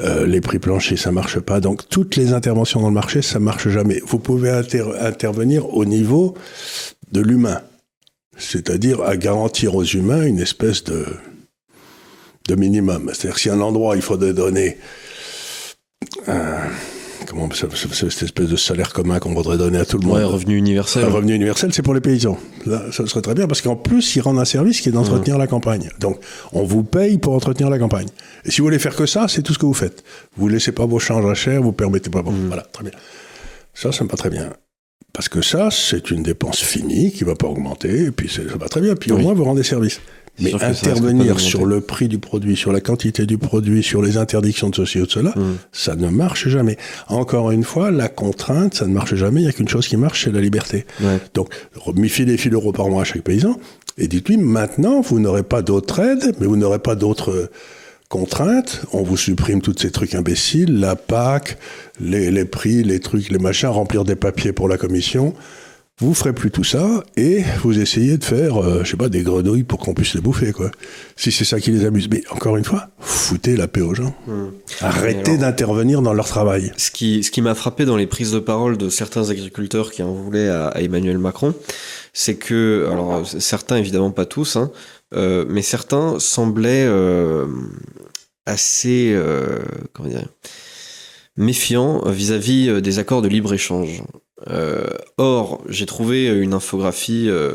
Euh, 0.00 0.26
les 0.26 0.40
prix 0.40 0.58
planchers, 0.58 0.98
ça 0.98 1.12
marche 1.12 1.38
pas. 1.38 1.60
Donc 1.60 1.88
toutes 1.88 2.16
les 2.16 2.32
interventions 2.32 2.80
dans 2.80 2.88
le 2.88 2.94
marché, 2.94 3.20
ça 3.22 3.38
marche 3.38 3.68
jamais. 3.68 4.00
Vous 4.06 4.18
pouvez 4.18 4.50
inter- 4.50 4.92
intervenir 5.00 5.68
au 5.74 5.84
niveau 5.84 6.34
de 7.12 7.20
l'humain, 7.20 7.60
c'est-à-dire 8.38 9.02
à 9.02 9.16
garantir 9.18 9.74
aux 9.76 9.84
humains 9.84 10.24
une 10.24 10.38
espèce 10.40 10.82
de 10.84 11.04
de 12.48 12.54
minimum. 12.54 13.10
C'est-à-dire 13.12 13.38
si 13.38 13.50
un 13.50 13.60
endroit 13.60 13.96
il 13.96 14.02
faudrait 14.02 14.32
donner 14.34 14.78
comment 17.26 17.48
cette 17.52 17.72
espèce 18.22 18.48
de 18.48 18.56
salaire 18.56 18.92
commun 18.92 19.18
qu'on 19.18 19.32
voudrait 19.34 19.56
donner 19.56 19.78
à 19.78 19.84
tout 19.84 19.98
le 19.98 20.06
monde. 20.06 20.18
Ouais, 20.18 20.24
revenu 20.24 20.56
universel. 20.56 21.04
Un 21.04 21.08
revenu 21.08 21.34
universel, 21.34 21.72
c'est 21.72 21.82
pour 21.82 21.94
les 21.94 22.00
paysans. 22.00 22.38
Là, 22.66 22.82
ça 22.92 23.06
serait 23.06 23.22
très 23.22 23.34
bien 23.34 23.46
parce 23.46 23.62
qu'en 23.62 23.76
plus, 23.76 24.16
ils 24.16 24.20
rendent 24.20 24.38
un 24.38 24.44
service 24.44 24.80
qui 24.80 24.88
est 24.88 24.92
d'entretenir 24.92 25.38
la 25.38 25.46
campagne. 25.46 25.88
Donc, 26.00 26.18
on 26.52 26.64
vous 26.64 26.82
paye 26.82 27.18
pour 27.18 27.34
entretenir 27.34 27.70
la 27.70 27.78
campagne. 27.78 28.08
Et 28.44 28.50
si 28.50 28.60
vous 28.60 28.66
voulez 28.66 28.78
faire 28.78 28.96
que 28.96 29.06
ça, 29.06 29.28
c'est 29.28 29.42
tout 29.42 29.54
ce 29.54 29.58
que 29.58 29.66
vous 29.66 29.74
faites. 29.74 30.02
Vous 30.36 30.48
laissez 30.48 30.72
pas 30.72 30.86
vos 30.86 30.98
changes 30.98 31.24
à 31.24 31.34
cher, 31.34 31.62
vous 31.62 31.72
permettez 31.72 32.10
pas. 32.10 32.22
Bon, 32.22 32.32
Voilà, 32.48 32.62
très 32.62 32.84
bien. 32.84 32.92
Ça, 33.74 33.92
ça 33.92 34.04
me 34.04 34.08
va 34.10 34.16
très 34.16 34.30
bien. 34.30 34.52
Parce 35.12 35.28
que 35.28 35.42
ça, 35.42 35.68
c'est 35.70 36.10
une 36.10 36.22
dépense 36.22 36.60
finie 36.60 37.12
qui 37.12 37.24
va 37.24 37.34
pas 37.34 37.46
augmenter, 37.46 38.04
et 38.04 38.10
puis 38.10 38.28
ça 38.28 38.42
va 38.58 38.68
très 38.68 38.80
bien. 38.80 38.94
Puis 38.94 39.12
au 39.12 39.18
moins, 39.18 39.34
vous 39.34 39.44
rendez 39.44 39.62
service. 39.62 40.00
Mais 40.40 40.54
intervenir 40.54 41.38
sur 41.40 41.66
le 41.66 41.80
prix 41.80 42.08
du 42.08 42.18
produit, 42.18 42.56
sur 42.56 42.72
la 42.72 42.80
quantité 42.80 43.26
du 43.26 43.36
produit, 43.36 43.82
sur 43.82 44.00
les 44.00 44.16
interdictions 44.16 44.70
de 44.70 44.74
ceci 44.74 45.00
ou 45.00 45.06
de 45.06 45.10
cela, 45.10 45.30
mm. 45.30 45.56
ça 45.72 45.94
ne 45.94 46.08
marche 46.08 46.48
jamais. 46.48 46.78
Encore 47.08 47.50
une 47.50 47.64
fois, 47.64 47.90
la 47.90 48.08
contrainte, 48.08 48.74
ça 48.74 48.86
ne 48.86 48.94
marche 48.94 49.14
jamais. 49.14 49.40
Il 49.40 49.44
n'y 49.44 49.50
a 49.50 49.52
qu'une 49.52 49.68
chose 49.68 49.86
qui 49.86 49.96
marche, 49.96 50.24
c'est 50.24 50.32
la 50.32 50.40
liberté. 50.40 50.86
Donc, 51.34 51.50
mi 51.94 52.08
des 52.08 52.36
fil 52.36 52.54
euros 52.54 52.72
par 52.72 52.88
mois 52.88 53.02
à 53.02 53.04
chaque 53.04 53.22
paysan. 53.22 53.56
Et 53.98 54.08
dites-lui, 54.08 54.38
maintenant, 54.38 55.02
vous 55.02 55.20
n'aurez 55.20 55.42
pas 55.42 55.60
d'autres 55.60 56.00
aides, 56.00 56.34
mais 56.40 56.46
vous 56.46 56.56
n'aurez 56.56 56.78
pas 56.78 56.94
d'autres 56.94 57.50
contraintes. 58.08 58.82
On 58.92 59.02
vous 59.02 59.18
supprime 59.18 59.60
tous 59.60 59.74
ces 59.78 59.90
trucs 59.90 60.14
imbéciles, 60.14 60.80
la 60.80 60.96
PAC, 60.96 61.58
les, 62.00 62.30
les 62.30 62.46
prix, 62.46 62.82
les 62.84 63.00
trucs, 63.00 63.30
les 63.30 63.38
machins, 63.38 63.68
remplir 63.68 64.04
des 64.04 64.16
papiers 64.16 64.52
pour 64.52 64.68
la 64.68 64.78
commission 64.78 65.34
vous 66.06 66.14
ferez 66.14 66.32
plus 66.32 66.50
tout 66.50 66.64
ça 66.64 67.04
et 67.16 67.42
vous 67.62 67.78
essayez 67.78 68.18
de 68.18 68.24
faire, 68.24 68.60
euh, 68.60 68.82
je 68.82 68.90
sais 68.90 68.96
pas, 68.96 69.08
des 69.08 69.22
grenouilles 69.22 69.62
pour 69.62 69.78
qu'on 69.78 69.94
puisse 69.94 70.14
les 70.14 70.20
bouffer, 70.20 70.52
quoi. 70.52 70.70
Si 71.16 71.30
c'est 71.30 71.44
ça 71.44 71.60
qui 71.60 71.70
les 71.70 71.84
amuse. 71.84 72.08
Mais 72.10 72.22
encore 72.30 72.56
une 72.56 72.64
fois, 72.64 72.88
foutez 72.98 73.56
la 73.56 73.68
paix 73.68 73.82
aux 73.82 73.94
gens. 73.94 74.14
Hmm. 74.26 74.48
Arrêtez 74.80 75.38
d'intervenir 75.38 76.02
dans 76.02 76.12
leur 76.12 76.26
travail. 76.26 76.72
Ce 76.76 76.90
qui, 76.90 77.22
ce 77.22 77.30
qui 77.30 77.40
m'a 77.40 77.54
frappé 77.54 77.84
dans 77.84 77.96
les 77.96 78.08
prises 78.08 78.32
de 78.32 78.40
parole 78.40 78.76
de 78.78 78.88
certains 78.88 79.30
agriculteurs 79.30 79.92
qui 79.92 80.02
en 80.02 80.12
voulaient 80.12 80.48
à, 80.48 80.72
Emmanuel 80.80 81.18
Macron, 81.18 81.54
c'est 82.12 82.34
que, 82.34 82.88
alors 82.90 83.24
certains 83.24 83.76
évidemment 83.76 84.10
pas 84.10 84.26
tous, 84.26 84.56
hein, 84.56 84.72
euh, 85.14 85.44
mais 85.48 85.62
certains 85.62 86.18
semblaient 86.18 86.86
euh, 86.86 87.46
assez, 88.44 89.16
comment 89.92 90.08
dire, 90.08 90.26
méfiants 91.36 92.02
vis-à-vis 92.10 92.82
des 92.82 92.98
accords 92.98 93.22
de 93.22 93.28
libre-échange. 93.28 94.02
Euh, 94.50 94.84
or, 95.18 95.62
j'ai 95.68 95.86
trouvé 95.86 96.28
une 96.28 96.54
infographie, 96.54 97.26
euh, 97.28 97.52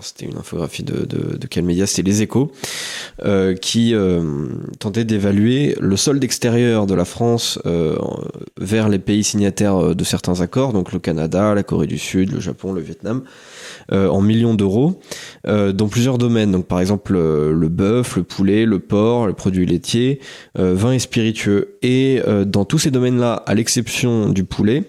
c'était 0.00 0.26
une 0.26 0.38
infographie 0.38 0.82
de, 0.82 1.06
quel 1.48 1.64
média? 1.64 1.86
C'était 1.86 2.02
Les 2.02 2.22
Échos, 2.22 2.52
euh, 3.24 3.54
qui 3.54 3.94
tentait 4.78 5.04
d'évaluer 5.04 5.76
le 5.80 5.96
solde 5.96 6.22
extérieur 6.22 6.86
de 6.86 6.94
la 6.94 7.04
France 7.04 7.58
vers 8.60 8.88
les 8.88 8.98
pays 8.98 9.24
signataires 9.24 9.94
de 9.94 10.04
certains 10.04 10.40
accords, 10.40 10.72
donc 10.72 10.92
le 10.92 10.98
Canada, 10.98 11.54
la 11.54 11.62
Corée 11.62 11.86
du 11.86 11.98
Sud, 11.98 12.32
le 12.32 12.40
Japon, 12.40 12.72
le 12.72 12.80
Vietnam, 12.80 13.22
en 13.92 14.20
millions 14.20 14.54
d'euros, 14.54 15.00
dans 15.46 15.88
plusieurs 15.88 16.18
domaines. 16.18 16.52
Donc 16.52 16.66
par 16.66 16.80
exemple 16.80 17.14
le 17.14 17.68
bœuf, 17.68 18.16
le 18.16 18.22
poulet, 18.22 18.64
le 18.64 18.78
porc, 18.78 19.26
les 19.26 19.34
produits 19.34 19.66
laitiers, 19.66 20.20
vin 20.54 20.92
et 20.92 20.98
spiritueux. 20.98 21.78
Et 21.82 22.20
dans 22.46 22.64
tous 22.64 22.78
ces 22.78 22.90
domaines-là, 22.90 23.42
à 23.46 23.54
l'exception 23.54 24.28
du 24.28 24.44
poulet, 24.44 24.84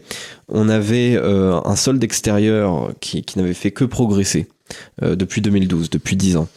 on 0.51 0.69
avait 0.69 1.15
euh, 1.15 1.59
un 1.65 1.75
solde 1.75 2.03
extérieur 2.03 2.93
qui, 2.99 3.23
n'avait 3.35 3.53
fait 3.53 3.71
que 3.71 3.85
progresser. 3.85 4.47
Euh, 5.03 5.17
depuis 5.17 5.41
2012, 5.41 5.89
depuis 5.89 6.15
10 6.15 6.37
ans. 6.37 6.47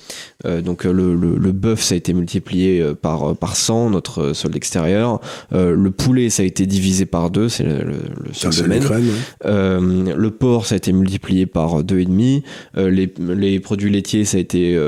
Euh, 0.46 0.62
donc 0.62 0.84
le, 0.84 1.16
le, 1.16 1.52
bœuf, 1.52 1.82
ça 1.82 1.94
a 1.94 1.96
été 1.96 2.12
multiplié 2.12 2.92
par, 3.02 3.34
par 3.34 3.56
100, 3.56 3.90
notre 3.90 4.34
solde 4.34 4.54
extérieur. 4.54 5.20
le 5.50 5.90
poulet, 5.90 6.30
ça 6.30 6.44
a 6.44 6.46
été 6.46 6.64
divisé 6.64 7.06
par 7.06 7.30
2, 7.30 7.48
c'est 7.48 7.64
le, 7.64 7.78
le, 7.82 8.62
domaine. 8.62 8.84
le 9.44 10.30
porc, 10.30 10.66
ça 10.66 10.74
a 10.74 10.76
été 10.76 10.92
multiplié 10.92 11.46
par 11.46 11.82
2,5. 11.82 12.42
les, 12.88 13.12
les 13.18 13.58
produits 13.58 13.90
laitiers, 13.90 14.24
ça 14.24 14.36
a 14.36 14.40
été 14.40 14.78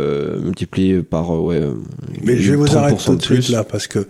multiplié 0.41 1.03
par... 1.03 1.31
ouais, 1.43 1.63
Mais 2.23 2.37
je 2.37 2.53
vais 2.53 2.57
vous 2.57 2.77
arrêter 2.77 3.03
tout 3.05 3.17
de 3.17 3.23
suite 3.23 3.49
là, 3.49 3.65
parce 3.65 3.89
que 3.89 4.07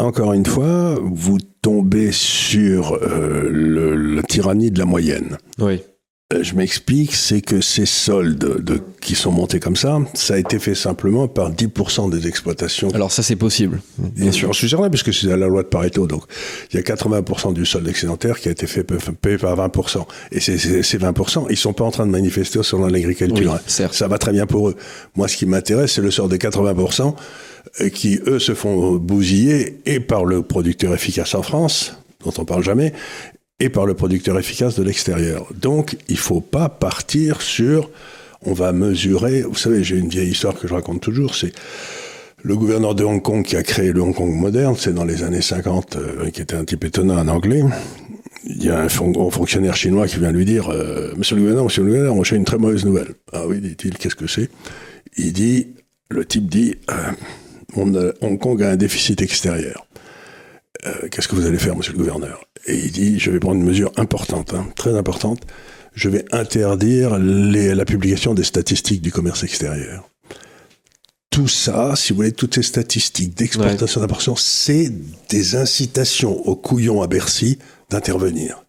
encore 0.00 0.32
une 0.32 0.46
fois, 0.46 0.98
vous 1.00 1.38
tombez 1.62 2.12
sur 2.12 2.94
euh, 2.94 3.50
la 4.14 4.22
tyrannie 4.22 4.70
de 4.70 4.78
la 4.78 4.84
moyenne. 4.84 5.38
Oui. 5.58 5.80
Euh, 6.32 6.44
je 6.44 6.54
m'explique, 6.54 7.12
c'est 7.12 7.40
que 7.40 7.60
ces 7.60 7.86
soldes 7.86 8.62
de, 8.62 8.80
qui 9.00 9.16
sont 9.16 9.32
montés 9.32 9.58
comme 9.58 9.74
ça, 9.74 9.98
ça 10.14 10.34
a 10.34 10.38
été 10.38 10.60
fait 10.60 10.76
simplement 10.76 11.26
par 11.26 11.50
10% 11.50 12.08
des 12.08 12.28
exploitations. 12.28 12.88
Alors 12.90 13.10
ça 13.10 13.24
c'est 13.24 13.34
possible, 13.34 13.80
bien 13.98 14.30
sûr. 14.30 14.52
Je 14.52 14.58
suis 14.58 14.68
certain, 14.68 14.88
puisque 14.90 15.12
c'est 15.12 15.26
la 15.26 15.48
loi 15.48 15.64
de 15.64 15.68
Pareto, 15.68 16.06
donc 16.06 16.22
il 16.72 16.76
y 16.76 16.78
a 16.78 16.82
80% 16.82 17.52
du 17.52 17.66
solde 17.66 17.88
excédentaire 17.88 18.38
qui 18.38 18.48
a 18.48 18.52
été 18.52 18.68
fait 18.68 18.84
payé 18.84 19.38
par 19.38 19.56
20%. 19.56 20.06
Et 20.30 20.38
ces, 20.38 20.56
20%, 20.56 21.46
ils 21.50 21.56
sont 21.56 21.72
pas 21.72 21.84
en 21.84 21.90
train 21.90 22.06
de 22.06 22.12
manifester 22.12 22.62
sur 22.62 22.78
l'agriculture. 22.88 23.58
Oui, 23.66 23.86
ça 23.90 24.06
va 24.06 24.18
très 24.18 24.30
bien 24.32 24.46
pour 24.46 24.68
eux. 24.68 24.76
Moi, 25.16 25.26
ce 25.26 25.36
qui 25.36 25.46
m'intéresse, 25.46 25.94
c'est 25.94 26.02
le 26.02 26.12
sort 26.12 26.28
des 26.28 26.38
80% 26.38 27.14
qui, 27.92 28.20
eux, 28.26 28.38
se 28.38 28.54
font 28.54 28.96
bousiller 28.96 29.80
et 29.86 30.00
par 30.00 30.24
le 30.24 30.42
producteur 30.42 30.94
efficace 30.94 31.34
en 31.34 31.42
France, 31.42 31.96
dont 32.24 32.32
on 32.38 32.44
parle 32.44 32.62
jamais, 32.62 32.92
et 33.60 33.68
par 33.68 33.86
le 33.86 33.94
producteur 33.94 34.38
efficace 34.38 34.74
de 34.74 34.82
l'extérieur. 34.82 35.46
Donc, 35.54 35.96
il 36.08 36.18
faut 36.18 36.40
pas 36.40 36.68
partir 36.68 37.42
sur, 37.42 37.90
on 38.42 38.54
va 38.54 38.72
mesurer, 38.72 39.42
vous 39.42 39.56
savez, 39.56 39.84
j'ai 39.84 39.96
une 39.96 40.08
vieille 40.08 40.30
histoire 40.30 40.54
que 40.54 40.66
je 40.66 40.74
raconte 40.74 41.00
toujours, 41.00 41.34
c'est 41.34 41.52
le 42.42 42.56
gouverneur 42.56 42.94
de 42.94 43.04
Hong 43.04 43.20
Kong 43.20 43.44
qui 43.44 43.56
a 43.56 43.62
créé 43.62 43.92
le 43.92 44.00
Hong 44.00 44.14
Kong 44.14 44.34
moderne, 44.34 44.74
c'est 44.78 44.94
dans 44.94 45.04
les 45.04 45.22
années 45.22 45.42
50, 45.42 45.96
euh, 45.96 46.30
qui 46.30 46.40
était 46.40 46.54
un 46.54 46.64
type 46.64 46.84
étonnant 46.84 47.18
en 47.18 47.28
anglais. 47.28 47.62
Il 48.44 48.64
y 48.64 48.70
a 48.70 48.80
un 48.80 48.88
fonctionnaire 48.88 49.76
chinois 49.76 50.06
qui 50.06 50.18
vient 50.18 50.32
lui 50.32 50.46
dire 50.46 50.70
euh, 50.70 51.12
Monsieur 51.16 51.36
le 51.36 51.42
gouverneur, 51.42 51.64
monsieur 51.64 51.82
le 51.82 51.88
gouverneur, 51.88 52.14
on 52.14 52.22
une 52.22 52.46
très 52.46 52.56
mauvaise 52.56 52.86
nouvelle. 52.86 53.12
Ah 53.34 53.46
oui, 53.46 53.60
dit-il, 53.60 53.98
qu'est-ce 53.98 54.14
que 54.14 54.26
c'est? 54.26 54.48
Il 55.18 55.34
dit, 55.34 55.68
le 56.08 56.24
type 56.24 56.48
dit 56.48 56.76
euh, 56.90 56.94
Hong 57.74 58.38
Kong 58.38 58.62
a 58.62 58.70
un 58.70 58.76
déficit 58.76 59.22
extérieur. 59.22 59.86
Euh, 60.86 61.08
qu'est-ce 61.10 61.28
que 61.28 61.34
vous 61.34 61.46
allez 61.46 61.58
faire, 61.58 61.76
monsieur 61.76 61.92
le 61.92 61.98
gouverneur? 61.98 62.44
Et 62.66 62.76
il 62.76 62.90
dit, 62.90 63.18
je 63.18 63.30
vais 63.30 63.38
prendre 63.38 63.56
une 63.56 63.66
mesure 63.66 63.92
importante, 63.96 64.54
hein, 64.54 64.66
très 64.76 64.96
importante. 64.96 65.42
Je 65.94 66.08
vais 66.08 66.24
interdire 66.32 67.18
la 67.18 67.84
publication 67.84 68.34
des 68.34 68.44
statistiques 68.44 69.02
du 69.02 69.12
commerce 69.12 69.42
extérieur. 69.42 70.08
Tout 71.30 71.48
ça, 71.48 71.94
si 71.96 72.12
vous 72.12 72.16
voulez, 72.16 72.32
toutes 72.32 72.54
ces 72.54 72.62
statistiques 72.62 73.36
d'exportation 73.36 74.00
d'importation, 74.00 74.36
c'est 74.36 74.90
des 75.28 75.56
incitations 75.56 76.36
aux 76.46 76.56
couillons 76.56 77.02
à 77.02 77.06
Bercy 77.06 77.58
d'intervenir. 77.88 78.64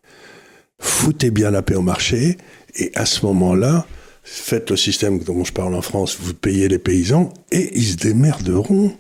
Foutez 0.80 1.32
bien 1.32 1.52
la 1.52 1.62
paix 1.62 1.76
au 1.76 1.82
marché, 1.82 2.38
et 2.76 2.92
à 2.96 3.06
ce 3.06 3.26
moment-là, 3.26 3.86
faites 4.24 4.70
le 4.70 4.78
système 4.78 5.20
dont 5.20 5.44
je 5.44 5.54
parle 5.54 5.76
en 5.76 5.82
France, 5.82 6.18
vous 6.20 6.34
payez 6.34 6.68
les 6.68 6.80
paysans 6.80 7.34
et 7.52 7.78
ils 7.78 7.92
se 7.92 7.98
démerderont. 7.98 8.94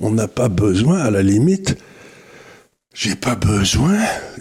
On 0.00 0.10
n'a 0.10 0.28
pas 0.28 0.48
besoin, 0.48 0.98
à 0.98 1.10
la 1.10 1.22
limite, 1.22 1.76
j'ai 2.94 3.16
pas 3.16 3.36
besoin 3.36 3.98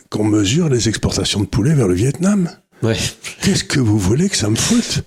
qu'on 0.09 0.23
mesure 0.23 0.69
les 0.69 0.89
exportations 0.89 1.41
de 1.41 1.45
poulet 1.45 1.73
vers 1.73 1.87
le 1.87 1.93
Vietnam. 1.93 2.49
Qu'est-ce 3.41 3.63
que 3.63 3.79
vous 3.79 3.97
voulez 3.97 4.29
que 4.29 4.37
ça 4.37 4.49
me 4.49 4.55
foute? 4.55 5.03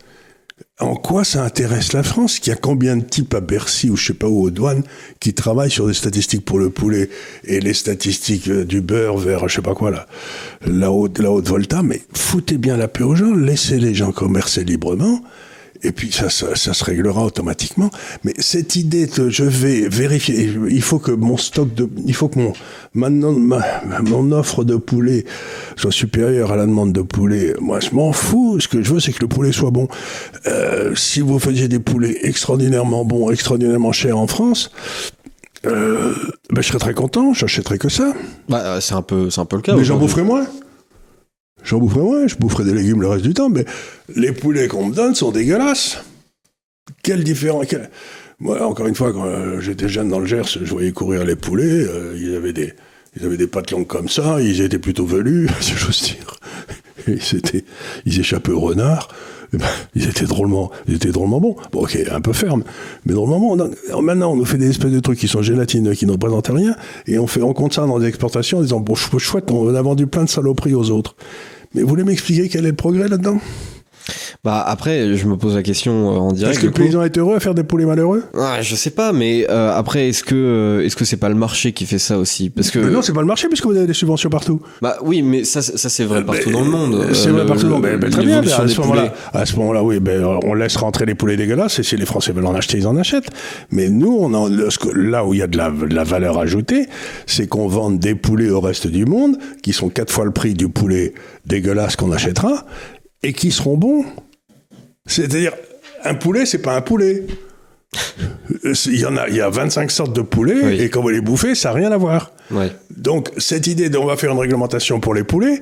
En 0.78 0.94
quoi 0.94 1.24
ça 1.24 1.42
intéresse 1.42 1.92
la 1.94 2.02
France? 2.02 2.38
Qu'il 2.38 2.52
y 2.52 2.54
a 2.54 2.58
combien 2.58 2.96
de 2.96 3.04
types 3.04 3.34
à 3.34 3.40
Bercy 3.40 3.88
ou 3.88 3.96
je 3.96 4.08
sais 4.08 4.14
pas 4.14 4.28
où 4.28 4.42
aux 4.42 4.50
douanes 4.50 4.82
qui 5.20 5.32
travaillent 5.32 5.70
sur 5.70 5.86
des 5.86 5.94
statistiques 5.94 6.44
pour 6.44 6.58
le 6.58 6.68
poulet 6.68 7.08
et 7.44 7.60
les 7.60 7.72
statistiques 7.72 8.48
euh, 8.48 8.64
du 8.64 8.82
beurre 8.82 9.16
vers 9.16 9.48
je 9.48 9.56
sais 9.56 9.62
pas 9.62 9.74
quoi 9.74 9.90
là, 9.90 10.06
la 10.66 10.92
haute, 10.92 11.18
la 11.18 11.30
haute 11.30 11.48
volta? 11.48 11.82
Mais 11.82 12.02
foutez 12.12 12.58
bien 12.58 12.76
la 12.76 12.88
paix 12.88 13.04
aux 13.04 13.14
gens, 13.14 13.34
laissez 13.34 13.78
les 13.78 13.94
gens 13.94 14.12
commercer 14.12 14.64
librement 14.64 15.22
et 15.82 15.92
puis 15.92 16.12
ça, 16.12 16.28
ça, 16.30 16.54
se 16.54 16.84
réglera 16.84 17.24
automatiquement. 17.24 17.90
Mais 18.24 18.34
cette 18.38 18.76
idée 18.76 19.06
de 19.06 19.28
je 19.28 19.44
vais 19.44 19.88
vérifier, 19.88 20.50
il 20.68 20.82
faut 20.82 20.98
que 20.98 21.12
mon 21.12 21.36
stock 21.36 21.72
de, 21.74 21.88
il 22.06 22.14
faut 22.14 22.28
que 22.28 22.38
mon, 22.38 22.52
maintenant 22.94 23.32
mon 24.02 24.32
offre 24.32 24.64
de 24.64 24.76
poulet 24.76 25.24
soit 25.76 25.92
supérieure 25.92 26.52
à 26.52 26.56
la 26.56 26.66
demande 26.66 26.92
de 26.92 27.02
poulet. 27.02 27.54
Moi, 27.60 27.80
je 27.80 27.90
m'en 27.90 28.12
fous. 28.12 28.58
Ce 28.60 28.68
que 28.68 28.82
je 28.82 28.92
veux, 28.92 29.00
c'est 29.00 29.12
que 29.12 29.20
le 29.20 29.28
poulet 29.28 29.52
soit 29.52 29.70
bon. 29.70 29.88
Euh, 30.46 30.94
si 30.94 31.20
vous 31.20 31.38
faisiez 31.38 31.68
des 31.68 31.78
poulets 31.78 32.18
extraordinairement 32.22 33.04
bons, 33.04 33.30
extraordinairement 33.30 33.92
chers 33.92 34.18
en 34.18 34.26
France, 34.26 34.70
euh, 35.66 36.14
ben 36.50 36.62
je 36.62 36.68
serais 36.68 36.78
très 36.78 36.94
content. 36.94 37.32
J'achèterais 37.32 37.78
que 37.78 37.88
ça. 37.88 38.12
Bah, 38.48 38.80
c'est 38.80 38.94
un 38.94 39.02
peu, 39.02 39.30
c'est 39.30 39.40
un 39.40 39.46
peu 39.46 39.56
le 39.56 39.62
cas. 39.62 39.74
Mais 39.74 39.84
j'en 39.84 39.98
boufferais 39.98 40.24
moins. 40.24 40.46
J'en 41.66 41.78
boufferai 41.78 42.02
moins, 42.02 42.26
je 42.28 42.36
boufferai 42.36 42.64
des 42.64 42.74
légumes 42.74 43.02
le 43.02 43.08
reste 43.08 43.24
du 43.24 43.34
temps, 43.34 43.50
mais 43.50 43.64
les 44.14 44.30
poulets 44.30 44.68
qu'on 44.68 44.86
me 44.86 44.94
donne 44.94 45.16
sont 45.16 45.32
dégueulasses. 45.32 45.98
Quelle 47.02 47.24
différence 47.24 47.66
Moi, 48.38 48.64
encore 48.64 48.86
une 48.86 48.94
fois, 48.94 49.12
quand 49.12 49.26
euh, 49.26 49.60
j'étais 49.60 49.88
jeune 49.88 50.08
dans 50.08 50.20
le 50.20 50.26
Gers, 50.26 50.46
je 50.46 50.70
voyais 50.70 50.92
courir 50.92 51.24
les 51.24 51.34
poulets, 51.34 51.64
euh, 51.64 52.16
ils 52.18 52.34
avaient 52.34 52.52
des... 52.52 52.72
Ils 53.18 53.24
avaient 53.24 53.38
des 53.38 53.46
pattes 53.46 53.70
longues 53.70 53.86
comme 53.86 54.10
ça, 54.10 54.42
ils 54.42 54.60
étaient 54.60 54.78
plutôt 54.78 55.06
velus, 55.06 55.48
si 55.60 55.72
j'ose 55.72 56.02
dire. 56.02 56.36
Ils, 57.08 57.62
ils 58.04 58.20
échappaient 58.20 58.52
au 58.52 58.60
renard. 58.60 59.08
Eh 59.54 59.56
ben, 59.56 59.66
ils 59.94 60.08
étaient 60.08 60.26
drôlement, 60.26 60.70
ils 60.86 60.96
étaient 60.96 61.12
drôlement 61.12 61.40
bons. 61.40 61.56
Bon, 61.72 61.82
ok, 61.82 61.98
un 62.10 62.20
peu 62.20 62.32
ferme, 62.34 62.62
mais 63.06 63.14
drôlement 63.14 63.38
bons. 63.38 63.70
maintenant, 64.02 64.32
on 64.32 64.36
nous 64.36 64.44
fait 64.44 64.58
des 64.58 64.68
espèces 64.68 64.90
de 64.90 65.00
trucs 65.00 65.18
qui 65.18 65.28
sont 65.28 65.40
gélatineux, 65.40 65.94
qui 65.94 66.04
ne 66.04 66.12
représentent 66.12 66.50
rien, 66.52 66.76
et 67.06 67.18
on 67.18 67.26
fait, 67.26 67.40
on 67.40 67.54
compte 67.54 67.72
ça 67.72 67.86
dans 67.86 67.98
des 67.98 68.06
exportations 68.06 68.58
en 68.58 68.62
disant, 68.62 68.80
bon, 68.80 68.94
chouette, 68.94 69.50
on 69.50 69.74
a 69.74 69.82
vendu 69.82 70.06
plein 70.06 70.24
de 70.24 70.28
saloperies 70.28 70.74
aux 70.74 70.90
autres. 70.90 71.16
Mais 71.76 71.82
vous 71.82 71.88
voulez 71.88 72.04
m'expliquer 72.04 72.48
quel 72.48 72.64
est 72.64 72.70
le 72.70 72.74
progrès 72.74 73.06
là-dedans? 73.06 73.38
Bah 74.44 74.62
après, 74.66 75.16
je 75.16 75.26
me 75.26 75.36
pose 75.36 75.54
la 75.56 75.62
question 75.62 75.92
euh, 76.14 76.18
en 76.18 76.32
direct. 76.32 76.54
Est-ce 76.56 76.60
que 76.60 76.66
le 76.66 76.72
paysan 76.72 77.02
est 77.02 77.18
heureux 77.18 77.36
à 77.36 77.40
faire 77.40 77.54
des 77.54 77.64
poulets 77.64 77.84
malheureux? 77.84 78.22
Ah, 78.38 78.62
je 78.62 78.74
sais 78.76 78.90
pas, 78.90 79.12
mais 79.12 79.46
euh, 79.50 79.72
après, 79.76 80.08
est-ce 80.08 80.22
que 80.22 80.34
euh, 80.34 80.84
est-ce 80.84 80.94
que 80.96 81.04
c'est 81.04 81.16
pas 81.16 81.28
le 81.28 81.34
marché 81.34 81.72
qui 81.72 81.86
fait 81.86 81.98
ça 81.98 82.18
aussi? 82.18 82.50
Parce 82.50 82.70
que 82.70 82.78
Mais 82.78 82.90
Non, 82.90 83.02
c'est 83.02 83.12
pas 83.12 83.20
le 83.20 83.26
marché 83.26 83.48
puisque 83.48 83.66
vous 83.66 83.76
avez 83.76 83.86
des 83.86 83.94
subventions 83.94 84.30
partout. 84.30 84.60
bah 84.80 84.96
oui, 85.02 85.22
mais 85.22 85.44
ça, 85.44 85.62
ça 85.62 85.88
c'est 85.88 86.04
vrai 86.04 86.24
partout 86.24 86.50
dans 86.50 86.60
le 86.62 86.70
monde. 86.70 87.08
C'est 87.12 87.30
vrai 87.30 87.46
partout 87.46 87.68
dans 87.68 87.78
le 87.80 87.90
monde. 87.98 88.10
Très 88.10 88.24
bien, 88.24 88.40
à 88.40 88.68
ce 88.68 88.80
moment-là, 88.80 89.02
poulets. 89.08 89.12
à 89.42 89.46
ce 89.46 89.56
moment-là, 89.56 89.82
oui, 89.82 89.98
ben, 90.00 90.24
on 90.44 90.54
laisse 90.54 90.76
rentrer 90.76 91.06
les 91.06 91.14
poulets 91.14 91.36
dégueulasses 91.36 91.78
et 91.78 91.82
si 91.82 91.96
les 91.96 92.06
Français 92.06 92.32
veulent 92.32 92.46
en 92.46 92.54
acheter, 92.54 92.78
ils 92.78 92.86
en 92.86 92.96
achètent. 92.96 93.30
Mais 93.70 93.88
nous, 93.88 94.16
on 94.20 94.32
en, 94.34 94.48
là 94.94 95.24
où 95.24 95.34
il 95.34 95.40
y 95.40 95.42
a 95.42 95.46
de 95.46 95.56
la, 95.56 95.70
de 95.70 95.94
la 95.94 96.04
valeur 96.04 96.38
ajoutée, 96.38 96.86
c'est 97.26 97.46
qu'on 97.48 97.66
vende 97.66 97.98
des 97.98 98.14
poulets 98.14 98.50
au 98.50 98.60
reste 98.60 98.86
du 98.86 99.04
monde 99.04 99.36
qui 99.62 99.72
sont 99.72 99.88
quatre 99.88 100.12
fois 100.12 100.24
le 100.24 100.30
prix 100.30 100.54
du 100.54 100.68
poulet 100.68 101.14
dégueulasse 101.46 101.96
qu'on 101.96 102.12
achètera 102.12 102.64
et 103.26 103.32
qui 103.32 103.50
seront 103.50 103.76
bons? 103.76 104.04
C'est-à-dire, 105.06 105.52
un 106.04 106.14
poulet, 106.14 106.46
c'est 106.46 106.62
pas 106.62 106.76
un 106.76 106.80
poulet. 106.80 107.26
Euh, 108.64 108.74
Il 108.86 109.00
y 109.00 109.04
en 109.06 109.16
a, 109.16 109.28
il 109.28 109.34
y 109.36 109.40
a 109.40 109.50
25 109.50 109.90
sortes 109.90 110.14
de 110.14 110.22
poulets 110.22 110.60
Oui. 110.62 110.80
et 110.80 110.90
quand 110.90 111.02
vous 111.02 111.08
les 111.08 111.20
bouffez, 111.20 111.54
ça 111.54 111.70
n'a 111.70 111.74
rien 111.74 111.92
à 111.92 111.96
voir. 111.96 112.30
Ouais. 112.50 112.70
Donc, 112.96 113.30
cette 113.38 113.66
idée 113.66 113.90
d'on 113.90 114.04
va 114.06 114.16
faire 114.16 114.32
une 114.32 114.38
réglementation 114.38 115.00
pour 115.00 115.12
les 115.14 115.24
poulets, 115.24 115.60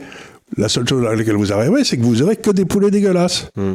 la 0.59 0.68
seule 0.68 0.87
chose 0.87 1.07
à 1.07 1.14
laquelle 1.14 1.37
vous 1.37 1.53
arriverez, 1.53 1.85
c'est 1.85 1.96
que 1.96 2.03
vous 2.03 2.22
aurez 2.22 2.37
que 2.37 2.50
des 2.50 2.66
poulets 2.66 2.90
dégueulasses. 2.90 3.48
Hmm. 3.57 3.74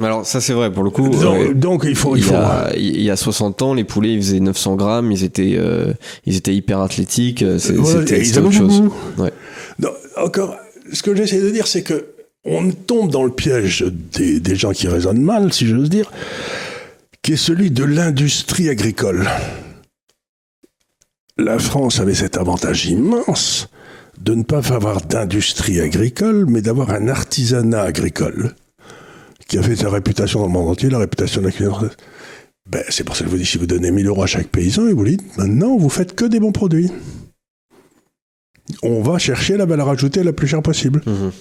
Alors 0.00 0.24
ça 0.24 0.40
c'est 0.40 0.54
vrai 0.54 0.72
pour 0.72 0.84
le 0.84 0.90
coup. 0.90 1.10
donc, 1.10 1.22
euh, 1.22 1.52
donc, 1.52 1.82
il 1.86 1.94
faut. 1.94 2.16
Il 2.16 2.20
il, 2.20 2.24
y 2.24 2.28
faut 2.28 2.34
a, 2.34 2.70
il 2.74 3.02
y 3.02 3.10
a 3.10 3.16
60 3.16 3.60
ans, 3.60 3.74
les 3.74 3.84
poulets 3.84 4.14
ils 4.14 4.22
faisaient 4.22 4.40
900 4.40 4.76
grammes, 4.76 5.12
ils 5.12 5.22
étaient, 5.22 5.54
euh, 5.58 5.92
ils 6.24 6.36
étaient 6.36 6.54
hyper 6.54 6.80
athlétiques, 6.80 7.44
c'était 7.58 8.14
avaient 8.14 8.38
autre 8.38 8.52
chose. 8.52 8.82
Ouais. 9.18 9.32
Non, 9.78 9.90
encore, 10.16 10.56
ce 10.92 11.02
que 11.02 11.14
j'essaie 11.14 11.40
de 11.40 11.50
dire, 11.50 11.66
c'est 11.66 11.82
que 11.82 12.11
on 12.44 12.70
tombe 12.70 13.10
dans 13.10 13.24
le 13.24 13.30
piège 13.30 13.84
des, 13.84 14.56
gens 14.56 14.72
qui 14.72 14.88
raisonnent 14.88 15.22
mal, 15.22 15.52
si 15.52 15.66
j'ose 15.66 15.90
dire, 15.90 16.10
qui 17.22 17.34
est 17.34 17.36
celui 17.36 17.70
de 17.70 17.84
l'industrie 17.84 18.68
agricole. 18.68 19.28
La 21.38 21.58
France 21.58 22.00
avait 22.00 22.14
cet 22.14 22.36
avantage 22.36 22.86
immense 22.86 23.68
de 24.20 24.34
ne 24.34 24.42
pas 24.42 24.72
avoir 24.72 25.00
d'industrie 25.02 25.80
agricole, 25.80 26.46
mais 26.46 26.62
d'avoir 26.62 26.90
un 26.90 27.08
artisanat 27.08 27.82
agricole 27.82 28.54
qui 29.48 29.58
a 29.58 29.62
fait 29.62 29.76
sa 29.76 29.90
réputation 29.90 30.40
dans 30.40 30.46
le 30.46 30.52
monde 30.52 30.68
entier, 30.68 30.90
la 30.90 30.98
réputation 30.98 31.40
de 31.40 31.48
la. 31.48 31.52
Ben, 32.68 32.84
c'est 32.88 33.04
pour 33.04 33.16
ça 33.16 33.24
que 33.24 33.30
je 33.30 33.34
vous 33.34 33.40
dis, 33.40 33.46
si 33.46 33.58
vous 33.58 33.66
donnez 33.66 33.90
1000 33.90 34.06
euros 34.06 34.22
à 34.22 34.26
chaque 34.26 34.48
paysan 34.48 34.86
et 34.88 34.92
vous 34.92 35.04
dites, 35.04 35.36
maintenant, 35.36 35.76
vous 35.76 35.88
faites 35.88 36.14
que 36.14 36.24
des 36.24 36.40
bons 36.40 36.52
produits. 36.52 36.90
On 38.82 39.02
va 39.02 39.18
chercher 39.18 39.56
la 39.56 39.66
valeur 39.66 39.88
ajoutée 39.88 40.22
la 40.22 40.32
plus 40.32 40.46
chère 40.46 40.62
possible. 40.62 41.02
Mhm. 41.06 41.32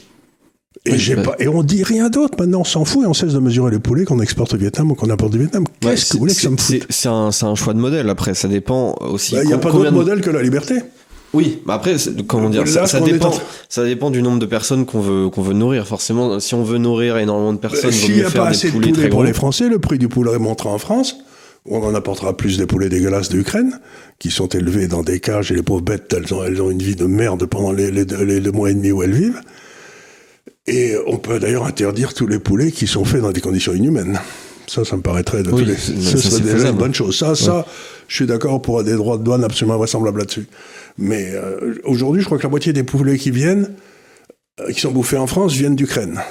Et, 0.86 0.94
Oui, 0.94 1.14
bah- 1.16 1.22
pas, 1.24 1.36
et 1.40 1.48
on 1.48 1.64
dit 1.64 1.84
rien 1.84 2.10
d'autre. 2.10 2.36
Maintenant, 2.40 2.62
on 2.62 2.64
s'en 2.64 2.86
fout 2.86 3.04
et 3.04 3.08
on 3.08 3.14
cesse 3.14 3.34
de 3.34 3.40
mesurer 3.40 3.72
les 3.72 3.80
poulets 3.80 4.06
qu'on 4.06 4.20
exporte 4.20 4.54
au 4.54 4.58
Vietnam 4.58 4.92
ou 4.92 4.96
qu'on 4.96 5.10
importe 5.10 5.34
du 5.34 5.40
Vietnam. 5.40 5.66
Qu'est-ce 5.80 5.90
Ouais, 5.90 5.96
que 6.08 6.14
vous 6.14 6.20
voulez 6.20 6.34
que 6.34 6.42
ça 6.42 6.50
me 6.50 6.58
foute 6.58 6.88
c'est 6.90 7.08
un, 7.10 7.56
choix 7.56 7.74
de 7.74 7.80
modèle. 7.80 8.10
Après, 8.10 8.34
ça 8.34 8.48
dépend 8.48 8.96
aussi. 9.02 9.36
Il 9.36 9.48
n'y 9.48 9.54
a 9.54 9.58
pas 9.58 9.72
d'autre 9.72 9.86
de- 9.86 9.96
modèle 9.96 10.22
que 10.22 10.30
la 10.30 10.42
liberté. 10.42 10.76
Oui, 11.34 11.60
mais 11.66 11.74
après, 11.74 11.98
c'est- 11.98 12.26
comment 12.26 12.50
dire, 12.50 12.62
Là, 12.66 12.68
ça, 12.72 12.86
ça 12.88 13.00
dépend. 13.00 13.30
en 13.30 13.34
Ça 13.70 13.86
dépend 13.86 14.10
du 14.10 14.22
nombre 14.22 14.40
de 14.40 14.46
personnes 14.46 14.86
qu'on 14.86 15.00
veut 15.02 15.30
qu'on 15.30 15.42
veut 15.42 15.54
nourrir. 15.54 15.88
Forcément, 15.88 16.40
si 16.40 16.56
on 16.56 16.64
veut 16.64 16.78
nourrir 16.78 17.18
énormément 17.18 17.54
de 17.54 17.58
personnes, 17.60 17.92
il 17.94 18.00
vaut 18.00 18.06
S'il 18.06 18.16
n'y 18.16 18.20
mieux 18.22 18.26
a 18.28 18.30
faire 18.30 18.44
pas 18.44 18.50
des 18.50 18.56
assez 18.58 18.68
de 18.68 18.74
poulets 18.74 18.88
poulets 18.90 19.02
très 19.02 19.10
pour 19.10 19.24
les 19.24 19.34
Français, 19.34 19.70
le 19.70 19.80
prix 19.80 19.98
du 19.98 20.08
poulet 20.10 20.38
montera 20.40 20.70
en 20.72 20.78
France. 20.78 21.16
On 21.70 21.82
en 21.84 21.94
apportera 21.94 22.36
plus 22.36 22.58
des 22.58 22.66
poulets 22.66 22.90
dégueulasses 22.90 23.30
d'Ukraine, 23.30 23.80
qui 24.20 24.32
sont 24.32 24.48
élevés 24.48 24.88
dans 24.88 25.04
des 25.04 25.20
cages 25.20 25.52
et 25.52 25.56
les 25.56 25.62
pauvres 25.64 25.84
bêtes, 25.84 26.12
elles 26.18 26.34
ont, 26.34 26.44
elles 26.44 26.60
ont 26.62 26.72
une 26.72 26.82
vie 26.82 26.96
de 26.96 27.06
merde 27.06 27.46
pendant 27.46 27.72
les, 27.72 27.92
les, 27.92 28.04
les- 28.04 28.40
les 28.40 28.52
mois 28.52 28.72
et 28.72 28.74
demi 28.74 28.92
où 28.92 29.04
elles 29.04 29.14
vivent. 29.14 29.40
Et 30.68 30.96
on 31.08 31.18
peut 31.18 31.40
d'ailleurs 31.40 31.66
interdire 31.66 32.14
tous 32.14 32.28
les 32.28 32.40
poulets 32.40 32.72
qui 32.72 32.88
sont 32.88 33.04
faits 33.06 33.22
dans 33.22 33.32
des 33.32 33.42
conditions 33.42 33.74
inhumaines. 33.74 34.20
Ça, 34.68 34.86
ça 34.86 34.96
me 34.96 35.02
paraîtrait 35.02 35.44
de 35.44 35.52
Oui, 35.52 35.66
les- 35.66 35.76
ce 35.76 36.18
ça, 36.18 36.30
serait 36.30 36.54
déjà 36.54 36.70
une 36.70 36.78
bonne 36.78 36.94
chose. 36.94 37.18
Ça, 37.18 37.36
ça, 37.36 37.66
je 38.08 38.16
suis 38.16 38.26
d'accord 38.28 38.62
pour 38.62 38.84
des 38.84 38.94
droits 38.94 39.18
de 39.18 39.24
douane 39.24 39.44
absolument 39.44 39.78
vraisemblables 39.78 40.20
là-dessus. 40.20 40.46
Mais 40.98 41.32
euh, 41.34 41.76
aujourd'hui, 41.84 42.22
je 42.22 42.28
crois 42.28 42.38
que 42.38 42.44
la 42.44 42.50
moitié 42.50 42.72
des 42.74 42.84
poulets 42.84 43.18
qui 43.18 43.32
viennent, 43.32 43.74
euh, 44.60 44.72
qui 44.72 44.80
sont 44.80 44.92
bouffés 44.92 45.18
en 45.18 45.28
France, 45.28 45.54
viennent 45.54 45.76
d'Ukraine. 45.76 46.22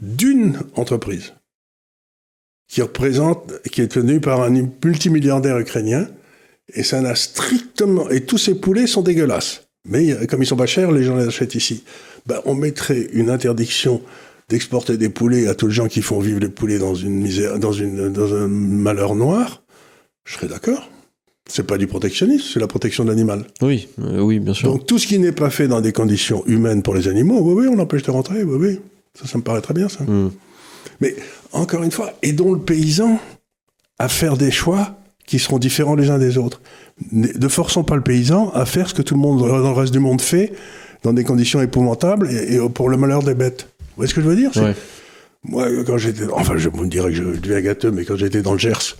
D'une 0.00 0.58
entreprise 0.74 1.32
qui 2.68 2.82
représente, 2.82 3.52
qui 3.70 3.80
est 3.82 3.88
tenue 3.88 4.20
par 4.20 4.42
un 4.42 4.50
multimilliardaire 4.84 5.58
ukrainien, 5.58 6.08
et 6.74 6.82
ça 6.82 7.00
n'a 7.00 7.14
strictement, 7.14 8.08
et 8.10 8.22
tous 8.24 8.38
ces 8.38 8.54
poulets 8.54 8.86
sont 8.86 9.02
dégueulasses. 9.02 9.68
Mais 9.84 10.12
euh, 10.12 10.26
comme 10.26 10.42
ils 10.42 10.46
sont 10.46 10.56
pas 10.56 10.66
chers, 10.66 10.92
les 10.92 11.02
gens 11.02 11.16
les 11.16 11.26
achètent 11.26 11.54
ici. 11.54 11.84
Ben, 12.26 12.40
on 12.44 12.54
mettrait 12.54 13.08
une 13.12 13.30
interdiction 13.30 14.02
d'exporter 14.48 14.96
des 14.96 15.08
poulets 15.08 15.48
à 15.48 15.54
tous 15.54 15.68
les 15.68 15.72
gens 15.72 15.88
qui 15.88 16.02
font 16.02 16.20
vivre 16.20 16.40
les 16.40 16.48
poulets 16.48 16.78
dans 16.78 16.94
une 16.94 17.20
misère, 17.20 17.58
dans 17.58 17.72
une, 17.72 18.10
dans 18.10 18.34
un 18.34 18.48
malheur 18.48 19.14
noir. 19.14 19.62
Je 20.24 20.34
serais 20.34 20.48
d'accord. 20.48 20.88
C'est 21.48 21.66
pas 21.66 21.76
du 21.76 21.86
protectionnisme, 21.86 22.46
c'est 22.52 22.60
la 22.60 22.68
protection 22.68 23.04
de 23.04 23.08
l'animal. 23.10 23.44
Oui, 23.60 23.88
euh, 24.00 24.20
oui, 24.20 24.38
bien 24.38 24.54
sûr. 24.54 24.70
Donc 24.70 24.86
tout 24.86 24.98
ce 24.98 25.06
qui 25.06 25.18
n'est 25.18 25.32
pas 25.32 25.50
fait 25.50 25.66
dans 25.66 25.80
des 25.80 25.92
conditions 25.92 26.44
humaines 26.46 26.82
pour 26.82 26.94
les 26.94 27.08
animaux, 27.08 27.40
oui, 27.40 27.64
oui, 27.64 27.74
on 27.74 27.78
empêche 27.80 28.04
de 28.04 28.10
rentrer, 28.10 28.44
oui, 28.44 28.56
oui. 28.58 28.80
Ça, 29.18 29.26
ça 29.26 29.38
me 29.38 29.42
paraît 29.42 29.60
très 29.60 29.74
bien, 29.74 29.88
ça. 29.88 30.04
Hmm. 30.04 30.30
Mais 31.00 31.16
encore 31.52 31.82
une 31.82 31.90
fois, 31.90 32.12
aidons 32.22 32.52
le 32.52 32.60
paysan 32.60 33.18
à 33.98 34.08
faire 34.08 34.36
des 34.36 34.50
choix 34.50 34.96
qui 35.26 35.38
seront 35.38 35.58
différents 35.58 35.94
les 35.94 36.10
uns 36.10 36.18
des 36.18 36.38
autres. 36.38 36.60
Ne 37.10 37.48
forçons 37.48 37.84
pas 37.84 37.96
le 37.96 38.02
paysan 38.02 38.50
à 38.54 38.66
faire 38.66 38.88
ce 38.88 38.94
que 38.94 39.02
tout 39.02 39.14
le 39.14 39.20
monde 39.20 39.40
dans 39.40 39.56
le 39.58 39.68
reste 39.70 39.92
du 39.92 39.98
monde 39.98 40.20
fait 40.20 40.52
dans 41.02 41.12
des 41.12 41.24
conditions 41.24 41.60
épouvantables 41.60 42.30
et, 42.30 42.54
et 42.56 42.68
pour 42.68 42.88
le 42.88 42.96
malheur 42.96 43.22
des 43.22 43.34
bêtes. 43.34 43.68
Vous 43.80 43.86
voyez 43.96 44.08
ce 44.10 44.14
que 44.14 44.20
je 44.20 44.28
veux 44.28 44.36
dire 44.36 44.50
Ouais. 44.56 44.74
Moi, 45.44 45.66
quand 45.84 45.98
j'étais... 45.98 46.24
Enfin, 46.32 46.56
je 46.56 46.68
me 46.68 46.86
dirais 46.86 47.10
que 47.10 47.16
je 47.16 47.22
deviens 47.24 47.60
gâteux, 47.60 47.90
mais 47.90 48.04
quand 48.04 48.16
j'étais 48.16 48.42
dans 48.42 48.52
le 48.52 48.58
Gers, 48.58 48.96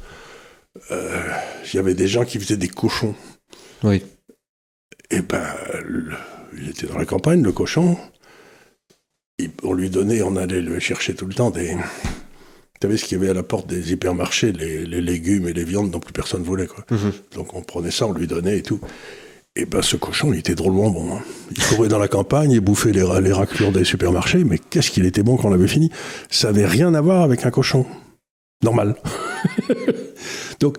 euh, 0.91 1.21
il 1.73 1.77
y 1.77 1.79
avait 1.79 1.95
des 1.95 2.09
gens 2.09 2.25
qui 2.25 2.41
faisaient 2.41 2.57
des 2.57 2.67
cochons. 2.69 3.15
Oui. 3.85 4.03
Et 5.11 5.21
ben, 5.21 5.45
le- 5.87 6.11
il 6.59 6.71
était 6.71 6.87
dans 6.87 6.99
la 6.99 7.05
campagne, 7.05 7.43
le 7.43 7.53
cochon. 7.53 7.97
Il- 9.39 9.51
on 9.63 9.73
lui 9.75 9.89
donnait, 9.91 10.23
on 10.23 10.35
allait 10.37 10.61
le 10.63 10.81
chercher 10.81 11.15
tout 11.15 11.27
le 11.27 11.35
temps 11.35 11.51
des. 11.51 11.77
Vous 12.83 12.89
savez 12.89 12.97
ce 12.99 13.05
qu'il 13.05 13.17
y 13.17 13.21
avait 13.21 13.31
à 13.31 13.35
la 13.35 13.45
porte 13.45 13.69
des 13.69 13.93
hypermarchés, 13.93 14.51
les, 14.51 14.85
les 14.85 15.01
légumes 15.01 15.47
et 15.47 15.53
les 15.53 15.63
viandes 15.63 15.93
dont 15.93 16.01
plus 16.01 16.13
personne 16.13 16.43
voulait. 16.43 16.67
Quoi. 16.67 16.85
Mhm. 16.91 17.13
Donc 17.37 17.55
on 17.55 17.61
prenait 17.63 17.93
ça, 17.93 18.09
on 18.09 18.13
lui 18.13 18.27
donnait 18.27 18.59
et 18.59 18.63
tout. 18.63 18.81
Et 19.55 19.67
ben 19.67 19.83
ce 19.83 19.95
cochon, 19.95 20.33
il 20.33 20.41
était 20.41 20.57
drôlement 20.57 20.91
bon. 20.91 21.15
hein. 21.15 21.21
Il 21.57 21.63
courait 21.63 21.87
dans 21.87 22.01
la 22.01 22.09
campagne, 22.09 22.51
il 22.51 22.59
bouffait 22.61 22.91
les, 22.91 23.05
les 23.23 23.33
raclures 23.33 23.71
des 23.71 23.85
supermarchés, 23.85 24.43
mais 24.43 24.59
qu'est-ce 24.59 24.91
qu'il 24.91 25.07
était 25.07 25.23
bon 25.23 25.37
quand 25.37 25.47
on 25.47 25.51
l'avait 25.53 25.69
fini? 25.69 25.91
Ça 26.29 26.49
avait 26.49 26.67
rien 26.67 26.93
à 26.95 27.01
voir 27.01 27.23
avec 27.23 27.47
un 27.47 27.53
cochon. 27.53 27.87
Normal. 28.65 28.97
Donc, 30.61 30.79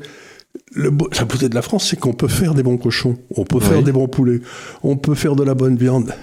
le, 0.74 0.90
beau- 0.90 1.10
la 1.18 1.24
beauté 1.26 1.48
de 1.50 1.56
la 1.56 1.62
France, 1.62 1.88
c'est 1.90 2.00
qu'on 2.00 2.14
peut 2.14 2.28
faire 2.28 2.54
des 2.54 2.64
bons 2.64 2.78
cochons, 2.78 3.18
on 3.38 3.44
peut 3.46 3.60
faire 3.60 3.82
des 3.84 3.92
bons 3.94 4.08
poulets, 4.08 4.42
on 4.82 4.98
peut 4.98 5.16
faire 5.16 5.36
de 5.36 5.44
la 5.44 5.54
bonne 5.54 5.78
viande. 5.78 6.14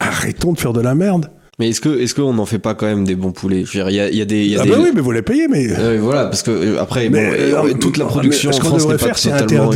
Arrêtons 0.00 0.52
de 0.52 0.58
faire 0.60 0.72
de 0.72 0.80
la 0.80 0.94
merde. 0.94 1.30
Mais 1.60 1.68
est-ce 1.68 1.82
que 1.82 2.00
est-ce 2.00 2.14
qu'on 2.14 2.32
n'en 2.32 2.46
fait 2.46 2.58
pas 2.58 2.74
quand 2.74 2.86
même 2.86 3.04
des 3.04 3.14
bons 3.14 3.32
poulets? 3.32 3.66
Je 3.66 3.78
veux 3.78 3.84
dire, 3.84 3.90
il 3.90 3.94
y 3.96 4.00
a, 4.00 4.10
y 4.10 4.22
a 4.22 4.24
des. 4.24 4.44
il 4.44 4.50
Y 4.52 4.56
a 4.56 4.62
Ah 4.62 4.64
des... 4.64 4.70
ben 4.70 4.80
oui, 4.80 4.88
mais 4.94 5.02
vous 5.02 5.12
les 5.12 5.20
payez, 5.20 5.46
mais... 5.46 5.68
Euh, 5.78 5.98
voilà, 6.00 6.24
parce 6.24 6.42
que 6.42 6.50
euh, 6.50 6.80
après, 6.80 7.10
Mais, 7.10 7.50
bon, 7.52 7.66
euh, 7.66 7.74
toute 7.74 7.98
la 7.98 8.06
production 8.06 8.48
en 8.48 8.54
France 8.54 8.82
devrait 8.82 8.94
n'est 8.94 8.98
pas 8.98 9.04
faire, 9.04 9.18
c'est 9.18 9.36
totalement 9.36 9.70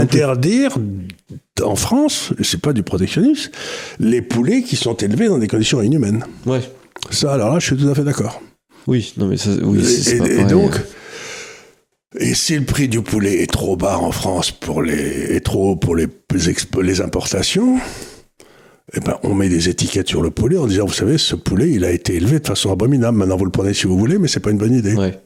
interdire, 0.00 0.78
en 1.62 1.76
France, 1.76 2.32
c'est 2.40 2.62
pas 2.62 2.72
du 2.72 2.82
protectionnisme, 2.82 3.50
les 3.98 4.22
poulets 4.22 4.62
qui 4.62 4.76
sont 4.76 4.94
élevés 4.94 5.28
dans 5.28 5.36
des 5.36 5.46
conditions 5.46 5.82
inhumaines. 5.82 6.24
Ouais. 6.46 6.62
Ça, 7.10 7.34
alors 7.34 7.52
là, 7.52 7.58
je 7.58 7.66
suis 7.66 7.76
tout 7.76 7.88
à 7.88 7.94
fait 7.94 8.04
d'accord. 8.04 8.40
Oui, 8.86 9.12
non 9.18 9.26
mais 9.26 9.36
ça, 9.36 9.50
oui, 9.62 9.84
c'est 9.84 10.16
pas 10.16 10.26
et 10.26 10.44
donc, 10.44 10.72
et 12.18 12.32
si 12.32 12.56
le 12.56 12.64
prix 12.64 12.88
du 12.88 13.02
poulet 13.02 13.42
est 13.42 13.52
trop 13.52 13.76
bas 13.76 13.98
en 13.98 14.10
France 14.10 14.52
pour 14.52 14.80
les, 14.80 15.36
est 15.36 15.44
trop 15.44 15.72
haut 15.72 15.76
pour 15.76 15.94
les, 15.94 16.06
les 16.80 17.00
importations, 17.02 17.76
eh 18.94 19.00
ben, 19.00 19.16
on 19.22 19.34
met 19.34 19.48
des 19.48 19.68
étiquettes 19.68 20.08
sur 20.08 20.22
le 20.22 20.30
poulet 20.30 20.56
en 20.56 20.66
disant, 20.66 20.86
vous 20.86 20.92
savez, 20.92 21.18
ce 21.18 21.36
poulet, 21.36 21.70
il 21.70 21.84
a 21.84 21.92
été 21.92 22.14
élevé 22.14 22.40
de 22.40 22.46
façon 22.46 22.72
abominable. 22.72 23.18
Maintenant, 23.18 23.36
vous 23.36 23.44
le 23.44 23.50
prenez 23.50 23.72
si 23.72 23.86
vous 23.86 23.96
voulez, 23.96 24.18
mais 24.18 24.28
c'est 24.28 24.40
pas 24.40 24.50
une 24.50 24.58
bonne 24.58 24.74
idée. 24.74 24.94
Ouais. 24.94 25.18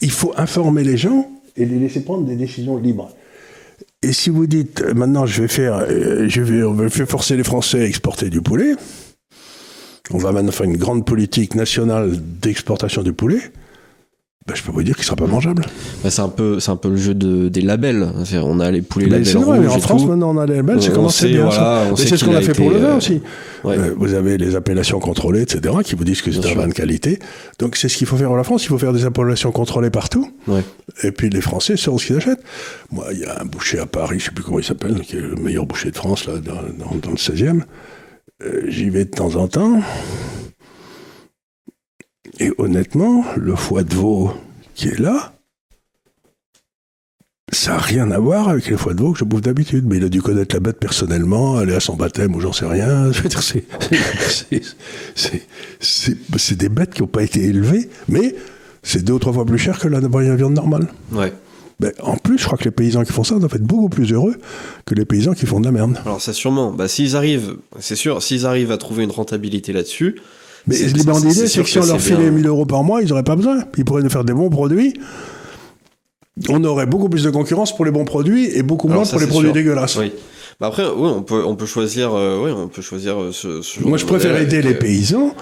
Il 0.00 0.10
faut 0.10 0.32
informer 0.36 0.84
les 0.84 0.96
gens 0.96 1.30
et 1.56 1.64
les 1.64 1.78
laisser 1.78 2.00
prendre 2.00 2.24
des 2.24 2.36
décisions 2.36 2.76
libres. 2.76 3.10
Et 4.02 4.12
si 4.12 4.28
vous 4.28 4.46
dites, 4.46 4.82
euh, 4.82 4.92
maintenant, 4.92 5.24
je 5.24 5.42
vais 5.42 5.48
faire, 5.48 5.76
euh, 5.88 6.26
je 6.28 6.42
vais, 6.42 6.62
on 6.62 6.74
va 6.74 6.90
faire 6.90 7.08
forcer 7.08 7.36
les 7.36 7.44
Français 7.44 7.80
à 7.80 7.86
exporter 7.86 8.28
du 8.28 8.42
poulet, 8.42 8.74
on 10.10 10.18
va 10.18 10.32
maintenant 10.32 10.52
faire 10.52 10.66
une 10.66 10.76
grande 10.76 11.06
politique 11.06 11.54
nationale 11.54 12.12
d'exportation 12.40 13.02
du 13.02 13.14
poulet, 13.14 13.40
ben, 14.46 14.54
je 14.54 14.62
peux 14.62 14.72
vous 14.72 14.82
dire 14.82 14.94
qu'il 14.94 15.04
sera 15.04 15.16
pas 15.16 15.26
mangeable. 15.26 15.64
Bah, 16.02 16.10
c'est 16.10 16.20
un 16.20 16.28
peu 16.28 16.60
c'est 16.60 16.70
un 16.70 16.76
peu 16.76 16.90
le 16.90 16.96
jeu 16.96 17.14
de, 17.14 17.48
des 17.48 17.62
labels. 17.62 18.08
C'est-à-dire, 18.24 18.46
On 18.46 18.60
a 18.60 18.70
les 18.70 18.82
poulets 18.82 19.06
Mais 19.06 19.12
labels 19.12 19.26
c'est 19.26 19.38
vrai, 19.38 19.44
rouges 19.58 19.66
mais 19.66 19.72
en 19.72 19.78
France, 19.78 20.02
tout. 20.02 20.08
maintenant, 20.08 20.34
on 20.36 20.38
a 20.38 20.44
les 20.44 20.56
labels, 20.56 20.82
c'est 20.82 20.90
On 20.90 20.94
comment 20.96 21.08
c'est 21.08 21.28
bien 21.28 21.44
voilà, 21.46 21.86
ça. 21.96 21.96
c'est 21.96 22.16
ce 22.18 22.24
qu'on 22.26 22.34
a 22.34 22.38
a 22.38 22.42
fait 22.42 22.52
pour 22.52 22.68
le 22.70 22.76
vin 22.76 22.88
euh, 22.88 22.96
aussi. 22.98 23.22
Ouais. 23.64 23.78
Euh, 23.78 23.94
vous 23.96 24.12
avez 24.12 24.36
les 24.36 24.54
appellations 24.54 24.98
contrôlées, 25.00 25.40
etc., 25.40 25.74
qui 25.82 25.94
vous 25.94 26.04
disent 26.04 26.20
que 26.20 26.30
c'est 26.30 26.44
un 26.46 26.54
vin 26.54 26.68
de 26.68 26.74
qualité. 26.74 27.18
Donc 27.58 27.76
c'est 27.76 27.88
ce 27.88 27.96
qu'il 27.96 28.06
faut 28.06 28.18
faire 28.18 28.30
en 28.32 28.36
la 28.36 28.44
France, 28.44 28.64
il 28.64 28.68
faut 28.68 28.76
faire 28.76 28.92
des 28.92 29.06
appellations 29.06 29.50
contrôlées 29.50 29.88
partout. 29.88 30.30
Ouais. 30.46 30.62
Et 31.02 31.10
puis 31.10 31.30
les 31.30 31.40
Français 31.40 31.78
sauront 31.78 31.96
ce 31.96 32.06
qu'ils 32.08 32.16
achètent. 32.16 32.42
Moi, 32.92 33.06
il 33.12 33.20
y 33.20 33.24
a 33.24 33.40
un 33.40 33.46
boucher 33.46 33.78
à 33.78 33.86
Paris, 33.86 34.18
je 34.20 34.26
sais 34.26 34.30
plus 34.30 34.44
comment 34.44 34.58
il 34.58 34.64
s'appelle, 34.64 35.00
qui 35.00 35.16
est 35.16 35.20
le 35.20 35.36
meilleur 35.36 35.64
boucher 35.64 35.90
de 35.90 35.96
France, 35.96 36.26
là, 36.26 36.34
dans, 36.34 36.52
dans- 36.84 36.96
dans 36.96 37.10
le 37.12 37.16
16e. 37.16 37.62
Euh, 38.42 38.62
J'y 38.68 38.90
vais 38.90 39.06
de 39.06 39.10
temps 39.10 39.36
en 39.36 39.48
temps. 39.48 39.80
Et 42.40 42.50
honnêtement, 42.58 43.24
le 43.36 43.54
foie 43.54 43.82
de 43.82 43.94
veau 43.94 44.32
qui 44.74 44.88
est 44.88 44.98
là, 44.98 45.32
ça 47.52 47.72
n'a 47.72 47.78
rien 47.78 48.10
à 48.10 48.18
voir 48.18 48.48
avec 48.48 48.68
les 48.68 48.76
foies 48.76 48.94
de 48.94 49.00
veau 49.00 49.12
que 49.12 49.18
je 49.20 49.24
bouffe 49.24 49.42
d'habitude. 49.42 49.84
Mais 49.86 49.98
il 49.98 50.04
a 50.04 50.08
dû 50.08 50.20
connaître 50.20 50.54
la 50.56 50.60
bête 50.60 50.78
personnellement, 50.78 51.56
aller 51.56 51.74
à 51.74 51.80
son 51.80 51.94
baptême 51.94 52.34
ou 52.34 52.40
j'en 52.40 52.52
sais 52.52 52.66
rien. 52.66 53.12
Je 53.12 53.22
veux 53.22 53.28
dire, 53.28 53.42
c'est, 53.42 53.64
c'est, 55.80 56.56
des 56.56 56.68
bêtes 56.68 56.94
qui 56.94 57.02
n'ont 57.02 57.08
pas 57.08 57.22
été 57.22 57.44
élevées, 57.44 57.88
mais 58.08 58.34
c'est 58.82 59.04
deux 59.04 59.12
ou 59.12 59.18
trois 59.18 59.32
fois 59.32 59.44
plus 59.44 59.58
cher 59.58 59.78
que 59.78 59.88
la 59.88 60.00
viande 60.00 60.54
normale. 60.54 60.88
Ouais. 61.12 61.32
Ben, 61.80 61.92
en 62.02 62.16
plus, 62.16 62.38
je 62.38 62.44
crois 62.44 62.56
que 62.56 62.64
les 62.64 62.70
paysans 62.70 63.04
qui 63.04 63.12
font 63.12 63.24
ça 63.24 63.38
doivent 63.38 63.54
être 63.54 63.62
beaucoup 63.62 63.88
plus 63.88 64.12
heureux 64.12 64.36
que 64.86 64.94
les 64.94 65.04
paysans 65.04 65.34
qui 65.34 65.46
font 65.46 65.60
de 65.60 65.64
la 65.64 65.72
merde. 65.72 65.98
Alors 66.04 66.20
ça 66.20 66.32
sûrement. 66.32 66.72
Bah, 66.72 66.86
s'ils 66.88 67.16
arrivent, 67.16 67.56
c'est 67.80 67.96
sûr, 67.96 68.22
s'ils 68.22 68.46
arrivent 68.46 68.70
à 68.70 68.78
trouver 68.78 69.04
une 69.04 69.10
rentabilité 69.10 69.72
là-dessus. 69.72 70.16
Mais 70.66 70.76
l'idée, 70.76 71.46
c'est 71.46 71.62
que 71.62 71.68
si 71.68 71.78
on 71.78 71.86
leur 71.86 72.00
filait 72.00 72.30
1000 72.30 72.46
euros 72.46 72.66
par 72.66 72.84
mois, 72.84 73.02
ils 73.02 73.08
n'auraient 73.08 73.22
pas 73.22 73.36
besoin. 73.36 73.64
Ils 73.76 73.84
pourraient 73.84 74.02
nous 74.02 74.10
faire 74.10 74.24
des 74.24 74.32
bons 74.32 74.50
produits. 74.50 74.94
On 76.48 76.64
aurait 76.64 76.86
beaucoup 76.86 77.08
plus 77.08 77.24
de 77.24 77.30
concurrence 77.30 77.74
pour 77.74 77.84
les 77.84 77.90
bons 77.90 78.04
produits 78.04 78.46
et 78.56 78.62
beaucoup 78.62 78.88
moins 78.88 79.04
pour 79.04 79.20
les 79.20 79.26
produits 79.26 79.52
dégueulasses. 79.52 79.96
Oui. 79.96 80.12
Bah 80.60 80.68
après, 80.68 80.84
oui, 80.84 81.08
on 81.08 81.22
peut, 81.22 81.44
on 81.44 81.56
peut 81.56 81.66
choisir, 81.66 82.14
euh, 82.14 82.40
oui, 82.44 82.52
on 82.56 82.68
peut 82.68 82.82
choisir 82.82 83.20
euh, 83.20 83.32
ce, 83.32 83.60
ce 83.60 83.80
Moi, 83.80 83.98
je 83.98 84.06
préfère 84.06 84.36
aider 84.36 84.62
les 84.62 84.74
paysans 84.74 85.34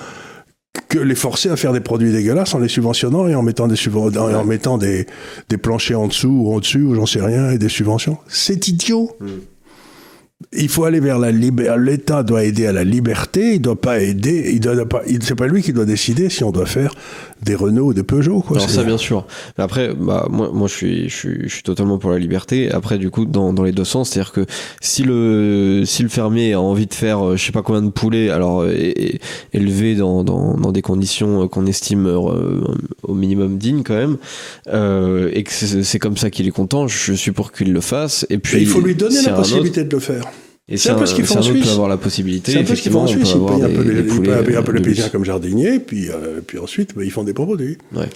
que 0.88 0.98
les 0.98 1.14
forcer 1.14 1.50
à 1.50 1.56
faire 1.56 1.74
des 1.74 1.80
produits 1.80 2.12
dégueulasses 2.12 2.54
en 2.54 2.58
les 2.58 2.68
subventionnant 2.68 3.28
et 3.28 3.34
en 3.34 3.42
mettant 3.42 3.68
des, 3.68 3.76
en 4.16 4.44
mettant 4.44 4.78
des, 4.78 5.06
des 5.50 5.58
planchers 5.58 6.00
en 6.00 6.08
dessous 6.08 6.28
ou 6.28 6.54
en-dessus 6.54 6.82
ou 6.82 6.94
j'en 6.94 7.04
sais 7.06 7.20
rien 7.20 7.50
et 7.50 7.58
des 7.58 7.68
subventions. 7.68 8.18
C'est 8.26 8.68
idiot. 8.68 9.10
Hmm 9.20 9.28
il 10.52 10.68
faut 10.68 10.84
aller 10.84 11.00
vers 11.00 11.18
la 11.18 11.30
liberté. 11.30 11.78
L'État 11.78 12.22
doit 12.22 12.44
aider 12.44 12.66
à 12.66 12.72
la 12.72 12.84
liberté. 12.84 13.54
Il 13.54 13.60
doit 13.60 13.80
pas 13.80 14.00
aider. 14.00 14.50
Il 14.52 14.60
doit 14.60 14.86
pas. 14.86 15.02
C'est 15.20 15.34
pas 15.34 15.46
lui 15.46 15.62
qui 15.62 15.72
doit 15.72 15.84
décider 15.84 16.28
si 16.28 16.44
on 16.44 16.50
doit 16.50 16.66
faire 16.66 16.94
des 17.42 17.54
Renault 17.54 17.86
ou 17.86 17.94
des 17.94 18.04
Peugeot. 18.04 18.40
Quoi. 18.40 18.58
Alors 18.58 18.70
ça, 18.70 18.84
bien 18.84 18.98
sûr. 18.98 19.26
Mais 19.58 19.64
après, 19.64 19.92
bah 19.94 20.28
moi, 20.30 20.50
moi, 20.52 20.68
je 20.68 20.74
suis, 20.74 21.08
je 21.08 21.16
suis, 21.16 21.38
je 21.44 21.48
suis 21.48 21.62
totalement 21.62 21.98
pour 21.98 22.10
la 22.10 22.18
liberté. 22.18 22.70
Après, 22.70 22.98
du 22.98 23.10
coup, 23.10 23.24
dans, 23.24 23.52
dans 23.52 23.64
les 23.64 23.72
deux 23.72 23.84
sens, 23.84 24.10
c'est-à-dire 24.10 24.32
que 24.32 24.46
si 24.80 25.02
le, 25.02 25.82
si 25.84 26.02
le 26.02 26.08
fermier 26.08 26.52
a 26.52 26.60
envie 26.60 26.86
de 26.86 26.94
faire, 26.94 27.26
euh, 27.26 27.36
je 27.36 27.44
sais 27.44 27.52
pas 27.52 27.62
combien 27.62 27.82
de 27.82 27.90
poulets, 27.90 28.30
alors 28.30 28.64
élevé 29.52 29.96
dans, 29.96 30.22
dans, 30.22 30.54
dans 30.56 30.72
des 30.72 30.82
conditions 30.82 31.48
qu'on 31.48 31.66
estime 31.66 32.06
euh, 32.06 32.60
au 33.02 33.14
minimum 33.14 33.58
dignes 33.58 33.82
quand 33.82 33.96
même, 33.96 34.18
euh, 34.68 35.30
et 35.32 35.42
que 35.42 35.52
c'est 35.52 35.98
comme 35.98 36.16
ça 36.16 36.30
qu'il 36.30 36.46
est 36.46 36.52
content, 36.52 36.86
je 36.86 37.12
suis 37.12 37.32
pour 37.32 37.52
qu'il 37.52 37.72
le 37.72 37.80
fasse. 37.80 38.26
Et 38.30 38.38
puis, 38.38 38.60
il 38.60 38.66
faut 38.66 38.80
lui 38.80 38.94
donner 38.94 39.20
la 39.22 39.32
possibilité 39.32 39.84
de 39.84 39.90
le 39.90 40.00
faire. 40.00 40.24
Et 40.68 40.76
c'est 40.76 40.90
un, 40.90 40.94
peu 40.94 41.06
ce 41.06 41.14
qu'ils 41.14 41.26
font 41.26 41.38
en 41.38 41.42
Suisse. 41.42 41.64
peut 41.64 41.72
avoir 41.72 41.88
la 41.88 41.96
possibilité. 41.96 42.52
C'est 42.52 42.58
un 42.58 42.64
peu 42.64 42.76
ce 42.76 42.82
qu'ils 42.82 42.92
font 42.92 43.00
en 43.00 43.06
Suisse. 43.06 43.34
Ils 43.34 43.44
payent 43.44 43.64
un 43.64 43.68
peu 43.68 43.82
les, 43.82 44.56
un 44.56 44.62
peu 44.62 44.72
les 44.72 44.82
paysans 44.82 45.08
comme 45.10 45.24
jardiniers, 45.24 45.80
puis, 45.80 46.08
euh, 46.08 46.40
puis 46.46 46.58
ensuite, 46.58 46.94
bah, 46.94 47.04
ils 47.04 47.10
font 47.10 47.24
des 47.24 47.34
produits. 47.34 47.78
Ouais. 47.92 48.08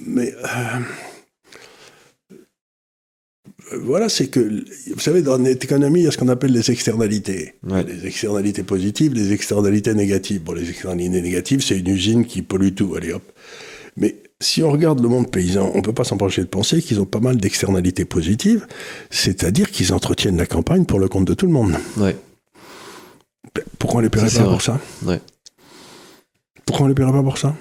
Mais 0.00 0.32
euh, 0.44 0.78
voilà, 3.80 4.08
c'est 4.08 4.28
que, 4.28 4.64
vous 4.94 5.00
savez, 5.00 5.22
dans 5.22 5.36
l'économie, 5.36 6.00
il 6.00 6.04
y 6.04 6.08
a 6.08 6.10
ce 6.10 6.18
qu'on 6.18 6.28
appelle 6.28 6.52
les 6.52 6.70
externalités. 6.70 7.54
Ouais. 7.68 7.84
Les 7.84 8.06
externalités 8.06 8.62
positives, 8.62 9.14
les 9.14 9.32
externalités 9.32 9.94
négatives. 9.94 10.42
Bon, 10.42 10.52
les 10.52 10.70
externalités 10.70 11.20
négatives, 11.20 11.62
c'est 11.62 11.78
une 11.78 11.88
usine 11.88 12.24
qui 12.24 12.42
pollue 12.42 12.72
tout. 12.74 12.94
Allez 12.94 13.12
hop. 13.12 13.22
Mais 13.96 14.16
si 14.40 14.62
on 14.62 14.70
regarde 14.70 15.00
le 15.00 15.08
monde 15.08 15.30
paysan, 15.30 15.70
on 15.74 15.78
ne 15.78 15.82
peut 15.82 15.92
pas 15.92 16.04
s'empêcher 16.04 16.42
de 16.42 16.46
penser 16.46 16.80
qu'ils 16.80 17.00
ont 17.00 17.06
pas 17.06 17.20
mal 17.20 17.38
d'externalités 17.38 18.04
positives, 18.04 18.66
c'est-à-dire 19.10 19.70
qu'ils 19.70 19.92
entretiennent 19.92 20.36
la 20.36 20.46
campagne 20.46 20.84
pour 20.84 21.00
le 21.00 21.08
compte 21.08 21.24
de 21.24 21.34
tout 21.34 21.46
le 21.46 21.52
monde. 21.52 21.74
Ouais. 21.96 22.16
Pourquoi 23.78 23.98
on 23.98 24.02
les 24.02 24.10
paierait 24.10 24.30
pas 24.30 24.44
pour 24.44 24.62
ça? 24.62 24.78
Ouais. 25.04 25.20
Pourquoi 26.64 26.86
on 26.86 26.88
les 26.88 26.94
paierait 26.94 27.12
pas 27.12 27.22
pour 27.22 27.38
ça? 27.38 27.54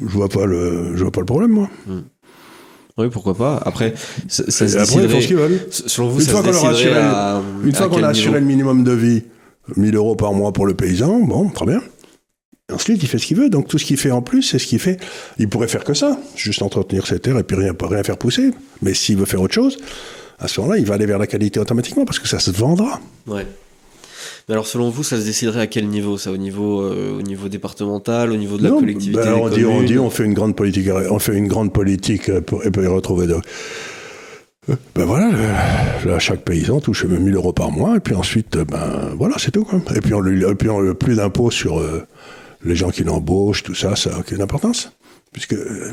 Je 0.00 0.06
vois 0.06 0.28
pas 0.28 0.46
le, 0.46 0.96
je 0.96 1.02
vois 1.02 1.10
pas 1.10 1.20
le 1.20 1.26
problème, 1.26 1.50
moi. 1.50 1.68
Hmm. 1.86 2.02
Oui, 2.96 3.08
pourquoi 3.10 3.34
pas. 3.34 3.60
Après, 3.64 3.92
ça, 4.28 4.44
ça 4.48 4.68
se 4.68 4.78
Après, 4.78 5.02
ils 5.02 5.10
font 5.10 5.20
ce 5.20 5.26
qu'ils 5.26 5.36
veulent. 5.36 5.66
Selon 5.70 6.08
vous, 6.10 6.20
une 6.20 6.26
ça 6.26 6.32
fois 6.32 6.42
qu'on 6.42 6.68
assuré, 6.68 6.96
à, 6.96 7.42
une 7.64 7.74
fois 7.74 7.88
qu'on 7.88 8.02
a 8.04 8.08
assuré 8.08 8.38
le 8.38 8.46
minimum 8.46 8.84
de 8.84 8.92
vie, 8.92 9.24
1000 9.76 9.96
euros 9.96 10.14
par 10.14 10.32
mois 10.32 10.52
pour 10.52 10.64
le 10.64 10.74
paysan, 10.74 11.18
bon, 11.20 11.48
très 11.48 11.66
bien. 11.66 11.82
Ensuite, 12.72 13.02
il 13.02 13.08
fait 13.08 13.18
ce 13.18 13.26
qu'il 13.26 13.36
veut. 13.36 13.50
Donc, 13.50 13.68
tout 13.68 13.78
ce 13.78 13.84
qu'il 13.84 13.98
fait 13.98 14.10
en 14.10 14.22
plus, 14.22 14.42
c'est 14.42 14.58
ce 14.58 14.66
qu'il 14.66 14.78
fait. 14.78 14.98
Il 15.38 15.48
pourrait 15.48 15.68
faire 15.68 15.84
que 15.84 15.92
ça, 15.92 16.18
juste 16.34 16.62
entretenir 16.62 17.06
ses 17.06 17.18
terres 17.18 17.38
et 17.38 17.44
puis 17.44 17.56
rien, 17.56 17.72
rien 17.78 18.02
faire 18.02 18.16
pousser. 18.16 18.52
Mais 18.80 18.94
s'il 18.94 19.18
veut 19.18 19.26
faire 19.26 19.42
autre 19.42 19.52
chose, 19.52 19.76
à 20.38 20.48
ce 20.48 20.60
moment-là, 20.60 20.78
il 20.78 20.86
va 20.86 20.94
aller 20.94 21.04
vers 21.04 21.18
la 21.18 21.26
qualité 21.26 21.60
automatiquement 21.60 22.06
parce 22.06 22.18
que 22.18 22.26
ça 22.26 22.38
se 22.38 22.50
vendra. 22.50 23.00
Ouais. 23.26 23.46
Mais 24.48 24.54
alors, 24.54 24.66
selon 24.66 24.88
vous, 24.88 25.02
ça 25.02 25.18
se 25.18 25.24
déciderait 25.24 25.60
à 25.60 25.66
quel 25.66 25.88
niveau 25.88 26.16
Ça? 26.16 26.30
Au 26.30 26.38
niveau, 26.38 26.82
euh, 26.82 27.18
au 27.18 27.22
niveau 27.22 27.48
départemental, 27.48 28.30
au 28.30 28.36
niveau 28.36 28.56
de 28.56 28.62
la 28.62 28.70
non, 28.70 28.80
collectivité 28.80 29.24
ben 29.24 29.34
on, 29.34 29.48
dit, 29.50 29.64
on 29.66 29.82
dit, 29.82 29.98
on 29.98 30.08
fait 30.08 30.24
une 30.24 30.34
grande 30.34 30.56
politique, 30.56 30.88
on 31.10 31.18
fait 31.18 31.36
une 31.36 31.48
grande 31.48 31.72
politique 31.72 32.32
pour, 32.40 32.64
et 32.64 32.70
peut 32.70 32.84
y 32.84 32.86
retrouver 32.86 33.26
de. 33.26 33.36
Ben 34.94 35.04
voilà, 35.04 35.30
là, 36.06 36.18
chaque 36.18 36.40
paysan 36.40 36.80
touche 36.80 37.04
1000 37.04 37.34
euros 37.34 37.52
par 37.52 37.70
mois, 37.70 37.96
et 37.96 38.00
puis 38.00 38.14
ensuite, 38.14 38.56
ben 38.56 39.14
voilà, 39.18 39.34
c'est 39.38 39.50
tout. 39.50 39.64
Quoi. 39.64 39.80
Et 39.94 40.00
puis 40.00 40.14
on 40.14 40.20
lui, 40.20 40.42
et 40.42 40.54
puis 40.54 40.70
on, 40.70 40.94
plus 40.94 41.16
d'impôts 41.16 41.50
sur, 41.50 41.78
euh, 41.78 42.06
les 42.64 42.76
gens 42.76 42.90
qui 42.90 43.04
l'embauchent, 43.04 43.62
tout 43.62 43.74
ça, 43.74 43.96
ça 43.96 44.10
n'a 44.10 44.18
aucune 44.18 44.40
importance. 44.40 44.90
Puisque 45.32 45.54
euh, 45.54 45.92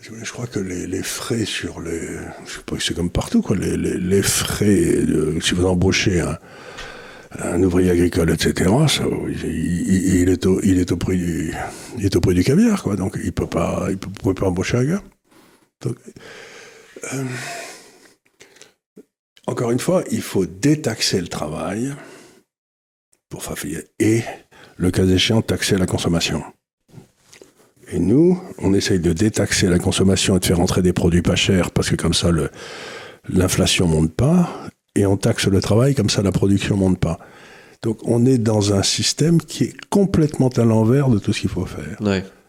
je 0.00 0.30
crois 0.32 0.46
que 0.46 0.60
les, 0.60 1.02
frais 1.02 1.44
sur 1.44 1.80
les. 1.80 2.00
Je 2.46 2.52
sais 2.52 2.60
pas 2.64 2.76
c'est 2.78 2.94
comme 2.94 3.10
partout, 3.10 3.42
quoi. 3.42 3.56
Les, 3.56 4.22
frais, 4.22 5.04
si 5.40 5.54
vous 5.54 5.66
embauchez 5.66 6.20
un, 6.20 7.62
ouvrier 7.62 7.90
agricole, 7.90 8.30
etc., 8.30 8.70
il, 9.28 10.28
est 10.28 10.46
au, 10.46 10.60
il, 10.62 10.78
est 10.78 10.92
au 10.92 10.96
prix 10.96 11.18
du, 11.18 11.54
il 11.98 12.04
est 12.04 12.14
au 12.14 12.20
prix 12.20 12.34
du 12.34 12.44
caviar, 12.44 12.82
quoi. 12.82 12.96
Donc 12.96 13.18
il 13.22 13.32
peut 13.32 13.46
pas, 13.46 13.88
peut, 14.22 14.34
pas 14.34 14.46
embaucher 14.46 14.78
un 14.78 14.84
gars. 14.84 15.02
Euh, 15.86 17.24
encore 19.46 19.70
une 19.70 19.78
fois, 19.78 20.04
il 20.10 20.22
faut 20.22 20.46
détaxer 20.46 21.20
le 21.20 21.28
travail 21.28 21.94
pour 23.28 23.42
faire 23.42 23.56
et 23.98 24.22
le 24.76 24.90
cas 24.90 25.04
échéant, 25.04 25.42
taxer 25.42 25.76
la 25.76 25.86
consommation. 25.86 26.42
Et 27.92 27.98
nous, 27.98 28.40
on 28.58 28.74
essaye 28.74 28.98
de 28.98 29.12
détaxer 29.12 29.68
la 29.68 29.78
consommation 29.78 30.36
et 30.36 30.40
de 30.40 30.44
faire 30.44 30.60
entrer 30.60 30.82
des 30.82 30.92
produits 30.92 31.22
pas 31.22 31.36
chers, 31.36 31.70
parce 31.70 31.88
que 31.88 31.96
comme 31.96 32.14
ça, 32.14 32.30
l'inflation 33.28 33.86
monte 33.86 34.12
pas, 34.12 34.50
et 34.96 35.06
on 35.06 35.16
taxe 35.16 35.46
le 35.46 35.60
travail, 35.60 35.94
comme 35.94 36.10
ça, 36.10 36.22
la 36.22 36.32
production 36.32 36.76
monte 36.76 36.98
pas. 36.98 37.18
Donc 37.82 37.98
on 38.04 38.26
est 38.26 38.38
dans 38.38 38.72
un 38.74 38.82
système 38.82 39.40
qui 39.40 39.64
est 39.64 39.74
complètement 39.90 40.48
à 40.48 40.64
l'envers 40.64 41.08
de 41.08 41.18
tout 41.18 41.32
ce 41.32 41.40
qu'il 41.40 41.50
faut 41.50 41.66
faire. 41.66 41.96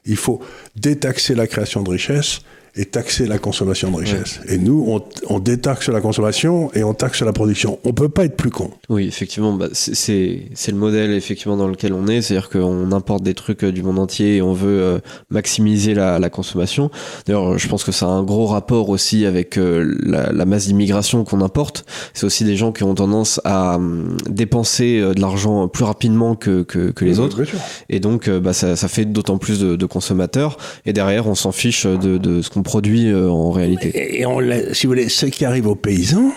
Il 0.05 0.15
faut 0.15 0.41
détaxer 0.75 1.35
la 1.35 1.47
création 1.47 1.83
de 1.83 1.89
richesse 1.89 2.39
et 2.77 2.85
taxer 2.85 3.25
la 3.25 3.39
consommation 3.39 3.89
de 3.91 3.97
richesse. 3.97 4.39
Et 4.47 4.57
nous, 4.57 4.85
on, 4.87 5.01
on, 5.33 5.39
détaxe 5.39 5.89
la 5.89 5.99
consommation 5.99 6.71
et 6.73 6.83
on 6.83 6.93
taxe 6.93 7.21
la 7.23 7.33
production. 7.33 7.79
On 7.83 7.91
peut 7.91 8.07
pas 8.09 8.25
être 8.25 8.37
plus 8.37 8.51
con. 8.51 8.69
Oui, 8.87 9.07
effectivement, 9.07 9.53
bah, 9.53 9.67
c'est 9.73 10.47
le 10.67 10.75
modèle 10.77 11.11
effectivement 11.11 11.57
dans 11.57 11.67
lequel 11.67 11.93
on 11.93 12.07
est, 12.07 12.21
c'est-à-dire 12.21 12.49
qu'on 12.49 12.91
importe 12.91 13.23
des 13.23 13.33
trucs 13.33 13.63
euh, 13.63 13.71
du 13.71 13.81
monde 13.81 13.97
entier 13.97 14.37
et 14.37 14.41
on 14.43 14.53
veut 14.53 14.79
euh, 14.79 14.99
maximiser 15.31 15.95
la, 15.95 16.19
la 16.19 16.29
consommation. 16.29 16.91
D'ailleurs, 17.25 17.57
je 17.57 17.67
pense 17.67 17.83
que 17.83 17.91
ça 17.91 18.05
a 18.05 18.09
un 18.09 18.23
gros 18.23 18.45
rapport 18.45 18.89
aussi 18.89 19.25
avec 19.25 19.57
euh, 19.57 19.95
la, 20.03 20.31
la, 20.31 20.45
masse 20.45 20.67
d'immigration 20.67 21.23
qu'on 21.23 21.41
importe. 21.41 21.83
C'est 22.13 22.25
aussi 22.25 22.43
des 22.43 22.55
gens 22.55 22.71
qui 22.71 22.83
ont 22.83 22.93
tendance 22.93 23.41
à 23.43 23.75
hum, 23.77 24.17
dépenser 24.29 25.01
de 25.01 25.19
l'argent 25.19 25.67
plus 25.67 25.83
rapidement 25.83 26.35
que, 26.35 26.61
que, 26.61 26.91
que 26.91 27.05
les 27.05 27.19
autres. 27.19 27.41
Et 27.89 27.99
donc, 27.99 28.29
bah, 28.29 28.53
ça, 28.53 28.75
ça 28.75 28.87
fait 28.87 29.05
d'autant 29.05 29.39
plus 29.39 29.59
de, 29.59 29.75
de, 29.75 29.85
consommateurs. 29.85 30.57
Et 30.85 30.93
derrière, 30.93 31.27
on 31.27 31.35
s'en 31.35 31.51
fiche 31.51 31.85
de, 31.85 32.17
de 32.17 32.41
ce 32.41 32.49
qu'on 32.49 32.63
produit 32.67 33.09
euh, 33.09 33.29
en 33.29 33.51
réalité. 33.51 34.19
Et 34.19 34.25
on, 34.25 34.39
si 34.73 34.85
vous 34.85 34.91
voulez, 34.91 35.09
ce 35.09 35.25
qui 35.25 35.45
arrive 35.45 35.67
aux 35.67 35.75
paysans, 35.75 36.31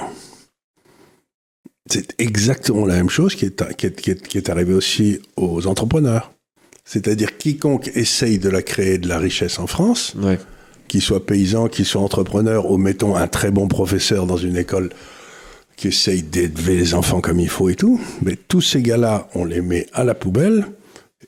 c'est 1.90 2.14
exactement 2.18 2.86
la 2.86 2.94
même 2.94 3.10
chose 3.10 3.34
qui 3.34 3.46
est, 3.46 3.76
qui 3.76 3.86
est, 3.86 4.22
qui 4.22 4.38
est, 4.38 4.48
arrivé 4.48 4.72
aussi 4.72 5.20
aux 5.36 5.66
entrepreneurs. 5.66 6.32
C'est-à-dire 6.84 7.36
quiconque 7.36 7.90
essaye 7.94 8.38
de 8.38 8.48
la 8.48 8.62
créer 8.62 8.98
de 8.98 9.08
la 9.08 9.18
richesse 9.18 9.58
en 9.58 9.66
France, 9.66 10.14
ouais. 10.16 10.38
qu'il 10.88 11.02
soit 11.02 11.26
paysan, 11.26 11.68
qu'il 11.68 11.84
soit 11.84 12.00
entrepreneur, 12.00 12.70
ou 12.70 12.78
mettons 12.78 13.16
un 13.16 13.26
très 13.26 13.50
bon 13.50 13.68
professeur 13.68 14.26
dans 14.26 14.36
une 14.36 14.56
école 14.56 14.90
qui 15.76 15.88
essaye 15.88 16.22
d'élever 16.22 16.76
les 16.76 16.94
enfants 16.94 17.20
comme 17.20 17.40
il 17.40 17.48
faut 17.48 17.68
et 17.68 17.74
tout, 17.74 18.00
mais 18.22 18.36
tous 18.36 18.60
ces 18.60 18.82
gars-là, 18.82 19.28
on 19.34 19.44
les 19.44 19.60
met 19.60 19.86
à 19.92 20.04
la 20.04 20.14
poubelle 20.14 20.66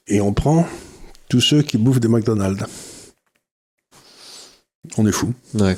et 0.06 0.20
on 0.20 0.32
prend 0.32 0.66
tous 1.28 1.40
ceux 1.40 1.62
qui 1.62 1.78
bouffent 1.78 2.00
des 2.00 2.08
McDonald's. 2.08 2.64
On 4.98 5.06
est 5.06 5.12
fou. 5.12 5.32
Ouais. 5.54 5.76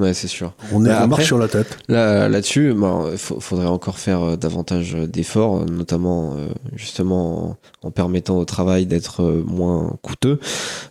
Ouais, 0.00 0.14
c'est 0.14 0.28
sûr. 0.28 0.54
On, 0.72 0.84
est, 0.86 0.88
bah, 0.88 1.06
marche 1.06 1.26
sur 1.26 1.36
la 1.36 1.46
tête. 1.46 1.76
Là, 1.88 2.26
là-dessus, 2.30 2.70
il 2.70 2.74
bah, 2.74 3.04
faudrait 3.16 3.66
encore 3.66 3.98
faire 3.98 4.22
euh, 4.22 4.36
davantage 4.36 4.94
d'efforts, 4.94 5.66
notamment 5.66 6.36
euh, 6.36 6.48
justement 6.74 7.58
en, 7.82 7.90
permettant 7.90 8.38
au 8.38 8.46
travail 8.46 8.86
d'être 8.86 9.22
euh, 9.22 9.44
moins 9.46 9.98
coûteux. 10.00 10.40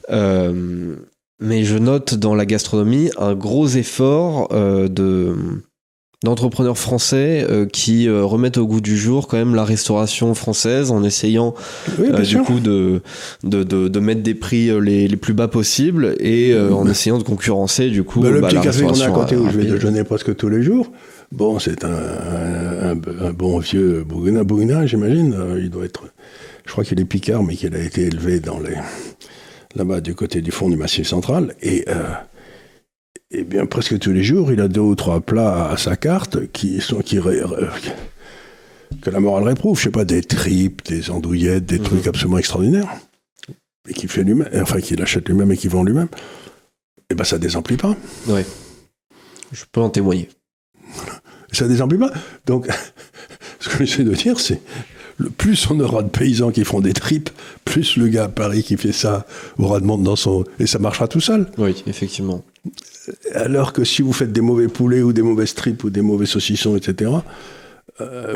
mais 0.10 1.64
je 1.64 1.78
note 1.78 2.14
dans 2.14 2.36
la 2.36 2.46
gastronomie 2.46 3.10
un 3.18 3.34
gros 3.34 3.68
effort 3.68 4.50
de 4.50 5.36
d'entrepreneurs 6.24 6.78
français 6.78 7.46
euh, 7.50 7.66
qui 7.66 8.08
euh, 8.10 8.26
remettent 8.26 8.58
au 8.58 8.68
goût 8.68 8.82
du 8.82 8.98
jour 8.98 9.28
quand 9.30 9.38
même 9.38 9.56
la 9.56 9.64
restauration 9.64 10.34
française 10.34 10.92
en 10.92 11.04
essayant 11.04 11.54
Oui, 11.98 12.08
euh, 12.12 12.22
du 12.22 12.40
coup 12.40 12.60
de, 12.60 13.02
de, 13.44 13.64
de, 13.64 13.88
de 13.88 14.00
mettre 14.02 14.22
des 14.22 14.36
prix 14.36 14.70
euh, 14.70 14.80
les, 14.80 15.08
les 15.08 15.16
plus 15.16 15.34
bas 15.34 15.48
possibles 15.48 16.18
et 16.20 16.52
euh, 16.52 16.74
en 16.74 16.86
essayant 16.90 17.20
de 17.20 17.24
concurrencer 17.24 17.90
du 17.90 18.04
coup 18.04 18.20
Bah, 18.20 18.32
le 18.32 18.42
bah, 18.42 18.48
petit 18.50 18.58
la 18.58 18.62
café 18.64 18.84
qu'on 18.84 19.00
a 19.00 19.06
à 19.06 19.12
côté 19.12 19.38
où 19.38 19.50
je 19.50 19.58
vais 19.58 19.66
déjeuner 19.66 20.04
presque 20.04 20.36
tous 20.36 20.50
les 20.50 20.62
jours, 20.62 20.92
bon, 21.32 21.58
c'est 21.58 21.86
un, 21.86 21.88
un, 21.88 22.92
un 23.22 23.32
bon 23.32 23.60
vieux 23.60 24.04
Bourguignon, 24.04 24.44
Bourguignon, 24.44 24.86
j'imagine. 24.86 25.34
Euh, 25.34 25.62
Il 25.64 25.70
doit 25.70 25.86
être, 25.86 26.04
je 26.66 26.72
crois 26.74 26.84
qu'il 26.84 27.00
est 27.00 27.06
picard, 27.06 27.44
mais 27.44 27.56
qu'il 27.56 27.74
a 27.74 27.80
été 27.80 28.02
élevé 28.02 28.42
dans 28.42 28.60
les, 28.60 28.76
là-bas 29.76 30.02
du 30.02 30.16
côté 30.16 30.42
du 30.42 30.52
fond 30.52 30.70
du 30.70 30.76
Massif 30.76 31.08
central. 31.08 31.56
Et, 31.62 31.86
et 33.32 33.44
bien, 33.44 33.66
presque 33.66 34.00
tous 34.00 34.12
les 34.12 34.24
jours, 34.24 34.52
il 34.52 34.60
a 34.60 34.68
deux 34.68 34.82
ou 34.82 34.96
trois 34.96 35.22
plats 35.22 35.70
à 35.70 35.78
sa 35.78 35.96
carte 35.96 36.48
qui 36.52 36.82
sont, 36.82 37.02
qui, 37.02 37.20
ré- 37.20 37.44
ré- 37.44 37.68
que 39.02 39.10
la 39.12 39.20
morale 39.20 39.44
réprouve. 39.44 39.78
Je 39.78 39.84
sais 39.84 39.92
pas, 39.92 40.06
des 40.06 40.22
tripes, 40.24 40.84
des 40.86 41.12
andouillettes, 41.12 41.66
des 41.66 41.78
Mhm. 41.80 41.86
trucs 41.86 42.08
absolument 42.08 42.40
extraordinaires. 42.40 42.90
Et 43.88 43.94
qu'il 43.94 44.10
fait 44.10 44.24
lui-même, 44.24 44.50
enfin, 44.62 44.82
qu'il 44.82 45.02
achète 45.02 45.28
lui-même 45.28 45.52
et 45.52 45.58
qu'il 45.58 45.70
vend 45.70 45.84
lui-même. 45.84 46.10
Et 47.10 47.16
ben, 47.16 47.24
ça 47.24 47.38
désemplit 47.38 47.78
pas. 47.78 47.96
Ouais. 48.28 48.46
Je 49.52 49.64
peux 49.72 49.82
en 49.82 49.90
témoigner. 49.90 50.30
Ça 51.52 51.68
désemplit 51.68 51.98
pas. 51.98 52.12
Donc, 52.46 52.68
ce 53.60 53.70
que 53.70 53.84
j'essaie 53.86 54.04
de 54.04 54.14
dire, 54.14 54.40
c'est 54.40 54.60
le 55.20 55.30
plus 55.30 55.70
on 55.70 55.80
aura 55.80 56.02
de 56.02 56.10
paysans 56.10 56.50
qui 56.52 56.64
font 56.64 56.80
des 56.80 56.94
tripes, 56.94 57.30
plus 57.66 57.98
le 57.98 58.08
gars 58.08 58.24
à 58.26 58.30
Paris 58.30 58.64
qui 58.64 58.78
fait 58.78 58.94
ça 58.94 59.26
aura 59.58 59.80
de 59.80 59.86
monde 59.86 60.04
dans 60.04 60.16
son. 60.16 60.46
Et 60.60 60.66
ça 60.66 60.80
marchera 60.80 61.08
tout 61.08 61.20
seul. 61.20 61.48
Oui, 61.58 61.84
effectivement. 61.88 62.44
Alors 63.34 63.74
que 63.74 63.84
si 63.84 64.02
vous 64.02 64.14
faites 64.14 64.32
des 64.32 64.42
mauvais 64.42 64.68
poulets 64.68 65.02
ou 65.02 65.14
des 65.14 65.22
mauvaises 65.22 65.54
tripes 65.54 65.84
ou 65.84 65.90
des 65.90 66.02
mauvais 66.02 66.26
saucissons, 66.26 66.76
etc., 66.76 67.12
euh, 68.02 68.36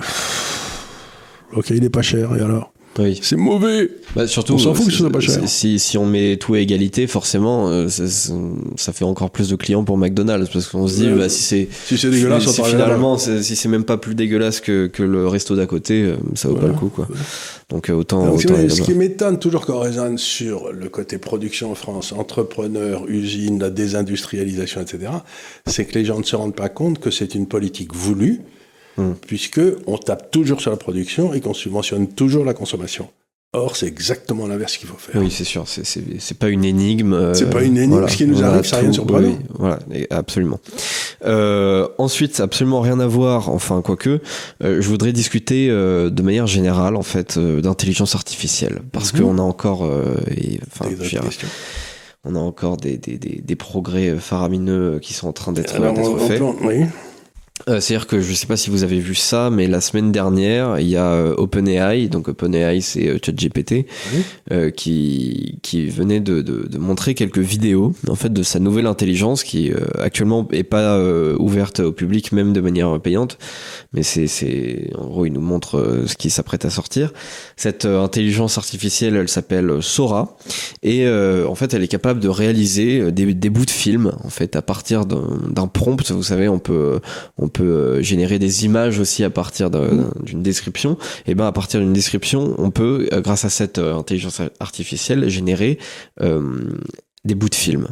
ok, 1.54 1.70
il 1.70 1.84
est 1.84 1.90
pas 1.90 2.02
cher, 2.02 2.36
et 2.36 2.42
alors? 2.42 2.74
Oui. 3.00 3.20
C'est 3.24 3.36
mauvais 3.36 3.90
Bah, 4.16 4.28
surtout, 4.28 4.54
On 4.54 4.58
s'en 4.60 4.74
fout 4.74 4.86
que 4.86 4.92
ce 4.92 5.00
soit 5.00 5.10
pas 5.10 5.20
cher. 5.20 5.42
Si, 5.48 5.80
si 5.80 5.98
on 5.98 6.06
met 6.06 6.38
tout 6.38 6.54
à 6.54 6.60
égalité, 6.60 7.08
forcément, 7.08 7.68
euh, 7.70 7.88
ça, 7.88 8.94
fait 8.94 9.06
encore 9.06 9.32
plus 9.32 9.50
de 9.50 9.56
clients 9.56 9.84
pour 9.84 9.98
McDonald's 9.98 10.50
parce 10.52 10.68
qu'on 10.68 10.88
se 10.88 10.96
dit, 10.98 11.08
Ouais. 11.08 11.16
bah, 11.16 11.30
si 11.30 11.42
c'est 11.44 11.68
Si 11.86 11.98
c'est 11.98 12.10
dégueulasse, 12.10 12.48
si 12.48 12.62
on 12.62 12.64
finalement, 12.64 13.18
si 13.18 13.56
c'est 13.56 13.70
même 13.70 13.84
pas 13.84 13.98
plus 13.98 14.14
dégueulasse 14.16 14.60
que, 14.60 14.88
que 14.88 15.02
le 15.02 15.28
resto 15.28 15.56
d'à 15.56 15.66
côté, 15.66 16.04
euh, 16.04 16.16
ça 16.36 16.48
vaut 16.50 16.56
Voilà. 16.56 16.68
pas 16.70 16.74
le 16.74 16.80
coup, 16.80 16.90
quoi. 16.90 17.08
Donc 17.70 17.90
euh, 17.90 17.94
autant, 17.94 18.26
Donc, 18.26 18.40
autant 18.40 18.56
aller 18.56 18.70
ce 18.70 18.82
qui 18.84 18.94
m'étonne 18.94 19.40
toujours 19.40 19.66
qu'on 19.66 19.80
raisonne 19.80 20.18
sur 20.20 20.72
le 20.72 20.90
côté 20.90 21.18
production 21.18 21.72
en 21.72 21.76
France, 21.76 22.12
entrepreneur, 22.12 23.06
usine, 23.08 23.60
la 23.60 23.72
désindustrialisation, 23.72 24.82
etc., 24.82 25.12
c'est 25.66 25.86
que 25.86 25.98
les 25.98 26.06
gens 26.06 26.20
ne 26.20 26.24
se 26.24 26.36
rendent 26.36 26.56
pas 26.56 26.70
compte 26.70 27.00
que 27.00 27.10
c'est 27.10 27.34
une 27.34 27.48
politique 27.48 27.96
voulue, 27.96 28.42
Hmm. 28.98 29.14
puisque 29.26 29.60
on 29.88 29.98
tape 29.98 30.30
toujours 30.30 30.62
sur 30.62 30.70
la 30.70 30.78
production 30.78 31.34
et 31.34 31.42
qu'on 31.42 31.54
subventionne 31.56 32.08
toujours 32.08 32.46
la 32.46 32.54
consommation. 32.54 33.08
Or, 33.56 33.76
c'est 33.76 33.86
exactement 33.88 34.48
l'inverse 34.48 34.78
qu'il 34.78 34.88
faut 34.88 34.98
faire. 34.98 35.22
Oui, 35.22 35.30
c'est 35.30 35.44
sûr, 35.44 35.68
c'est- 35.68 35.84
c'est 35.86 36.02
c'est 36.20 36.38
pas 36.38 36.50
une 36.50 36.64
énigme. 36.66 37.14
euh, 37.14 37.34
C'est 37.36 37.50
pas 37.52 37.62
une 37.64 37.78
énigme, 37.78 38.08
ce 38.08 38.18
qui 38.18 38.26
nous 38.26 38.44
arrive, 38.44 38.66
ça 38.66 38.78
rien 38.78 38.90
de 38.90 38.94
surprenant. 38.94 39.28
oui, 39.30 39.36
voilà, 39.60 39.78
absolument. 40.10 40.60
Euh, 41.26 41.88
ensuite, 41.98 42.40
absolument 42.40 42.82
rien 42.82 43.00
à 43.00 43.08
voir, 43.08 43.50
enfin, 43.50 43.82
quoique, 43.82 44.20
euh, 44.64 44.82
je 44.82 44.88
voudrais 44.90 45.12
discuter 45.14 45.70
euh, 45.70 46.10
de 46.10 46.22
manière 46.24 46.48
générale, 46.48 46.96
en 46.96 47.04
fait, 47.04 47.38
euh, 47.38 47.62
d'intelligence 47.62 48.16
artificielle. 48.16 48.82
Parce 48.92 49.14
Mhm. 49.14 49.20
qu'on 49.22 49.38
a 49.38 49.42
encore, 49.42 49.88
et, 50.36 50.60
enfin, 50.68 50.90
on 52.26 52.36
a 52.36 52.40
encore 52.40 52.78
des, 52.78 52.98
des, 52.98 53.18
des, 53.18 53.42
des 53.44 53.56
progrès 53.56 54.16
faramineux 54.18 55.00
qui 55.00 55.14
sont 55.14 55.28
en 55.28 55.34
train 55.34 55.52
d'être 55.52 55.76
Alors, 55.76 55.96
faits. 56.28 56.42
oui. 56.64 56.86
Euh, 57.70 57.80
C'est-à-dire 57.80 58.08
que 58.08 58.20
je 58.20 58.30
ne 58.32 58.36
sais 58.36 58.46
pas 58.48 58.58
si 58.58 58.70
vous 58.70 58.84
avez 58.84 59.00
vu 59.00 59.16
ça, 59.16 59.50
mais 59.50 59.68
la 59.68 59.80
semaine 59.80 60.12
dernière, 60.12 60.80
il 60.80 60.88
y 60.90 60.98
a 60.98 61.12
euh, 61.14 61.34
OpenAI, 61.38 62.08
donc 62.10 62.28
OpenAI 62.28 62.82
c'est 62.82 63.08
euh, 63.08 63.18
ChatGPT, 63.24 63.86
Oui. 64.14 64.24
euh, 64.52 64.70
qui, 64.70 65.60
qui 65.62 65.86
venait 65.88 66.20
de, 66.20 66.42
de, 66.42 66.68
de 66.68 66.78
montrer 66.78 67.14
quelques 67.16 67.40
vidéos 67.40 67.94
en 68.10 68.16
fait 68.16 68.34
de 68.34 68.44
sa 68.44 68.60
nouvelle 68.60 68.86
intelligence 68.86 69.44
qui 69.44 69.72
euh, 69.72 69.78
actuellement 70.00 70.46
est 70.52 70.64
pas 70.64 70.98
euh, 70.98 71.38
ouverte 71.40 71.80
au 71.80 71.94
public 71.94 72.34
même 72.34 72.52
de 72.52 72.60
manière 72.60 73.00
payante, 73.00 73.38
mais 73.94 74.04
c'est 74.04 74.28
c'est 74.28 74.90
en 74.96 75.06
gros 75.08 75.26
il 75.26 75.32
nous 75.32 75.40
montre 75.42 76.04
ce 76.06 76.16
qui 76.18 76.30
s'apprête 76.30 76.66
à 76.66 76.70
sortir. 76.70 77.14
Cette 77.56 77.86
intelligence 77.86 78.58
artificielle, 78.58 79.16
elle 79.16 79.30
s'appelle 79.30 79.82
Sora 79.82 80.36
et 80.82 81.06
euh, 81.06 81.48
en 81.48 81.56
fait 81.56 81.74
elle 81.74 81.84
est 81.84 81.88
capable 81.88 82.20
de 82.20 82.28
réaliser 82.28 83.12
des, 83.14 83.34
des 83.34 83.50
bouts 83.50 83.66
de 83.66 83.70
film 83.72 84.12
en 84.22 84.30
fait 84.30 84.58
à 84.58 84.62
partir 84.62 85.06
d'un 85.06 85.24
d'un 85.50 85.68
prompt. 85.68 86.12
Vous 86.12 86.24
savez, 86.24 86.50
on 86.50 86.60
peut 86.60 87.00
on 87.38 87.48
peut 87.54 87.64
euh, 87.64 88.02
générer 88.02 88.40
des 88.40 88.66
images 88.66 89.00
aussi 89.00 89.24
à 89.24 89.30
partir 89.30 89.70
d'un- 89.70 90.12
d'une 90.22 90.42
description. 90.42 90.98
Et 91.28 91.36
ben 91.36 91.46
à 91.46 91.52
partir 91.52 91.80
d'une 91.80 91.94
description, 91.94 92.56
on 92.58 92.72
peut, 92.72 93.08
euh, 93.14 93.22
grâce 93.22 93.46
à 93.46 93.50
cette 93.50 93.78
euh, 93.78 93.96
intelligence 93.96 94.42
artificielle, 94.60 95.30
générer 95.30 95.78
des 97.26 97.36
bouts 97.36 97.50
de 97.50 97.56
film. 97.56 97.88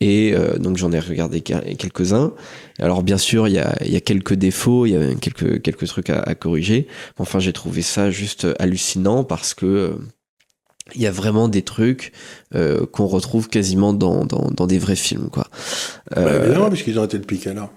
Et 0.00 0.34
donc 0.58 0.76
j'en 0.76 0.92
ai 0.92 0.98
regardé 0.98 1.40
quel- 1.40 1.76
quelques-uns. 1.76 2.32
Alors 2.78 3.02
bien 3.02 3.16
sûr, 3.16 3.48
il 3.48 3.54
y 3.54 3.58
a, 3.58 4.00
quelques 4.00 4.34
défauts, 4.34 4.84
il 4.86 4.90
y 4.92 4.96
a 4.96 5.14
quelques, 5.14 5.62
quelques 5.62 5.86
trucs 5.86 6.10
à, 6.10 6.34
corriger. 6.34 6.86
Enfin, 7.18 7.38
j'ai 7.38 7.52
trouvé 7.52 7.80
ça 7.82 8.10
juste 8.10 8.46
hallucinant 8.58 9.24
parce 9.24 9.54
que 9.54 9.96
il 10.94 11.00
y 11.00 11.06
a 11.06 11.10
vraiment 11.10 11.48
des 11.48 11.62
trucs 11.62 12.12
qu'on 12.92 13.06
retrouve 13.06 13.48
quasiment 13.48 13.92
dans, 13.92 14.24
dans, 14.26 14.66
des 14.66 14.78
vrais 14.78 14.96
films, 14.96 15.30
quoi. 15.30 15.46
Bah, 16.14 16.44
évidemment, 16.44 16.68
puisqu'ils 16.68 16.98
ont 16.98 17.04
été 17.04 17.16
le 17.16 17.24
piquer 17.24 17.54
là. 17.54 17.70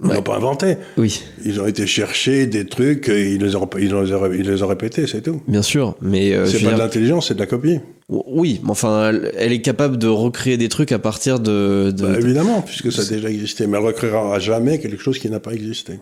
Ils 0.00 0.06
Ouais. 0.10 0.14
n'ont 0.14 0.22
pas 0.22 0.36
inventé. 0.36 0.76
oui, 0.96 1.22
Ils 1.44 1.60
ont 1.60 1.66
été 1.66 1.84
chercher 1.86 2.46
des 2.46 2.64
trucs, 2.66 3.08
et 3.08 3.32
ils 3.34 3.42
les 3.42 3.56
ont, 3.56 3.68
ils 3.78 3.88
les 3.88 3.92
ont, 4.14 4.32
ils 4.32 4.48
les 4.48 4.62
ont 4.62 4.68
répétés, 4.68 5.08
c'est 5.08 5.22
tout. 5.22 5.40
bien 5.48 5.62
sûr, 5.62 5.96
mais 6.00 6.34
euh, 6.34 6.46
c'est 6.46 6.62
pas 6.62 6.72
de 6.72 6.78
l'intelligence, 6.78 7.28
c'est 7.28 7.34
de 7.34 7.40
la 7.40 7.46
copie. 7.46 7.80
Oui, 8.08 8.60
mais 8.62 8.70
enfin, 8.70 9.12
elle, 9.36 9.52
est 9.52 9.60
capable 9.60 9.98
de 9.98 10.06
recréer 10.06 10.56
des 10.56 10.68
trucs 10.68 10.92
à 10.92 10.98
partir 11.00 11.40
de. 11.40 11.90
de- 11.90 12.02
Bah, 12.02 12.12
de- 12.16 12.20
évidemment, 12.24 12.62
puisque 12.62 12.92
ça 12.92 13.02
a 13.02 13.04
déjà 13.06 13.28
existé. 13.28 13.66
Mais 13.66 13.76
elle 13.76 13.84
recréera 13.84 14.38
jamais 14.38 14.78
quelque 14.78 15.02
chose 15.02 15.18
qui 15.18 15.28
n'a 15.30 15.40
pas 15.40 15.52
existé. 15.52 15.94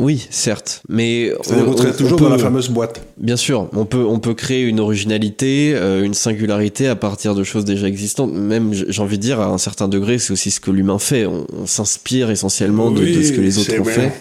Oui, 0.00 0.26
certes, 0.30 0.82
mais 0.88 1.32
C'est-à-dire 1.42 1.64
qu'on 1.66 1.76
serait 1.76 1.92
toujours 1.96 2.18
peut- 2.18 2.24
dans 2.24 2.30
la 2.30 2.38
fameuse 2.38 2.68
boîte. 2.70 3.02
Bien 3.18 3.36
sûr, 3.36 3.68
on 3.72 3.84
peut 3.84 4.04
on 4.04 4.18
peut 4.18 4.34
créer 4.34 4.62
une 4.62 4.80
originalité, 4.80 5.72
euh, 5.76 6.02
une 6.02 6.14
singularité 6.14 6.88
à 6.88 6.96
partir 6.96 7.34
de 7.36 7.44
choses 7.44 7.64
déjà 7.64 7.86
existantes. 7.86 8.32
Même, 8.32 8.72
j'ai 8.72 9.00
envie 9.02 9.18
de 9.18 9.22
dire, 9.22 9.38
à 9.40 9.46
un 9.46 9.58
certain 9.58 9.86
degré, 9.88 10.18
c'est 10.18 10.32
aussi 10.32 10.50
ce 10.50 10.58
que 10.60 10.70
l'humain 10.72 10.98
fait. 10.98 11.26
On, 11.26 11.46
on 11.52 11.66
s'inspire 11.66 12.30
essentiellement 12.30 12.90
de, 12.90 13.04
ce 13.22 13.32
que 13.32 13.40
les 13.40 13.58
autres 13.58 13.78
ont 13.78 13.84
fait. 13.84 14.12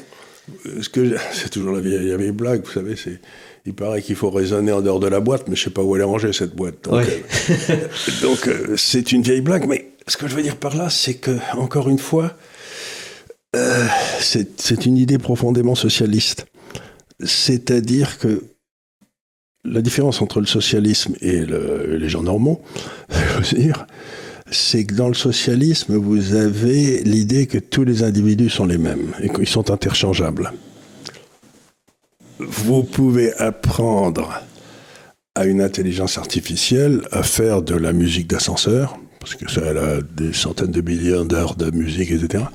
Ce 0.82 0.90
que 0.90 1.16
c'est 1.34 1.50
toujours 1.50 1.72
la 1.72 1.82
vieille, 1.82 2.10
la 2.10 2.18
vieille 2.18 2.32
blague, 2.32 2.64
vous 2.64 2.72
savez. 2.72 2.96
C'est, 2.96 3.20
il 3.66 3.74
paraît 3.74 4.02
qu'il 4.04 4.16
faut 4.16 4.30
raisonner 4.30 4.72
en 4.72 4.82
dehors 4.82 5.00
de 5.00 5.08
la 5.08 5.20
boîte, 5.20 5.48
mais 5.48 5.56
je 5.56 5.64
sais 5.64 5.70
pas 5.72 5.82
où 5.82 5.96
elle 5.96 6.02
est 6.02 6.06
rangée 6.06 6.32
cette 6.34 6.56
boîte. 6.56 6.76
Donc, 6.84 6.94
Ouais. 6.94 7.24
euh, 7.72 7.76
euh, 8.48 8.76
c'est 8.78 9.12
une 9.14 9.24
vieille 9.24 9.42
blague. 9.42 9.66
Mais 9.68 9.90
ce 10.08 10.18
que 10.18 10.28
je 10.28 10.36
veux 10.36 10.44
dire 10.44 10.58
par 10.58 10.76
là, 10.76 10.90
c'est 10.92 11.16
que 11.16 11.32
encore 11.58 11.90
une 11.90 12.00
fois, 12.00 12.34
euh, 13.56 13.86
c'est, 14.20 14.86
une 14.86 14.98
idée 14.98 15.18
profondément 15.18 15.76
socialiste. 15.76 16.46
C'est-à-dire 17.24 18.18
que 18.18 18.44
la 19.64 19.82
différence 19.82 20.22
entre 20.22 20.40
le 20.40 20.48
socialisme 20.48 21.16
et 21.22 21.46
le- 21.46 21.98
les 21.98 22.10
gens 22.10 22.24
normaux, 22.24 22.62
c'est 24.52 24.86
que 24.86 24.96
dans 24.96 25.08
le 25.08 25.14
socialisme, 25.14 25.96
vous 25.96 26.34
avez 26.34 27.04
l'idée 27.04 27.46
que 27.48 27.58
tous 27.58 27.84
les 27.84 28.04
individus 28.04 28.50
sont 28.50 28.66
les 28.66 28.78
mêmes 28.78 29.14
et 29.22 29.30
qu'ils 29.30 29.48
sont 29.48 29.70
interchangeables. 29.70 30.52
Vous 32.40 32.84
pouvez 32.84 33.34
apprendre 33.36 34.42
à 35.36 35.46
une 35.46 35.62
intelligence 35.62 36.18
artificielle 36.18 37.02
à 37.12 37.22
faire 37.24 37.62
de 37.62 37.76
la 37.76 37.94
musique 37.94 38.28
d'ascenseur, 38.28 38.98
parce 39.20 39.36
que 39.36 39.50
ça 39.50 39.62
elle 39.66 39.78
a 39.78 40.02
des 40.02 40.34
centaines 40.34 40.72
de 40.72 40.82
millions 40.82 41.24
d'heures 41.24 41.56
de 41.56 41.70
musique, 41.72 42.12
etc. 42.12 42.46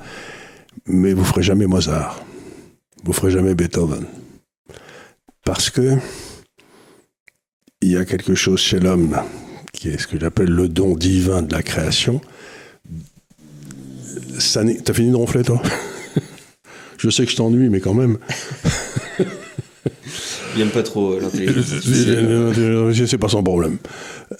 Mais 0.87 1.13
vous 1.13 1.23
ferez 1.25 1.43
jamais 1.43 1.67
Mozart. 1.67 2.23
Vous 3.03 3.13
ferez 3.13 3.31
jamais 3.31 3.55
Beethoven. 3.55 4.05
Parce 5.43 5.69
que 5.69 5.97
il 7.81 7.91
y 7.91 7.97
a 7.97 8.05
quelque 8.05 8.35
chose 8.35 8.59
chez 8.59 8.79
l'homme 8.79 9.15
qui 9.73 9.89
est 9.89 9.97
ce 9.99 10.07
que 10.07 10.19
j'appelle 10.19 10.49
le 10.49 10.67
don 10.67 10.95
divin 10.95 11.41
de 11.43 11.53
la 11.53 11.61
création. 11.61 12.19
Ça 14.39 14.63
n'est- 14.63 14.77
T'as 14.81 14.93
fini 14.93 15.11
de 15.11 15.15
ronfler, 15.15 15.43
toi? 15.43 15.61
Je 16.97 17.09
sais 17.11 17.25
que 17.25 17.31
je 17.31 17.35
t'ennuie, 17.35 17.69
mais 17.69 17.79
quand 17.79 17.93
même. 17.93 18.17
J'aime 20.57 20.69
pas 20.71 20.81
trop 20.81 21.13
euh, 21.13 21.19
l'intelligence. 21.21 21.65
Je 22.93 23.05
sais 23.05 23.19
pas 23.19 23.29
son 23.29 23.43
problème. 23.43 23.77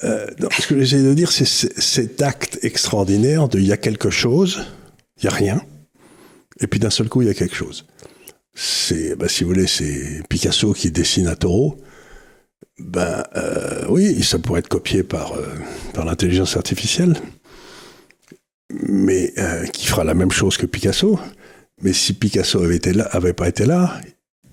Euh, 0.04 0.26
non, 0.40 0.50
ce 0.60 0.66
que 0.66 0.80
j'essaie 0.80 1.04
de 1.04 1.14
dire, 1.14 1.32
c'est 1.32 1.46
cet 1.46 2.24
acte 2.24 2.58
extraordinaire 2.64 3.48
de 3.48 3.60
il 3.60 3.68
y 3.68 3.72
a 3.72 3.78
quelque 3.78 4.10
chose, 4.10 4.64
il 5.22 5.26
y 5.26 5.28
a 5.28 5.32
rien, 5.32 5.62
et 6.60 6.68
puis 6.68 6.80
d'un 6.80 6.90
seul 6.90 7.10
coup, 7.10 7.22
il 7.22 7.28
y 7.28 7.32
a 7.32 7.34
quelque 7.34 7.56
chose. 7.56 7.86
C'est, 8.54 9.16
bah, 9.16 9.28
si 9.28 9.44
vous 9.44 9.52
voulez, 9.52 9.68
c'est 9.68 10.22
Picasso 10.30 10.74
qui 10.74 10.92
dessine 10.92 11.28
à 11.28 11.36
taureau. 11.36 11.78
Ben 12.80 13.24
euh, 13.36 13.86
oui, 13.90 14.24
ça 14.24 14.40
pourrait 14.40 14.60
être 14.60 14.68
copié 14.68 15.04
par, 15.04 15.34
euh, 15.34 15.46
par 15.94 16.06
l'intelligence 16.06 16.58
artificielle, 16.58 17.16
mais 18.72 19.34
euh, 19.38 19.66
qui 19.66 19.88
fera 19.88 20.04
la 20.04 20.14
même 20.14 20.32
chose 20.32 20.58
que 20.58 20.66
Picasso. 20.66 21.20
Mais 21.82 21.94
si 21.94 22.14
Picasso 22.14 22.62
avait, 22.62 22.76
été 22.76 22.94
là, 22.94 23.06
avait 23.06 23.34
pas 23.34 23.48
été 23.48 23.66
là, 23.66 24.00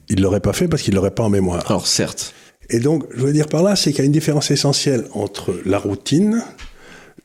il 0.09 0.21
l'aurait 0.21 0.41
pas 0.41 0.53
fait 0.53 0.69
parce 0.69 0.83
qu'il 0.83 0.95
l'aurait 0.95 1.11
pas 1.11 1.23
en 1.23 1.31
mémoire. 1.31 1.65
Alors 1.67 1.87
certes. 1.87 2.35
Et 2.71 2.79
donc, 2.79 3.05
je 3.15 3.23
veux 3.23 3.33
dire 3.33 3.49
par 3.49 3.63
là, 3.63 3.77
c'est 3.77 3.91
qu'il 3.91 4.01
y 4.01 4.03
a 4.03 4.07
une 4.07 4.13
différence 4.13 4.51
essentielle 4.51 5.07
entre 5.13 5.59
la 5.67 5.79
routine, 5.79 6.43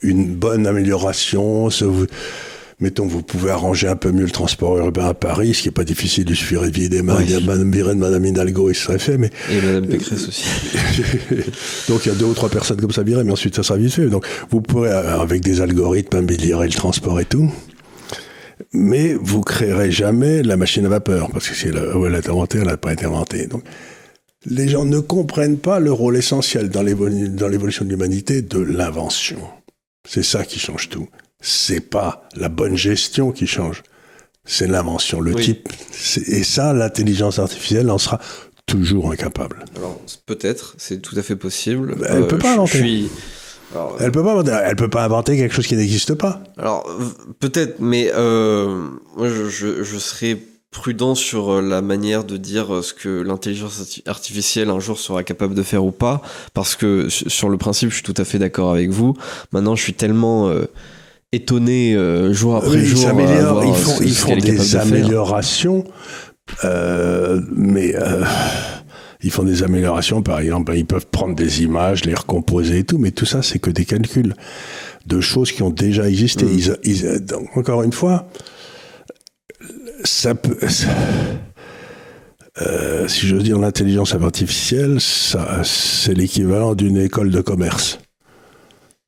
une 0.02 0.36
bonne 0.36 0.68
amélioration, 0.68 1.70
ce, 1.70 1.86
mettons, 2.80 3.06
vous 3.06 3.22
pouvez 3.22 3.52
arranger 3.52 3.88
un 3.88 3.96
peu 3.96 4.12
mieux 4.12 4.24
le 4.24 4.32
transport 4.32 4.78
urbain 4.78 5.08
à 5.08 5.14
Paris, 5.14 5.54
ce 5.54 5.62
qui 5.64 5.68
n'est 5.68 5.74
pas 5.74 5.84
difficile, 5.84 6.26
il 6.30 6.36
suffirait 6.36 6.72
de 6.72 6.88
des 6.88 7.02
mains, 7.02 7.18
oui. 7.18 7.44
Madame 7.46 7.98
Madame 7.98 8.26
Hidalgo, 8.26 8.70
il 8.70 8.76
serait 8.76 9.00
fait, 9.00 9.18
mais... 9.18 9.30
Et 9.52 9.62
Madame 9.62 9.88
Pécresse 9.88 10.28
aussi. 10.28 10.46
donc 11.90 12.06
il 12.06 12.10
y 12.10 12.12
a 12.12 12.16
deux 12.16 12.26
ou 12.26 12.34
trois 12.34 12.50
personnes 12.50 12.80
comme 12.80 12.92
ça 12.92 13.04
virées, 13.04 13.24
mais 13.24 13.32
ensuite 13.32 13.56
ça 13.56 13.64
sera 13.64 13.78
vite 13.78 13.94
fait. 13.94 14.08
Donc 14.08 14.26
vous 14.50 14.62
pourrez, 14.62 14.92
avec 14.92 15.42
des 15.42 15.62
algorithmes, 15.62 16.18
améliorer 16.18 16.68
le 16.68 16.74
transport 16.74 17.20
et 17.20 17.26
tout, 17.26 17.52
mais 18.74 19.14
vous 19.14 19.42
créerez 19.42 19.92
jamais 19.92 20.42
la 20.44 20.56
machine 20.56 20.86
à 20.86 20.90
vapeur, 20.90 21.30
parce 21.32 21.50
que 21.50 21.56
si 21.56 21.68
elle, 21.68 21.82
elle 22.06 22.16
a 22.16 22.20
été 22.20 22.30
inventée, 22.30 22.60
elle 22.60 22.68
n'a 22.68 22.78
pas 22.78 22.94
été 22.94 23.06
inventée. 23.06 23.48
Donc 23.48 23.64
les 24.46 24.70
gens 24.70 24.86
ne 24.86 25.00
comprennent 25.00 25.58
pas 25.58 25.80
le 25.80 25.92
rôle 25.92 26.16
essentiel 26.16 26.70
dans 26.70 26.82
l'évolution 26.82 27.84
de 27.84 27.90
l'humanité 27.90 28.42
de 28.42 28.60
l'invention. 28.60 29.40
C'est 30.08 30.24
ça 30.24 30.46
qui 30.46 30.60
change 30.60 30.88
tout 30.88 31.08
c'est 31.42 31.82
pas 31.82 32.28
la 32.36 32.50
bonne 32.50 32.76
gestion 32.76 33.32
qui 33.32 33.48
change, 33.48 33.84
c'est 34.46 34.68
l'invention, 34.68 35.22
le 35.22 35.36
type. 35.36 35.70
Et 36.28 36.44
ça, 36.44 36.74
l'intelligence 36.74 37.40
artificielle 37.40 37.90
en 37.90 37.98
sera 37.98 38.20
toujours 38.66 39.12
incapable. 39.12 39.66
Alors 39.76 40.00
peut-être, 40.26 40.76
c'est 40.78 41.02
tout 41.02 41.18
à 41.18 41.22
fait 41.22 41.36
possible. 41.36 41.96
Elle 42.08 42.22
ne 42.22 42.26
peut 42.26 42.38
pas 42.38 42.54
inventer. 42.54 43.10
elle 44.00 44.12
peut 44.12 44.24
pas, 44.24 44.44
elle 44.64 44.76
peut 44.76 44.90
pas 44.90 45.04
inventer 45.04 45.38
quelque 45.38 45.54
chose 45.54 45.68
qui 45.68 45.76
n'existe 45.76 46.14
pas. 46.14 46.44
Alors 46.58 46.90
peut-être, 47.40 47.80
mais 47.80 48.12
euh, 48.14 48.88
moi 49.16 49.30
je, 49.30 49.50
je, 49.50 49.84
je, 49.84 49.98
serais 49.98 50.38
prudent 50.72 51.16
sur 51.16 51.54
euh, 51.54 51.62
la 51.62 51.82
manière 51.82 52.24
de 52.24 52.38
dire 52.38 52.74
euh, 52.74 52.82
ce 52.82 52.94
que 52.94 53.10
l'intelligence 53.22 54.02
artificielle 54.06 54.70
un 54.70 54.80
jour 54.80 55.00
sera 55.00 55.24
capable 55.24 55.56
de 55.56 55.64
faire 55.64 55.84
ou 55.84 55.92
pas, 55.92 56.22
parce 56.54 56.76
que 56.76 57.10
sur 57.10 57.50
le 57.50 57.58
principe, 57.58 57.90
je 57.90 57.96
suis 57.96 58.04
tout 58.04 58.14
à 58.18 58.26
fait 58.26 58.40
d'accord 58.40 58.72
avec 58.72 58.90
vous. 58.90 59.16
Maintenant, 59.52 59.76
je 59.76 59.84
suis 59.84 59.94
tellement 59.94 60.50
euh, 60.50 60.66
étonné 61.32 61.96
euh, 61.96 62.34
jour 62.34 62.56
après 62.56 62.78
oui, 62.78 62.86
jour. 62.86 63.12
Ils, 63.14 63.70
ils 63.70 63.76
font, 63.76 64.02
ils 64.02 64.16
font 64.16 64.36
des 64.36 64.76
améliorations, 64.76 65.84
euh, 66.64 67.42
mais 67.56 67.96
euh, 67.96 68.24
ils 69.22 69.32
font 69.32 69.44
des 69.44 69.64
améliorations. 69.64 70.22
Par 70.22 70.40
exemple, 70.40 70.74
ils 70.76 70.86
peuvent 70.86 71.08
prendre 71.08 71.36
des 71.36 71.64
images, 71.64 72.06
les 72.06 72.16
recomposer 72.16 72.80
et 72.80 72.84
tout, 72.84 72.98
mais 72.98 73.12
tout 73.12 73.26
ça, 73.26 73.42
c'est 73.42 73.60
que 73.60 73.70
des 73.70 73.86
calculs 73.86 74.34
de 75.06 75.22
choses 75.22 75.52
qui 75.52 75.64
ont 75.64 75.70
déjà 75.70 76.08
existé. 76.10 76.46
Mm. 76.46 76.58
Ils, 76.58 76.78
ils, 76.84 77.26
donc, 77.26 77.56
encore 77.56 77.84
une 77.84 77.94
fois, 77.94 78.28
ça 80.04 80.36
peut. 80.36 80.58
Ça, 80.68 80.88
euh, 82.62 83.08
si 83.08 83.28
j'ose 83.28 83.44
dire, 83.44 83.58
l'intelligence 83.58 84.14
artificielle, 84.14 85.00
ça, 85.00 85.62
c'est 85.64 86.14
l'équivalent 86.14 86.76
d'une 86.76 86.98
école 86.98 87.30
de 87.30 87.42
commerce 87.42 88.00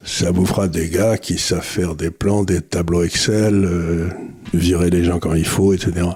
ça 0.03 0.31
vous 0.31 0.45
fera 0.45 0.67
des 0.67 0.89
gars 0.89 1.17
qui 1.17 1.37
savent 1.37 1.61
faire 1.61 1.95
des 1.95 2.09
plans, 2.09 2.43
des 2.43 2.61
tableaux 2.61 3.03
Excel, 3.03 3.65
euh, 3.65 4.09
virer 4.53 4.89
les 4.89 5.03
gens 5.03 5.19
quand 5.19 5.33
il 5.33 5.45
faut, 5.45 5.73
etc. 5.73 6.07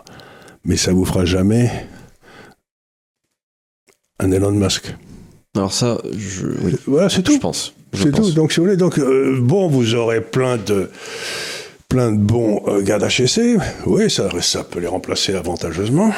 Mais 0.63 0.77
ça 0.77 0.91
vous 0.93 1.05
fera 1.05 1.25
jamais 1.25 1.71
un 4.19 4.31
Elon 4.31 4.51
Musk. 4.51 4.95
Alors 5.55 5.71
ça, 5.71 5.99
je, 6.17 6.47
oui, 6.63 6.75
voilà, 6.87 7.09
c'est 7.09 7.21
tout. 7.21 7.33
Je 7.33 7.39
pense. 7.39 7.73
C'est 7.93 8.11
tout. 8.11 8.31
Donc 8.31 8.51
si 8.51 8.59
vous 8.59 8.65
voulez, 8.65 8.77
donc 8.77 8.97
euh, 8.97 9.39
bon, 9.39 9.67
vous 9.67 9.95
aurez 9.95 10.21
plein 10.21 10.57
de 10.57 10.89
plein 11.87 12.11
de 12.11 12.17
bons 12.17 12.61
euh, 12.67 12.81
gars 12.81 12.97
d'HSC. 12.99 13.57
Oui, 13.85 14.09
ça, 14.09 14.29
ça 14.41 14.63
peut 14.63 14.79
les 14.79 14.87
remplacer 14.87 15.35
avantageusement. 15.35 16.11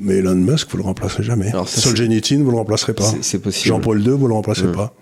Mais 0.00 0.16
Elon 0.16 0.34
Musk, 0.34 0.68
vous 0.70 0.78
le 0.78 0.82
remplacerez 0.82 1.22
jamais. 1.22 1.48
Alors 1.48 1.68
ça, 1.68 1.80
Solzhenitsyn, 1.80 2.42
vous 2.42 2.50
le 2.50 2.56
remplacerez 2.56 2.94
pas. 2.94 3.12
C'est 3.20 3.38
possible. 3.38 3.68
Jean-Paul 3.68 4.00
II, 4.02 4.10
vous 4.10 4.26
le 4.26 4.34
remplacerez 4.34 4.72
pas. 4.72 4.94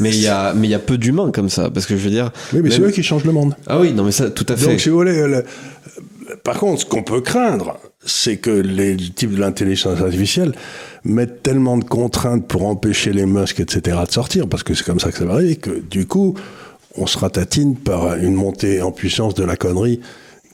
Mais 0.00 0.10
il 0.10 0.20
y 0.20 0.28
a, 0.28 0.54
mais 0.54 0.68
il 0.68 0.70
y 0.70 0.74
a 0.74 0.78
peu 0.78 0.98
d'humains 0.98 1.30
comme 1.30 1.48
ça, 1.48 1.70
parce 1.70 1.86
que 1.86 1.96
je 1.96 2.02
veux 2.02 2.10
dire. 2.10 2.30
Oui, 2.52 2.60
mais 2.62 2.70
c'est 2.70 2.80
eux 2.80 2.90
qui 2.90 3.02
changent 3.02 3.24
le 3.24 3.32
monde. 3.32 3.54
Ah 3.66 3.80
oui, 3.80 3.92
non, 3.92 4.04
mais 4.04 4.12
ça, 4.12 4.30
tout 4.30 4.46
à 4.48 4.56
fait. 4.56 4.66
Donc, 4.66 4.80
si 4.80 4.88
vous 4.88 4.96
voulez, 4.96 5.26
le... 5.26 5.44
par 6.44 6.58
contre, 6.58 6.82
ce 6.82 6.86
qu'on 6.86 7.02
peut 7.02 7.20
craindre, 7.20 7.78
c'est 8.04 8.36
que 8.36 8.50
les 8.50 8.96
types 8.96 9.34
de 9.34 9.40
l'intelligence 9.40 10.00
artificielle 10.00 10.52
mettent 11.04 11.42
tellement 11.42 11.76
de 11.76 11.84
contraintes 11.84 12.46
pour 12.46 12.66
empêcher 12.66 13.12
les 13.12 13.26
Musk, 13.26 13.60
etc., 13.60 13.98
de 14.06 14.12
sortir, 14.12 14.48
parce 14.48 14.62
que 14.62 14.74
c'est 14.74 14.84
comme 14.84 15.00
ça 15.00 15.10
que 15.10 15.18
ça 15.18 15.24
va 15.24 15.34
arriver, 15.34 15.56
que 15.56 15.80
du 15.90 16.06
coup, 16.06 16.34
on 16.96 17.06
se 17.06 17.18
ratatine 17.18 17.76
par 17.76 18.16
une 18.16 18.34
montée 18.34 18.80
en 18.82 18.92
puissance 18.92 19.34
de 19.34 19.44
la 19.44 19.56
connerie 19.56 20.00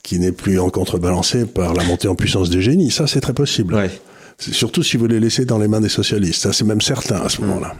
qui 0.03 0.19
n'est 0.19 0.33
plus 0.33 0.59
en 0.59 0.69
contrebalancée 0.69 1.45
par 1.45 1.73
la 1.73 1.83
montée 1.85 2.09
en 2.09 2.15
puissance 2.15 2.49
du 2.49 2.61
génie. 2.61 2.91
Ça, 2.91 3.07
c'est 3.07 3.21
très 3.21 3.33
possible. 3.33 3.73
Ouais. 3.73 3.89
Surtout 4.37 4.83
si 4.83 4.97
vous 4.97 5.07
les 5.07 5.19
laissez 5.19 5.45
dans 5.45 5.57
les 5.57 5.69
mains 5.69 5.79
des 5.79 5.89
socialistes. 5.89 6.41
Ça, 6.41 6.51
c'est 6.51 6.65
même 6.65 6.81
certain 6.81 7.21
à 7.21 7.29
ce 7.29 7.39
moment-là. 7.41 7.73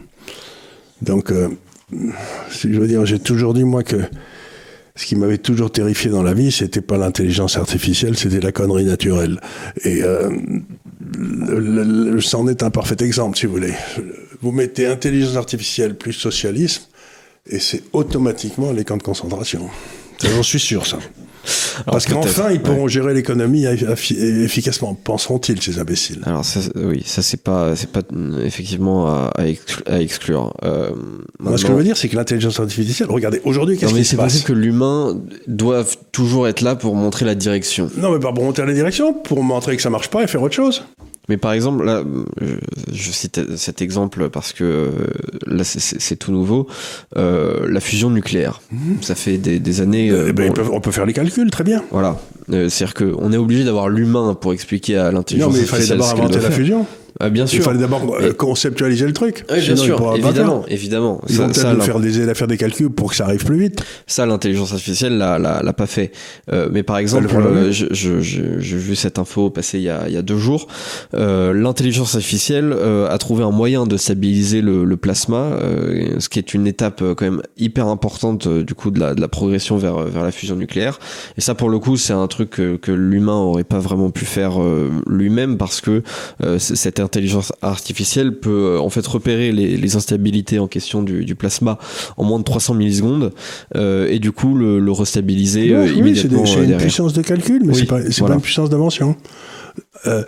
Donc, 1.01 1.31
euh, 1.31 1.49
je 1.91 2.79
veux 2.79 2.87
dire, 2.87 3.05
j'ai 3.05 3.19
toujours 3.19 3.53
dit, 3.53 3.63
moi, 3.63 3.83
que 3.83 3.97
ce 4.95 5.05
qui 5.05 5.15
m'avait 5.15 5.39
toujours 5.39 5.71
terrifié 5.71 6.11
dans 6.11 6.23
la 6.23 6.33
vie, 6.33 6.51
c'était 6.51 6.81
pas 6.81 6.97
l'intelligence 6.97 7.57
artificielle, 7.57 8.15
c'était 8.15 8.39
la 8.39 8.51
connerie 8.51 8.85
naturelle. 8.85 9.39
Et 9.83 10.03
euh, 10.03 10.29
c'en 12.19 12.47
est 12.47 12.63
un 12.63 12.69
parfait 12.69 12.97
exemple, 13.01 13.37
si 13.37 13.47
vous 13.47 13.53
voulez. 13.53 13.73
Vous 14.41 14.51
mettez 14.51 14.85
intelligence 14.87 15.35
artificielle 15.35 15.95
plus 15.95 16.13
socialisme, 16.13 16.83
et 17.47 17.59
c'est 17.59 17.83
automatiquement 17.91 18.71
les 18.71 18.83
camps 18.83 18.97
de 18.97 19.03
concentration. 19.03 19.69
J'en 20.23 20.43
suis 20.43 20.59
sûr, 20.59 20.85
ça. 20.85 20.99
Parce 21.85 22.05
qu'enfin, 22.05 22.51
ils 22.51 22.61
pourront 22.61 22.83
ouais. 22.83 22.89
gérer 22.89 23.13
l'économie 23.13 23.65
efficacement. 23.65 24.93
Penseront-ils, 24.93 25.61
ces 25.61 25.79
imbéciles 25.79 26.21
Alors, 26.25 26.45
ça, 26.45 26.59
oui, 26.75 27.03
ça, 27.05 27.21
c'est 27.21 27.41
pas, 27.41 27.75
c'est 27.75 27.91
pas 27.91 28.01
effectivement 28.43 29.07
à, 29.07 29.33
à 29.87 29.99
exclure. 29.99 30.53
Euh, 30.63 30.91
Moi, 31.39 31.57
ce 31.57 31.63
que 31.63 31.69
je 31.71 31.77
veux 31.77 31.83
dire, 31.83 31.97
c'est 31.97 32.09
que 32.09 32.15
l'intelligence 32.15 32.59
artificielle, 32.59 33.09
regardez, 33.09 33.41
aujourd'hui, 33.43 33.77
qu'est-ce 33.77 33.93
qui 33.93 34.05
se 34.05 34.15
passe 34.15 34.33
C'est 34.33 34.39
possible 34.39 34.59
que 34.59 34.65
l'humain 34.65 35.19
doit 35.47 35.85
toujours 36.11 36.47
être 36.47 36.61
là 36.61 36.75
pour 36.75 36.95
montrer 36.95 37.25
la 37.25 37.35
direction. 37.35 37.89
Non, 37.97 38.11
mais 38.11 38.19
pas 38.19 38.31
pour 38.33 38.43
montrer 38.43 38.65
la 38.65 38.73
direction, 38.73 39.13
pour 39.13 39.43
montrer 39.43 39.75
que 39.75 39.81
ça 39.81 39.89
marche 39.89 40.09
pas 40.09 40.23
et 40.23 40.27
faire 40.27 40.41
autre 40.41 40.55
chose. 40.55 40.83
Mais 41.30 41.38
par 41.38 41.53
exemple, 41.53 41.86
là, 41.86 42.03
je 42.91 43.11
cite 43.11 43.55
cet 43.55 43.82
exemple 43.82 44.30
parce 44.30 44.51
que 44.51 44.91
là, 45.47 45.63
c'est 45.63 46.15
tout 46.17 46.32
nouveau. 46.32 46.67
Euh, 47.15 47.65
la 47.69 47.80
fusion 47.80 48.09
nucléaire, 48.09 48.61
mmh. 48.71 48.78
ça 49.01 49.15
fait 49.15 49.38
des, 49.38 49.59
des 49.59 49.82
années. 49.82 50.09
Euh, 50.09 50.28
eh 50.30 50.34
ben, 50.34 50.51
bon, 50.51 50.69
on 50.74 50.82
peut 50.82 50.91
faire 50.91 51.05
les 51.05 51.13
calculs, 51.13 51.49
très 51.49 51.63
bien. 51.63 51.82
Voilà. 51.91 52.19
Euh, 52.51 52.67
C'est-à-dire 52.67 52.93
qu'on 52.93 53.32
est 53.32 53.38
obligé 53.38 53.63
d'avoir 53.63 53.88
l'humain 53.88 54.34
pour 54.39 54.51
expliquer 54.51 54.97
à 54.97 55.11
l'intelligence 55.11 55.55
artificielle. 55.55 55.80
Non, 55.80 55.80
mais 55.80 55.84
il 55.84 55.88
fallait 55.88 55.88
d'abord 55.88 56.26
inventer 56.26 56.41
la 56.41 56.51
fusion. 56.51 56.86
Ah, 57.20 57.30
bien 57.30 57.45
sûr. 57.45 57.59
Il 57.59 57.64
fallait 57.64 57.80
d'abord 57.80 58.18
mais... 58.20 58.34
conceptualiser 58.34 59.05
le 59.05 59.14
truc. 59.14 59.45
Oui, 59.51 59.61
bien 59.61 59.76
sûr, 59.76 60.16
évidemment, 60.16 60.66
évidemment. 60.68 61.22
Ils 61.28 61.36
ça, 61.36 61.43
vont 61.43 61.51
peut-être 61.51 61.84
faire 61.84 61.99
des, 61.99 62.34
faire 62.34 62.47
des 62.47 62.57
calculs 62.57 62.89
pour 62.89 63.11
que 63.11 63.16
ça 63.16 63.26
arrive 63.26 63.45
plus 63.45 63.59
vite. 63.59 63.84
Ça, 64.07 64.26
l'intelligence 64.26 64.72
artificielle 64.74 65.18
l'a, 65.18 65.38
l'a, 65.39 65.61
l'a 65.61 65.74
pas 65.74 65.86
fait. 65.86 66.11
Euh, 66.51 66.70
mais 66.72 66.84
par 66.84 66.97
exemple, 66.97 67.28
euh, 67.36 67.72
j'ai 67.72 68.78
vu 68.78 68.95
cette 68.95 69.20
info 69.20 69.49
passer 69.49 69.78
il 69.78 69.84
y 69.84 69.89
a, 69.89 70.07
il 70.07 70.14
y 70.14 70.18
a 70.18 70.22
deux 70.22 70.38
jours. 70.38 70.68
Euh, 71.14 71.53
l'intelligence 71.53 72.16
artificielle 72.16 72.74
euh, 72.74 73.09
a 73.09 73.18
trouvé 73.18 73.43
un 73.43 73.51
moyen 73.51 73.86
de 73.86 73.97
stabiliser 73.97 74.61
le, 74.61 74.84
le 74.84 74.97
plasma, 74.97 75.38
euh, 75.38 76.20
ce 76.20 76.30
qui 76.30 76.39
est 76.39 76.53
une 76.53 76.68
étape 76.68 77.03
quand 77.16 77.26
même 77.26 77.41
hyper 77.57 77.88
importante 77.88 78.47
du 78.47 78.74
coup 78.74 78.91
de 78.91 78.99
la, 78.99 79.14
de 79.14 79.22
la 79.22 79.28
progression 79.28 79.78
vers, 79.78 79.99
vers 79.99 80.24
la 80.24 80.32
fusion 80.32 80.55
nucléaire. 80.55 80.99
Et 81.38 81.41
ça, 81.41 81.55
pour 81.55 81.70
le 81.70 81.80
coup, 81.80 81.97
c'est 81.97 82.14
un 82.14 82.28
truc 82.28 82.51
que, 82.51 82.76
que 82.76 82.91
l'humain 82.91 83.38
aurait 83.38 83.64
pas 83.64 83.80
vraiment 83.80 84.09
pu 84.09 84.26
faire 84.26 84.59
lui-même 85.07 85.57
parce 85.57 85.82
que 85.82 86.03
cette 86.57 86.99
intelligence 87.04 87.54
artificielle 87.62 88.39
peut 88.39 88.80
en 88.80 88.89
fait 88.89 89.06
repérer 89.06 89.51
les, 89.51 89.78
les 89.78 89.95
instabilités 89.95 90.60
en 90.60 90.68
question 90.68 91.04
du, 91.04 91.26
du, 91.26 91.36
plasma 91.36 91.78
en 92.18 92.24
moins 92.24 92.39
de 92.39 92.43
300 92.43 92.74
millisecondes 92.76 93.34
euh, 93.76 94.08
et 94.10 94.20
du 94.20 94.32
coup 94.32 94.56
le, 94.56 94.80
le 94.80 94.91
restabiliser 94.91 95.64
oui, 95.64 95.74
euh, 95.74 95.93
immédiatement. 95.93 96.45
C'est 96.45 96.64
une 96.64 96.78
puissance 96.78 97.14
de 97.14 97.22
calcul, 97.22 97.62
mais 97.64 97.74
oui, 97.74 97.80
c'est 97.80 97.86
pas, 97.86 97.99
voilà. 97.99 98.28
pas, 98.28 98.34
une 98.36 98.41
puissance 98.41 98.70
d'invention. 98.70 99.16
Euh, 100.08 100.24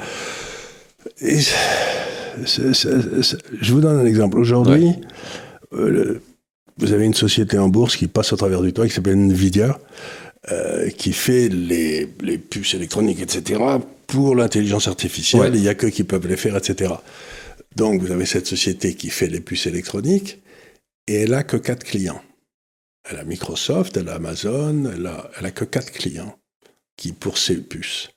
je 1.22 1.44
vous 3.72 3.82
donne 3.82 4.00
un 4.00 4.06
exemple. 4.06 4.38
Aujourd'hui, 4.38 4.92
ouais. 5.72 6.20
vous 6.78 6.94
avez 6.94 7.06
une 7.06 7.14
société 7.14 7.58
en 7.58 7.70
bourse 7.70 7.96
qui 7.96 8.08
passe 8.08 8.34
au 8.34 8.36
travers 8.36 8.62
du 8.62 8.74
toit 8.74 8.88
qui 8.88 8.94
s'appelle 8.94 9.18
Nvidia. 9.18 9.78
Euh, 10.52 10.90
qui 10.90 11.12
fait 11.12 11.50
les, 11.50 12.08
les, 12.22 12.38
puces 12.38 12.76
électroniques, 12.76 13.20
etc., 13.20 13.60
pour 14.08 14.36
l'intelligence 14.36 14.88
artificielle. 14.88 15.51
Ouais. 15.51 15.58
Il 15.58 15.62
n'y 15.62 15.68
a 15.68 15.76
que 15.76 15.88
qui 15.88 16.03
peuvent 16.03 16.28
les 16.28 16.38
faire, 16.38 16.56
etc. 16.58 16.93
Donc, 17.76 18.01
vous 18.01 18.12
avez 18.12 18.26
cette 18.26 18.47
société 18.47 18.95
qui 18.95 19.10
fait 19.10 19.28
les 19.28 19.41
puces 19.41 19.68
électroniques 19.68 20.41
et 21.08 21.16
elle 21.16 21.32
n'a 21.32 21.43
que 21.43 21.58
quatre 21.58 21.84
clients. 21.84 22.22
Elle 23.10 23.18
a 23.18 23.24
Microsoft, 23.24 23.97
elle 23.97 24.10
a 24.10 24.16
Amazon, 24.16 24.91
elle 24.95 25.06
a, 25.06 25.30
elle 25.38 25.45
a 25.45 25.51
que 25.51 25.66
quatre 25.66 25.91
clients 25.91 26.38
qui 26.97 27.12
pour 27.12 27.38
ces 27.38 27.58
puces. 27.58 28.10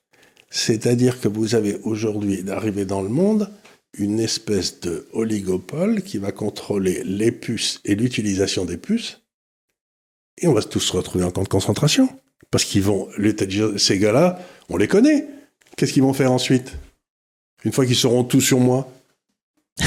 C'est-à-dire 0.50 1.20
que 1.20 1.28
vous 1.28 1.54
avez 1.54 1.76
aujourd'hui 1.82 2.42
d'arriver 2.42 2.86
dans 2.86 3.02
le 3.02 3.08
monde 3.08 3.50
une 3.98 4.20
espèce 4.20 4.80
de 4.80 5.08
oligopole 5.12 6.02
qui 6.02 6.18
va 6.18 6.32
contrôler 6.32 7.02
les 7.04 7.32
puces 7.32 7.80
et 7.84 7.94
l'utilisation 7.94 8.64
des 8.64 8.76
puces 8.76 9.20
et 10.40 10.46
on 10.46 10.52
va 10.52 10.62
tous 10.62 10.80
se 10.80 10.96
retrouver 10.96 11.24
en 11.24 11.30
camp 11.30 11.42
de 11.42 11.48
concentration. 11.48 12.08
Parce 12.50 12.64
qu'ils 12.64 12.82
vont, 12.82 13.08
ces 13.76 13.98
gars-là, 13.98 14.38
on 14.68 14.76
les 14.76 14.88
connaît. 14.88 15.26
Qu'est-ce 15.78 15.92
qu'ils 15.92 16.02
vont 16.02 16.12
faire 16.12 16.32
ensuite? 16.32 16.72
Une 17.64 17.72
fois 17.72 17.86
qu'ils 17.86 17.96
seront 17.96 18.24
tous 18.24 18.42
sur 18.42 18.58
moi? 18.58 18.92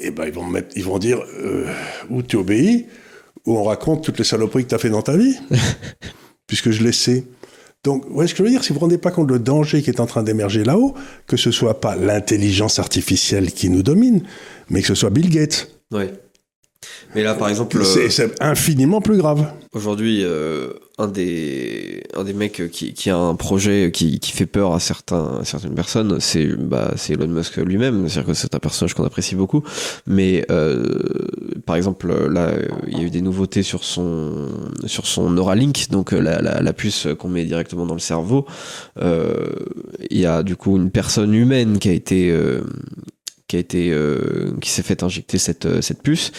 Eh 0.00 0.12
ben, 0.12 0.26
ils 0.26 0.32
vont, 0.32 0.46
mettre, 0.46 0.68
ils 0.76 0.84
vont 0.84 1.00
dire 1.00 1.18
euh, 1.40 1.66
ou 2.08 2.22
tu 2.22 2.36
obéis, 2.36 2.86
ou 3.46 3.58
on 3.58 3.64
raconte 3.64 4.04
toutes 4.04 4.16
les 4.18 4.24
saloperies 4.24 4.62
que 4.62 4.68
tu 4.68 4.74
as 4.76 4.78
fait 4.78 4.90
dans 4.90 5.02
ta 5.02 5.16
vie, 5.16 5.36
puisque 6.46 6.70
je 6.70 6.84
les 6.84 6.92
sais. 6.92 7.24
Donc, 7.82 8.04
ouais, 8.08 8.28
ce 8.28 8.32
que 8.32 8.38
je 8.38 8.42
veux 8.44 8.50
dire, 8.50 8.62
si 8.62 8.68
vous 8.68 8.74
ne 8.74 8.78
vous 8.78 8.84
rendez 8.86 8.98
pas 8.98 9.10
compte 9.10 9.28
le 9.28 9.40
danger 9.40 9.82
qui 9.82 9.90
est 9.90 9.98
en 9.98 10.06
train 10.06 10.22
d'émerger 10.22 10.62
là-haut, 10.62 10.94
que 11.26 11.36
ce 11.36 11.50
soit 11.50 11.80
pas 11.80 11.96
l'intelligence 11.96 12.78
artificielle 12.78 13.50
qui 13.50 13.70
nous 13.70 13.82
domine, 13.82 14.22
mais 14.70 14.82
que 14.82 14.86
ce 14.86 14.94
soit 14.94 15.10
Bill 15.10 15.30
Gates. 15.30 15.68
Ouais. 15.90 16.12
Mais 17.14 17.22
là, 17.22 17.34
par 17.34 17.48
exemple, 17.48 17.82
c'est 17.84 18.40
infiniment 18.40 19.00
plus 19.00 19.16
grave. 19.16 19.46
Aujourd'hui, 19.72 20.20
euh, 20.22 20.72
un 20.98 21.08
des 21.08 22.02
un 22.14 22.24
des 22.24 22.32
mecs 22.32 22.70
qui, 22.70 22.92
qui 22.92 23.10
a 23.10 23.16
un 23.16 23.34
projet 23.34 23.90
qui, 23.92 24.20
qui 24.20 24.32
fait 24.32 24.46
peur 24.46 24.74
à 24.74 24.80
certains 24.80 25.38
à 25.40 25.44
certaines 25.44 25.74
personnes, 25.74 26.20
c'est 26.20 26.46
bah 26.46 26.92
c'est 26.96 27.14
Elon 27.14 27.28
Musk 27.28 27.56
lui-même. 27.56 28.08
C'est-à-dire 28.08 28.28
que 28.32 28.34
c'est 28.34 28.54
un 28.54 28.58
personnage 28.58 28.94
qu'on 28.94 29.04
apprécie 29.04 29.34
beaucoup. 29.34 29.62
Mais 30.06 30.44
euh, 30.50 30.98
par 31.66 31.76
exemple, 31.76 32.12
là, 32.28 32.52
il 32.86 32.98
y 32.98 33.00
a 33.00 33.04
eu 33.04 33.10
des 33.10 33.22
nouveautés 33.22 33.62
sur 33.62 33.84
son 33.84 34.48
sur 34.86 35.06
son 35.06 35.30
Neuralink, 35.30 35.88
donc 35.90 36.12
la, 36.12 36.40
la, 36.40 36.60
la 36.60 36.72
puce 36.72 37.08
qu'on 37.18 37.28
met 37.28 37.44
directement 37.44 37.86
dans 37.86 37.94
le 37.94 38.00
cerveau. 38.00 38.46
Euh, 39.00 39.46
il 40.10 40.18
y 40.18 40.26
a 40.26 40.42
du 40.42 40.56
coup 40.56 40.76
une 40.76 40.90
personne 40.90 41.34
humaine 41.34 41.78
qui 41.78 41.88
a 41.88 41.92
été 41.92 42.30
euh, 42.30 42.60
qui 43.48 43.56
a 43.56 43.58
été 43.58 43.90
euh, 43.90 44.52
qui 44.60 44.70
s'est 44.70 44.82
fait 44.82 45.02
injecter 45.02 45.38
cette 45.38 45.66
euh, 45.66 45.80
cette 45.80 46.02
puce 46.02 46.30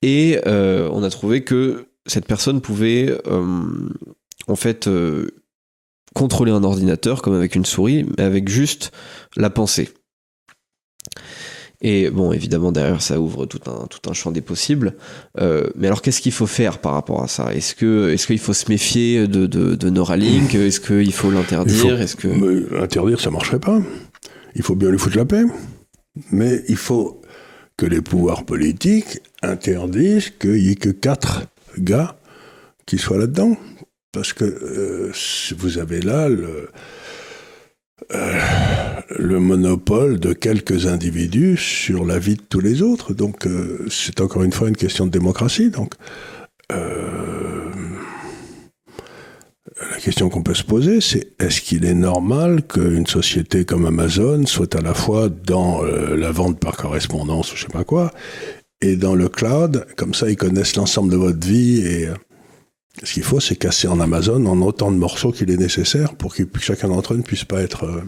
et 0.00 0.40
euh, 0.46 0.88
on 0.92 1.02
a 1.02 1.10
trouvé 1.10 1.44
que 1.44 1.86
cette 2.06 2.26
personne 2.26 2.60
pouvait 2.60 3.16
en 4.48 4.56
fait 4.56 4.90
contrôler 6.14 6.50
un 6.50 6.64
ordinateur 6.64 7.22
comme 7.22 7.34
avec 7.34 7.54
une 7.54 7.64
souris 7.64 8.04
mais 8.16 8.24
avec 8.24 8.48
juste 8.48 8.90
la 9.36 9.50
pensée 9.50 9.90
et 11.84 12.10
bon, 12.10 12.32
évidemment, 12.32 12.70
derrière, 12.70 13.02
ça 13.02 13.20
ouvre 13.20 13.44
tout 13.44 13.58
un, 13.66 13.86
tout 13.88 14.08
un 14.08 14.12
champ 14.12 14.30
des 14.30 14.40
possibles. 14.40 14.94
Euh, 15.40 15.68
mais 15.74 15.88
alors, 15.88 16.00
qu'est-ce 16.00 16.20
qu'il 16.20 16.30
faut 16.30 16.46
faire 16.46 16.78
par 16.78 16.92
rapport 16.92 17.24
à 17.24 17.28
ça? 17.28 17.52
Est-ce 17.52 17.74
que, 17.74 18.10
est-ce 18.10 18.28
qu'il 18.28 18.38
faut 18.38 18.52
se 18.52 18.70
méfier 18.70 19.26
de, 19.26 19.46
de, 19.46 19.74
de 19.74 19.90
Neuralink? 19.90 20.54
Est-ce 20.54 20.78
qu'il 20.78 21.12
faut 21.12 21.32
l'interdire? 21.32 22.00
Est-ce 22.00 22.14
que 22.14 22.80
interdire, 22.80 23.20
ça 23.20 23.32
marcherait 23.32 23.58
pas. 23.58 23.80
Il 24.54 24.62
faut 24.62 24.76
bien 24.76 24.90
lui 24.90 24.98
foutre 24.98 25.16
la 25.16 25.24
paix. 25.24 25.42
Mais 26.30 26.62
il 26.68 26.76
faut 26.76 27.22
que 27.76 27.86
les 27.86 28.02
pouvoirs 28.02 28.44
politiques 28.44 29.20
interdisent 29.42 30.30
qu'il 30.30 30.54
n'y 30.54 30.70
ait 30.70 30.74
que 30.76 30.90
quatre 30.90 31.46
gars 31.78 32.16
qui 32.86 32.98
soient 32.98 33.18
là-dedans. 33.18 33.56
Parce 34.12 34.32
que 34.34 34.44
euh, 34.44 35.12
vous 35.56 35.78
avez 35.78 36.02
là 36.02 36.28
le, 36.28 36.68
euh, 38.14 38.40
le 39.18 39.40
monopole 39.40 40.20
de 40.20 40.34
quelques 40.34 40.86
individus 40.86 41.56
sur 41.56 42.04
la 42.04 42.18
vie 42.18 42.36
de 42.36 42.42
tous 42.42 42.60
les 42.60 42.82
autres. 42.82 43.14
Donc 43.14 43.46
euh, 43.46 43.86
c'est 43.90 44.20
encore 44.20 44.42
une 44.42 44.52
fois 44.52 44.68
une 44.68 44.76
question 44.76 45.06
de 45.06 45.10
démocratie. 45.10 45.70
Donc 45.70 45.94
la 49.80 49.98
question 49.98 50.28
qu'on 50.28 50.42
peut 50.42 50.54
se 50.54 50.64
poser, 50.64 51.00
c'est 51.00 51.32
est-ce 51.40 51.60
qu'il 51.60 51.84
est 51.84 51.94
normal 51.94 52.62
qu'une 52.66 53.06
société 53.06 53.64
comme 53.64 53.86
Amazon 53.86 54.44
soit 54.46 54.74
à 54.74 54.80
la 54.80 54.94
fois 54.94 55.28
dans 55.28 55.84
euh, 55.84 56.16
la 56.16 56.30
vente 56.30 56.58
par 56.58 56.76
correspondance 56.76 57.52
ou 57.52 57.56
je 57.56 57.62
sais 57.62 57.72
pas 57.72 57.84
quoi, 57.84 58.12
et 58.80 58.96
dans 58.96 59.14
le 59.14 59.28
cloud, 59.28 59.86
comme 59.96 60.14
ça 60.14 60.28
ils 60.28 60.36
connaissent 60.36 60.76
l'ensemble 60.76 61.10
de 61.10 61.16
votre 61.16 61.46
vie 61.46 61.80
et 61.80 62.08
euh, 62.08 62.14
ce 63.02 63.14
qu'il 63.14 63.22
faut, 63.22 63.40
c'est 63.40 63.56
casser 63.56 63.88
en 63.88 64.00
Amazon 64.00 64.44
en 64.44 64.60
autant 64.60 64.92
de 64.92 64.98
morceaux 64.98 65.32
qu'il 65.32 65.50
est 65.50 65.56
nécessaire 65.56 66.14
pour 66.14 66.34
que 66.34 66.42
chacun 66.60 66.88
d'entre 66.88 67.14
eux 67.14 67.16
ne 67.16 67.22
puisse 67.22 67.44
pas 67.44 67.62
être. 67.62 68.02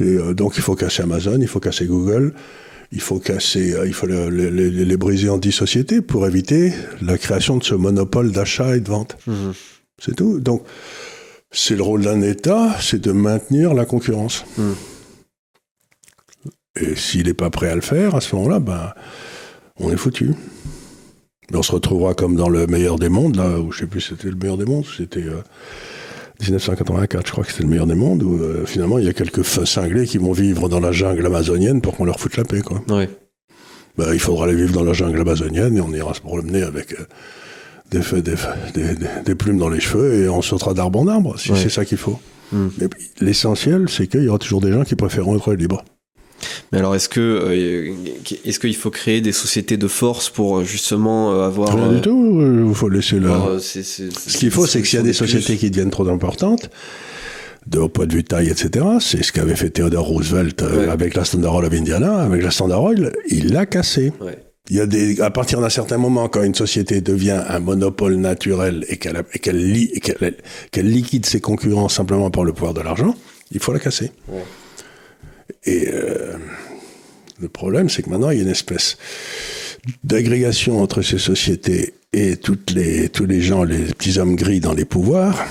Euh, 0.00 0.32
donc 0.32 0.56
il 0.56 0.62
faut 0.62 0.74
casser 0.74 1.02
Amazon, 1.02 1.38
il 1.38 1.46
faut 1.46 1.60
casser 1.60 1.84
Google, 1.84 2.32
il 2.92 3.00
faut 3.02 3.18
casser, 3.18 3.76
il 3.84 3.92
faut 3.92 4.06
les, 4.06 4.96
briser 4.96 5.28
en 5.28 5.36
dix 5.36 5.52
sociétés 5.52 6.00
pour 6.00 6.26
éviter 6.26 6.72
la 7.02 7.18
création 7.18 7.58
de 7.58 7.64
ce 7.64 7.74
monopole 7.74 8.32
d'achat 8.32 8.74
et 8.74 8.80
de 8.80 8.88
vente. 8.88 9.18
Mmh. 9.26 9.50
C'est 10.00 10.16
tout. 10.16 10.40
Donc, 10.40 10.64
c'est 11.52 11.76
le 11.76 11.82
rôle 11.82 12.02
d'un 12.02 12.22
État, 12.22 12.76
c'est 12.80 13.00
de 13.00 13.12
maintenir 13.12 13.74
la 13.74 13.84
concurrence. 13.84 14.44
Hmm. 14.56 14.72
Et 16.80 16.96
s'il 16.96 17.26
n'est 17.26 17.34
pas 17.34 17.50
prêt 17.50 17.68
à 17.68 17.74
le 17.74 17.80
faire, 17.80 18.14
à 18.14 18.20
ce 18.20 18.34
moment-là, 18.36 18.60
ben, 18.60 18.92
on 19.78 19.90
est 19.90 19.96
foutu. 19.96 20.32
on 21.52 21.62
se 21.62 21.72
retrouvera 21.72 22.14
comme 22.14 22.36
dans 22.36 22.48
le 22.48 22.66
meilleur 22.66 22.98
des 22.98 23.08
mondes, 23.08 23.36
là, 23.36 23.58
où 23.58 23.72
je 23.72 23.80
sais 23.80 23.86
plus 23.86 24.00
si 24.00 24.08
c'était 24.10 24.30
le 24.30 24.36
meilleur 24.36 24.56
des 24.56 24.64
mondes, 24.64 24.86
c'était 24.96 25.24
1984, 26.40 27.14
euh, 27.14 27.22
je 27.26 27.32
crois 27.32 27.44
que 27.44 27.50
c'était 27.50 27.64
le 27.64 27.70
meilleur 27.70 27.86
des 27.86 27.96
mondes, 27.96 28.22
où 28.22 28.38
euh, 28.38 28.64
finalement 28.66 28.98
il 28.98 29.04
y 29.04 29.08
a 29.08 29.12
quelques 29.12 29.44
cinglés 29.44 30.06
qui 30.06 30.18
vont 30.18 30.32
vivre 30.32 30.68
dans 30.68 30.80
la 30.80 30.92
jungle 30.92 31.26
amazonienne 31.26 31.82
pour 31.82 31.96
qu'on 31.96 32.04
leur 32.04 32.20
foute 32.20 32.36
la 32.36 32.44
paix, 32.44 32.62
quoi. 32.62 32.82
Ben, 33.98 34.14
il 34.14 34.20
faudra 34.20 34.44
aller 34.44 34.54
vivre 34.54 34.72
dans 34.72 34.84
la 34.84 34.92
jungle 34.92 35.20
amazonienne 35.20 35.76
et 35.76 35.80
on 35.80 35.92
ira 35.92 36.14
se 36.14 36.20
promener 36.20 36.62
avec. 36.62 36.92
Euh, 36.92 37.04
des, 37.90 38.00
des, 38.22 38.94
des, 39.24 39.34
plumes 39.34 39.58
dans 39.58 39.68
les 39.68 39.80
cheveux 39.80 40.22
et 40.22 40.28
on 40.28 40.42
sautera 40.42 40.74
d'arbre 40.74 41.00
en 41.00 41.08
arbre, 41.08 41.38
si 41.38 41.52
c'est 41.56 41.68
ça 41.68 41.84
qu'il 41.84 41.98
faut. 41.98 42.18
Hmm. 42.52 42.68
L'essentiel, 43.20 43.88
c'est 43.88 44.06
qu'il 44.06 44.24
y 44.24 44.28
aura 44.28 44.38
toujours 44.38 44.60
des 44.60 44.72
gens 44.72 44.84
qui 44.84 44.96
préféreront 44.96 45.36
être 45.36 45.54
libres. 45.54 45.84
Mais 46.72 46.78
alors, 46.78 46.94
est-ce 46.94 47.08
que 47.08 47.20
euh, 47.20 47.92
est-ce 48.44 48.58
qu'il 48.58 48.74
faut 48.76 48.90
créer 48.90 49.20
des 49.20 49.32
sociétés 49.32 49.76
de 49.76 49.88
force 49.88 50.30
pour 50.30 50.58
euh, 50.58 50.64
justement 50.64 51.32
euh, 51.32 51.46
avoir 51.46 51.74
Rien 51.74 51.92
du 51.92 52.00
tout. 52.00 52.66
Il 52.68 52.74
faut 52.74 52.88
laisser 52.88 53.20
là. 53.20 53.58
Ce 53.60 54.38
qu'il 54.38 54.50
faut, 54.50 54.66
c'est 54.66 54.80
que 54.80 54.88
s'il 54.88 54.98
y 54.98 55.02
a 55.02 55.04
des 55.04 55.12
sociétés 55.12 55.56
qui 55.56 55.70
deviennent 55.70 55.90
trop 55.90 56.08
importantes, 56.08 56.70
de 57.66 57.78
au 57.78 57.88
point 57.88 58.06
de 58.06 58.14
vue 58.14 58.24
taille, 58.24 58.48
etc. 58.48 58.86
C'est 59.00 59.22
ce 59.22 59.32
qu'avait 59.32 59.56
fait 59.56 59.70
Theodore 59.70 60.06
Roosevelt 60.06 60.62
avec 60.90 61.14
la 61.14 61.24
Standard 61.24 61.56
Oil 61.56 61.66
of 61.66 61.72
Indiana, 61.72 62.22
avec 62.22 62.42
la 62.42 62.50
Standard 62.50 62.82
Oil, 62.82 63.12
il 63.28 63.52
l'a 63.52 63.66
cassé. 63.66 64.12
Ouais. 64.20 64.38
Il 64.70 64.76
y 64.76 64.80
a 64.80 64.86
des, 64.86 65.20
à 65.20 65.30
partir 65.30 65.60
d'un 65.60 65.68
certain 65.68 65.98
moment, 65.98 66.28
quand 66.28 66.44
une 66.44 66.54
société 66.54 67.00
devient 67.00 67.42
un 67.48 67.58
monopole 67.58 68.14
naturel 68.14 68.86
et 68.88 68.98
qu'elle 68.98 69.66
liquide 70.76 71.26
ses 71.26 71.40
concurrents 71.40 71.88
simplement 71.88 72.30
par 72.30 72.44
le 72.44 72.52
pouvoir 72.52 72.72
de 72.72 72.80
l'argent, 72.80 73.16
il 73.50 73.58
faut 73.58 73.72
la 73.72 73.80
casser. 73.80 74.12
Et 75.64 75.88
euh, 75.88 76.34
le 77.40 77.48
problème, 77.48 77.88
c'est 77.88 78.02
que 78.02 78.10
maintenant, 78.10 78.30
il 78.30 78.38
y 78.38 78.40
a 78.40 78.44
une 78.44 78.50
espèce 78.50 78.96
d'agrégation 80.04 80.80
entre 80.80 81.02
ces 81.02 81.18
sociétés 81.18 81.94
et 82.12 82.36
toutes 82.36 82.70
les, 82.70 83.08
tous 83.08 83.26
les 83.26 83.40
gens, 83.40 83.64
les 83.64 83.78
petits 83.78 84.20
hommes 84.20 84.36
gris 84.36 84.60
dans 84.60 84.74
les 84.74 84.84
pouvoirs, 84.84 85.46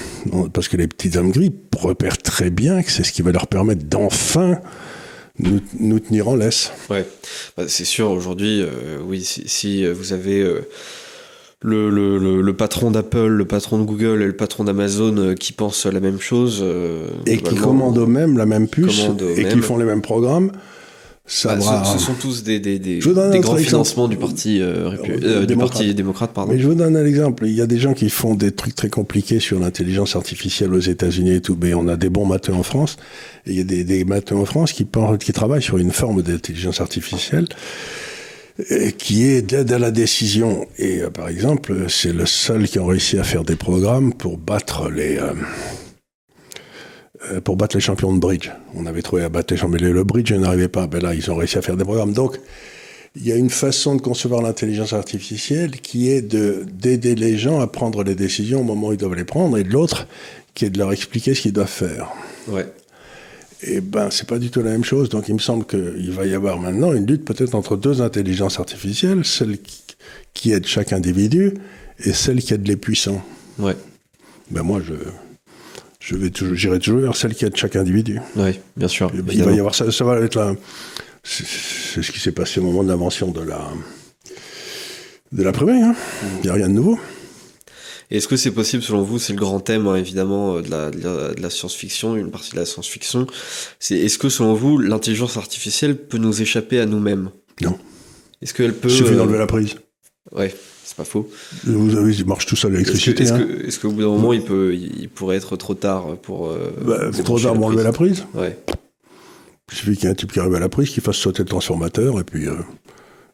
parce 0.53 0.69
que 0.69 0.77
les 0.77 0.87
petits 0.87 1.17
hommes 1.17 1.31
gris 1.31 1.53
repèrent 1.77 2.19
très 2.19 2.49
bien 2.49 2.81
que 2.83 2.91
c'est 2.91 3.03
ce 3.03 3.11
qui 3.11 3.21
va 3.21 3.33
leur 3.33 3.47
permettre 3.47 3.83
d'enfin 3.83 4.61
nous, 5.39 5.59
nous 5.79 5.99
tenir 5.99 6.27
en 6.27 6.35
laisse. 6.35 6.71
Ouais, 6.89 7.05
bah, 7.57 7.63
c'est 7.67 7.85
sûr, 7.85 8.11
aujourd'hui, 8.11 8.61
euh, 8.61 8.97
oui, 9.05 9.23
si, 9.23 9.85
vous 9.87 10.13
avez 10.13 10.41
euh, 10.41 10.61
le, 11.61 11.89
le, 11.89 12.41
le, 12.41 12.53
patron 12.53 12.91
d'Apple, 12.91 13.27
le 13.27 13.45
patron 13.45 13.79
de 13.79 13.83
Google 13.83 14.21
et 14.21 14.27
le 14.27 14.35
patron 14.35 14.63
d'Amazon 14.63 15.17
euh, 15.17 15.33
qui 15.35 15.53
pensent 15.53 15.85
la 15.85 15.99
même 15.99 16.19
chose. 16.19 16.63
et 17.25 17.37
qui 17.37 17.55
commandent 17.55 17.97
eux-mêmes 17.97 18.37
la 18.37 18.45
même 18.45 18.67
puce 18.67 19.07
et 19.37 19.45
qui 19.47 19.59
font 19.59 19.77
les 19.77 19.85
mêmes 19.85 20.01
programmes, 20.01 20.51
bah, 21.45 21.83
ce, 21.85 21.99
sont 21.99 22.15
tous 22.15 22.43
des, 22.43 22.59
des, 22.59 22.79
des, 22.79 22.99
des 22.99 23.39
grands 23.39 23.55
financements 23.55 24.07
du 24.07 24.17
parti, 24.17 24.59
euh, 24.61 24.91
euh, 25.07 25.45
du 25.45 25.55
parti 25.55 25.93
démocrate. 25.93 26.31
Pardon. 26.33 26.51
Mais 26.51 26.59
je 26.59 26.67
vous 26.67 26.73
donne 26.73 26.97
un 26.97 27.05
exemple. 27.05 27.45
Il 27.45 27.53
y 27.53 27.61
a 27.61 27.67
des 27.67 27.77
gens 27.77 27.93
qui 27.93 28.09
font 28.09 28.33
des 28.33 28.51
trucs 28.51 28.75
très 28.75 28.89
compliqués 28.89 29.39
sur 29.39 29.59
l'intelligence 29.59 30.15
artificielle 30.15 30.73
aux 30.73 30.79
États-Unis 30.79 31.35
et 31.35 31.41
tout. 31.41 31.55
Mais 31.61 31.75
on 31.75 31.87
a 31.87 31.97
des 31.97 32.09
bons 32.09 32.25
matheux 32.25 32.53
en 32.53 32.63
France. 32.63 32.97
Et 33.45 33.51
il 33.51 33.57
y 33.57 33.61
a 33.61 33.63
des, 33.63 33.83
des 33.83 34.05
matheux 34.05 34.35
en 34.35 34.45
France 34.45 34.73
qui, 34.73 34.87
qui 35.19 35.33
travaillent 35.33 35.61
sur 35.61 35.77
une 35.77 35.91
forme 35.91 36.23
d'intelligence 36.23 36.81
artificielle 36.81 37.47
euh, 38.71 38.89
qui 38.89 39.27
est 39.27 39.43
d'aide 39.43 39.71
à 39.71 39.77
la 39.77 39.91
décision. 39.91 40.65
Et 40.79 41.01
par 41.13 41.29
exemple, 41.29 41.85
c'est 41.89 42.13
le 42.13 42.25
seul 42.25 42.67
qui 42.67 42.79
a 42.79 42.85
réussi 42.85 43.19
à 43.19 43.23
faire 43.23 43.43
des 43.43 43.55
programmes 43.55 44.13
pour 44.13 44.39
battre 44.39 44.89
les 44.89 45.17
euh, 45.17 45.33
pour 47.43 47.57
battre 47.57 47.75
les 47.75 47.81
champions 47.81 48.13
de 48.13 48.19
bridge. 48.19 48.49
On 48.75 48.85
avait 48.85 49.01
trouvé 49.01 49.23
à 49.23 49.29
battre 49.29 49.53
les 49.53 49.59
champions, 49.59 49.77
mais 49.81 49.91
le 49.91 50.03
bridge 50.03 50.31
n'arrivait 50.31 50.69
pas. 50.69 50.87
Ben 50.87 51.01
là, 51.01 51.13
ils 51.13 51.29
ont 51.29 51.35
réussi 51.35 51.57
à 51.57 51.61
faire 51.61 51.77
des 51.77 51.83
programmes. 51.83 52.13
Donc, 52.13 52.39
il 53.15 53.27
y 53.27 53.31
a 53.31 53.35
une 53.35 53.49
façon 53.49 53.95
de 53.95 54.01
concevoir 54.01 54.41
l'intelligence 54.41 54.93
artificielle 54.93 55.71
qui 55.71 56.09
est 56.09 56.21
de 56.21 56.65
d'aider 56.71 57.15
les 57.15 57.37
gens 57.37 57.59
à 57.59 57.67
prendre 57.67 58.03
les 58.03 58.15
décisions 58.15 58.61
au 58.61 58.63
moment 58.63 58.87
où 58.87 58.93
ils 58.93 58.97
doivent 58.97 59.15
les 59.15 59.25
prendre, 59.25 59.57
et 59.57 59.63
de 59.63 59.71
l'autre 59.71 60.07
qui 60.53 60.65
est 60.65 60.69
de 60.69 60.77
leur 60.77 60.91
expliquer 60.91 61.33
ce 61.33 61.41
qu'ils 61.41 61.53
doivent 61.53 61.67
faire. 61.67 62.09
Ouais. 62.47 62.67
Et 63.61 63.81
ben, 63.81 64.09
c'est 64.09 64.27
pas 64.27 64.39
du 64.39 64.49
tout 64.49 64.61
la 64.61 64.71
même 64.71 64.85
chose. 64.85 65.09
Donc, 65.09 65.27
il 65.27 65.33
me 65.33 65.39
semble 65.39 65.65
qu'il 65.65 66.11
va 66.11 66.25
y 66.25 66.33
avoir 66.33 66.59
maintenant 66.59 66.93
une 66.93 67.05
lutte 67.05 67.25
peut-être 67.25 67.55
entre 67.55 67.75
deux 67.75 68.01
intelligences 68.01 68.59
artificielles, 68.59 69.25
celle 69.25 69.59
qui, 69.61 69.83
qui 70.33 70.51
aide 70.53 70.65
chaque 70.65 70.93
individu 70.93 71.55
et 72.03 72.13
celle 72.13 72.41
qui 72.41 72.53
aide 72.53 72.65
les 72.67 72.77
puissants. 72.77 73.21
Ouais. 73.57 73.75
Ben 74.49 74.63
moi, 74.63 74.79
je 74.85 74.93
je 76.09 76.15
vais 76.15 76.31
toujours, 76.31 76.55
j'irai 76.55 76.79
toujours 76.79 77.01
vers 77.01 77.15
celle 77.15 77.35
qui 77.35 77.45
aide 77.45 77.55
chaque 77.55 77.75
individu. 77.75 78.19
Oui, 78.35 78.59
bien 78.75 78.87
sûr. 78.87 79.11
il 79.13 79.43
va 79.43 79.51
y 79.51 79.59
avoir 79.59 79.75
ça, 79.75 79.91
ça 79.91 80.03
va 80.03 80.19
être 80.19 80.35
là. 80.35 80.55
C'est 81.23 82.01
ce 82.01 82.11
qui 82.11 82.19
s'est 82.19 82.31
passé 82.31 82.59
au 82.59 82.63
moment 82.63 82.83
de 82.83 82.89
l'invention 82.89 83.29
de 83.29 83.41
la 83.41 83.69
de 85.31 85.43
l'imprimé. 85.43 85.73
Hein. 85.83 85.93
Il 86.37 86.45
n'y 86.45 86.49
a 86.49 86.53
rien 86.53 86.67
de 86.67 86.73
nouveau. 86.73 86.97
Est-ce 88.09 88.27
que 88.27 88.37
c'est 88.37 88.49
possible 88.49 88.81
selon 88.81 89.03
vous 89.03 89.19
C'est 89.19 89.33
le 89.33 89.39
grand 89.39 89.59
thème 89.59 89.85
hein, 89.85 89.97
évidemment 89.97 90.55
euh, 90.55 90.61
de 90.63 90.71
la, 90.71 90.89
de 90.89 91.39
la, 91.39 91.49
science-fiction, 91.51 92.15
une 92.15 92.31
partie 92.31 92.53
de 92.53 92.55
la 92.55 92.65
science-fiction. 92.65 93.27
C'est 93.77 93.99
est-ce 93.99 94.17
que 94.17 94.29
selon 94.29 94.55
vous 94.55 94.79
l'intelligence 94.79 95.37
artificielle 95.37 95.95
peut 95.95 96.17
nous 96.17 96.41
échapper 96.41 96.79
à 96.79 96.87
nous-mêmes? 96.87 97.29
Non. 97.61 97.77
Est-ce 98.41 98.55
qu'elle 98.55 98.73
peut 98.73 98.89
Il 98.89 98.95
suffit 98.95 99.15
d'enlever 99.15 99.37
la 99.37 99.45
prise. 99.45 99.75
Ouais, 100.35 100.53
c'est 100.83 100.95
pas 100.95 101.05
faux. 101.05 101.29
Vous 101.65 101.97
avez, 101.97 102.15
il 102.15 102.25
marche 102.25 102.45
tout 102.45 102.55
seul 102.55 102.71
l'électricité. 102.73 103.23
Est-ce 103.23 103.33
hein. 103.33 103.79
qu'au 103.81 103.91
bout 103.91 104.01
d'un 104.01 104.07
moment, 104.07 104.33
il 104.33 104.43
peut, 104.43 104.75
il 104.75 105.09
pourrait 105.09 105.37
être 105.37 105.55
trop 105.55 105.73
tard 105.73 106.17
pour. 106.17 106.53
Bah, 106.81 107.09
trop 107.23 107.39
tard 107.39 107.53
pour 107.53 107.65
enlever 107.65 107.83
la 107.83 107.91
prise. 107.91 108.25
Ouais. 108.33 108.57
Il 109.71 109.77
suffit 109.77 109.95
qu'il 109.95 110.05
y 110.05 110.07
ait 110.07 110.11
un 110.11 110.15
type 110.15 110.31
qui 110.31 110.39
arrive 110.39 110.55
à 110.55 110.59
la 110.59 110.69
prise, 110.69 110.89
qui 110.89 111.01
fasse 111.01 111.17
sauter 111.17 111.43
le 111.43 111.49
transformateur, 111.49 112.19
et 112.19 112.23
puis, 112.23 112.47
euh, 112.47 112.53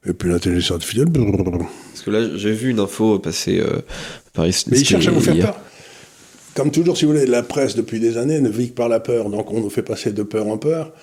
et 0.06 0.14
puis 0.14 0.30
l'intelligence 0.30 0.72
artificielle. 0.72 1.08
Parce 1.10 2.04
que 2.04 2.12
là, 2.12 2.36
j'ai 2.36 2.52
vu 2.52 2.72
une 2.72 2.80
info 2.80 3.20
passer 3.20 3.60
euh, 3.60 3.82
par 4.34 4.46
ici. 4.46 4.66
Mais 4.70 4.80
il 4.80 4.86
cherche 4.86 5.08
à 5.08 5.12
vous 5.12 5.22
faire 5.22 5.38
peur. 5.38 5.60
Comme 6.56 6.72
toujours, 6.72 6.98
si 6.98 7.06
vous 7.06 7.12
voulez, 7.12 7.26
la 7.26 7.43
presse 7.43 7.76
depuis 7.76 8.00
des 8.00 8.18
années 8.18 8.39
ne 8.39 8.50
vit 8.50 8.70
que 8.70 8.76
par 8.76 8.89
la 8.89 9.00
peur. 9.00 9.30
Donc 9.30 9.52
on 9.52 9.60
nous 9.62 9.70
fait 9.70 9.82
passer 9.82 10.12
de 10.12 10.24
peur 10.24 10.48
en 10.48 10.58
peur. 10.58 10.93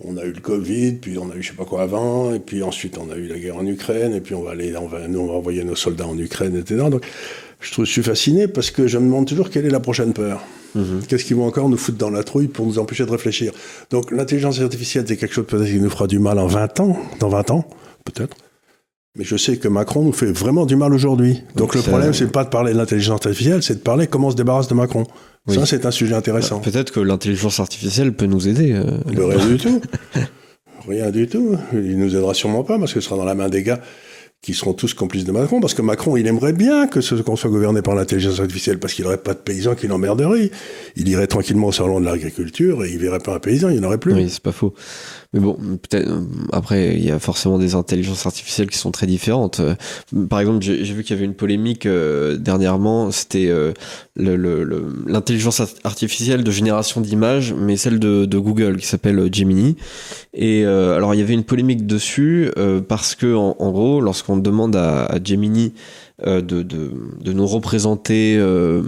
On 0.00 0.16
a 0.16 0.24
eu 0.24 0.32
le 0.32 0.40
Covid, 0.40 0.94
puis 0.94 1.18
on 1.18 1.30
a 1.30 1.36
eu 1.36 1.42
je 1.42 1.50
sais 1.50 1.54
pas 1.54 1.64
quoi 1.64 1.82
avant, 1.82 2.34
et 2.34 2.40
puis 2.40 2.64
ensuite 2.64 2.98
on 2.98 3.10
a 3.10 3.16
eu 3.16 3.28
la 3.28 3.38
guerre 3.38 3.56
en 3.56 3.66
Ukraine, 3.66 4.12
et 4.12 4.20
puis 4.20 4.34
on 4.34 4.42
va 4.42 4.50
aller, 4.50 4.76
on 4.76 4.88
va, 4.88 5.06
nous 5.06 5.20
on 5.20 5.26
va 5.26 5.34
envoyer 5.34 5.62
nos 5.62 5.76
soldats 5.76 6.08
en 6.08 6.18
Ukraine, 6.18 6.56
etc. 6.56 6.86
Donc 6.90 7.04
je, 7.60 7.70
trouve, 7.70 7.84
je 7.84 7.92
suis 7.92 8.02
fasciné 8.02 8.48
parce 8.48 8.72
que 8.72 8.88
je 8.88 8.98
me 8.98 9.04
demande 9.04 9.26
toujours 9.26 9.50
quelle 9.50 9.66
est 9.66 9.70
la 9.70 9.80
prochaine 9.80 10.12
peur. 10.12 10.42
Mhm. 10.74 11.02
Qu'est-ce 11.06 11.24
qu'ils 11.24 11.36
vont 11.36 11.46
encore 11.46 11.68
nous 11.68 11.76
foutre 11.76 11.98
dans 11.98 12.10
la 12.10 12.24
trouille 12.24 12.48
pour 12.48 12.66
nous 12.66 12.80
empêcher 12.80 13.06
de 13.06 13.10
réfléchir? 13.10 13.52
Donc 13.90 14.10
l'intelligence 14.10 14.60
artificielle, 14.60 15.04
c'est 15.06 15.16
quelque 15.16 15.34
chose 15.34 15.46
peut-être 15.46 15.70
qui 15.70 15.78
nous 15.78 15.90
fera 15.90 16.08
du 16.08 16.18
mal 16.18 16.40
en 16.40 16.48
20 16.48 16.80
ans, 16.80 16.98
dans 17.20 17.28
20 17.28 17.52
ans, 17.52 17.68
peut-être. 18.04 18.36
Mais 19.16 19.22
je 19.24 19.36
sais 19.36 19.58
que 19.58 19.68
Macron 19.68 20.02
nous 20.02 20.12
fait 20.12 20.32
vraiment 20.32 20.66
du 20.66 20.74
mal 20.74 20.92
aujourd'hui. 20.92 21.34
Donc, 21.54 21.56
Donc 21.56 21.74
le 21.76 21.82
problème, 21.82 22.12
c'est 22.12 22.32
pas 22.32 22.42
de 22.42 22.48
parler 22.48 22.72
de 22.72 22.78
l'intelligence 22.78 23.24
artificielle, 23.24 23.62
c'est 23.62 23.76
de 23.76 23.80
parler 23.80 24.08
comment 24.08 24.28
on 24.28 24.30
se 24.32 24.36
débarrasse 24.36 24.66
de 24.66 24.74
Macron. 24.74 25.04
Ça, 25.46 25.66
c'est 25.66 25.86
un 25.86 25.90
sujet 25.90 26.14
intéressant. 26.14 26.56
Bah, 26.56 26.70
peut-être 26.70 26.90
que 26.90 27.00
l'intelligence 27.00 27.60
artificielle 27.60 28.12
peut 28.12 28.26
nous 28.26 28.48
aider. 28.48 28.72
Euh... 28.72 28.98
rien 29.06 29.46
du 29.46 29.56
tout. 29.58 29.80
Rien 30.88 31.10
du 31.10 31.26
tout. 31.28 31.56
Il 31.72 31.98
nous 31.98 32.14
aidera 32.14 32.34
sûrement 32.34 32.62
pas 32.62 32.78
parce 32.78 32.92
que 32.92 33.00
ce 33.00 33.08
sera 33.08 33.16
dans 33.16 33.24
la 33.24 33.34
main 33.34 33.48
des 33.48 33.62
gars 33.62 33.80
qui 34.44 34.52
seront 34.52 34.74
tous 34.74 34.92
complices 34.92 35.24
de 35.24 35.32
Macron, 35.32 35.58
parce 35.58 35.72
que 35.72 35.80
Macron, 35.80 36.18
il 36.18 36.26
aimerait 36.26 36.52
bien 36.52 36.86
que 36.86 37.00
ce 37.00 37.14
qu'on 37.14 37.34
soit 37.34 37.48
gouverné 37.48 37.80
par 37.80 37.94
l'intelligence 37.94 38.40
artificielle, 38.40 38.78
parce 38.78 38.92
qu'il 38.92 39.06
n'aurait 39.06 39.16
pas 39.16 39.32
de 39.32 39.38
paysans 39.38 39.74
qui 39.74 39.86
l'emmerderaient. 39.86 40.50
Il 40.96 41.08
irait 41.08 41.26
tranquillement 41.26 41.68
au 41.68 41.72
salon 41.72 41.98
de 41.98 42.04
l'agriculture 42.04 42.84
et 42.84 42.92
il 42.92 42.98
verrait 42.98 43.20
pas 43.20 43.34
un 43.34 43.38
paysan, 43.38 43.70
il 43.70 43.78
n'y 43.78 43.82
en 43.82 43.88
aurait 43.88 43.96
plus. 43.96 44.12
Oui, 44.12 44.28
c'est 44.28 44.42
pas 44.42 44.52
faux. 44.52 44.74
Mais 45.34 45.40
bon, 45.40 45.58
peut-être 45.82 46.08
après, 46.52 46.94
il 46.94 47.04
y 47.04 47.10
a 47.10 47.18
forcément 47.18 47.58
des 47.58 47.74
intelligences 47.74 48.24
artificielles 48.24 48.70
qui 48.70 48.78
sont 48.78 48.92
très 48.92 49.08
différentes. 49.08 49.58
Euh, 49.58 49.74
par 50.30 50.38
exemple, 50.38 50.62
j'ai 50.62 50.84
vu 50.84 51.02
qu'il 51.02 51.16
y 51.16 51.18
avait 51.18 51.26
une 51.26 51.34
polémique 51.34 51.86
euh, 51.86 52.36
dernièrement. 52.36 53.10
C'était 53.10 53.48
euh, 53.48 53.72
l'intelligence 54.16 55.60
artificielle 55.82 56.44
de 56.44 56.50
génération 56.52 57.00
d'images, 57.00 57.52
mais 57.52 57.76
celle 57.76 57.98
de, 57.98 58.38
Google 58.38 58.76
qui 58.76 58.86
s'appelle 58.86 59.28
Gemini. 59.32 59.76
Et 60.34 60.64
alors, 60.64 61.14
il 61.14 61.18
y 61.18 61.22
avait 61.22 61.34
une 61.34 61.44
polémique 61.44 61.84
dessus 61.86 62.50
parce 62.88 63.14
que, 63.16 63.34
en, 63.34 63.70
gros, 63.72 64.00
lorsqu'on 64.00 64.36
demande 64.36 64.76
à, 64.76 65.18
Gemini 65.22 65.72
de, 66.24 66.40
de, 66.40 66.62
de, 67.20 67.32
nous 67.32 67.46
représenter 67.46 68.36
euh, 68.38 68.82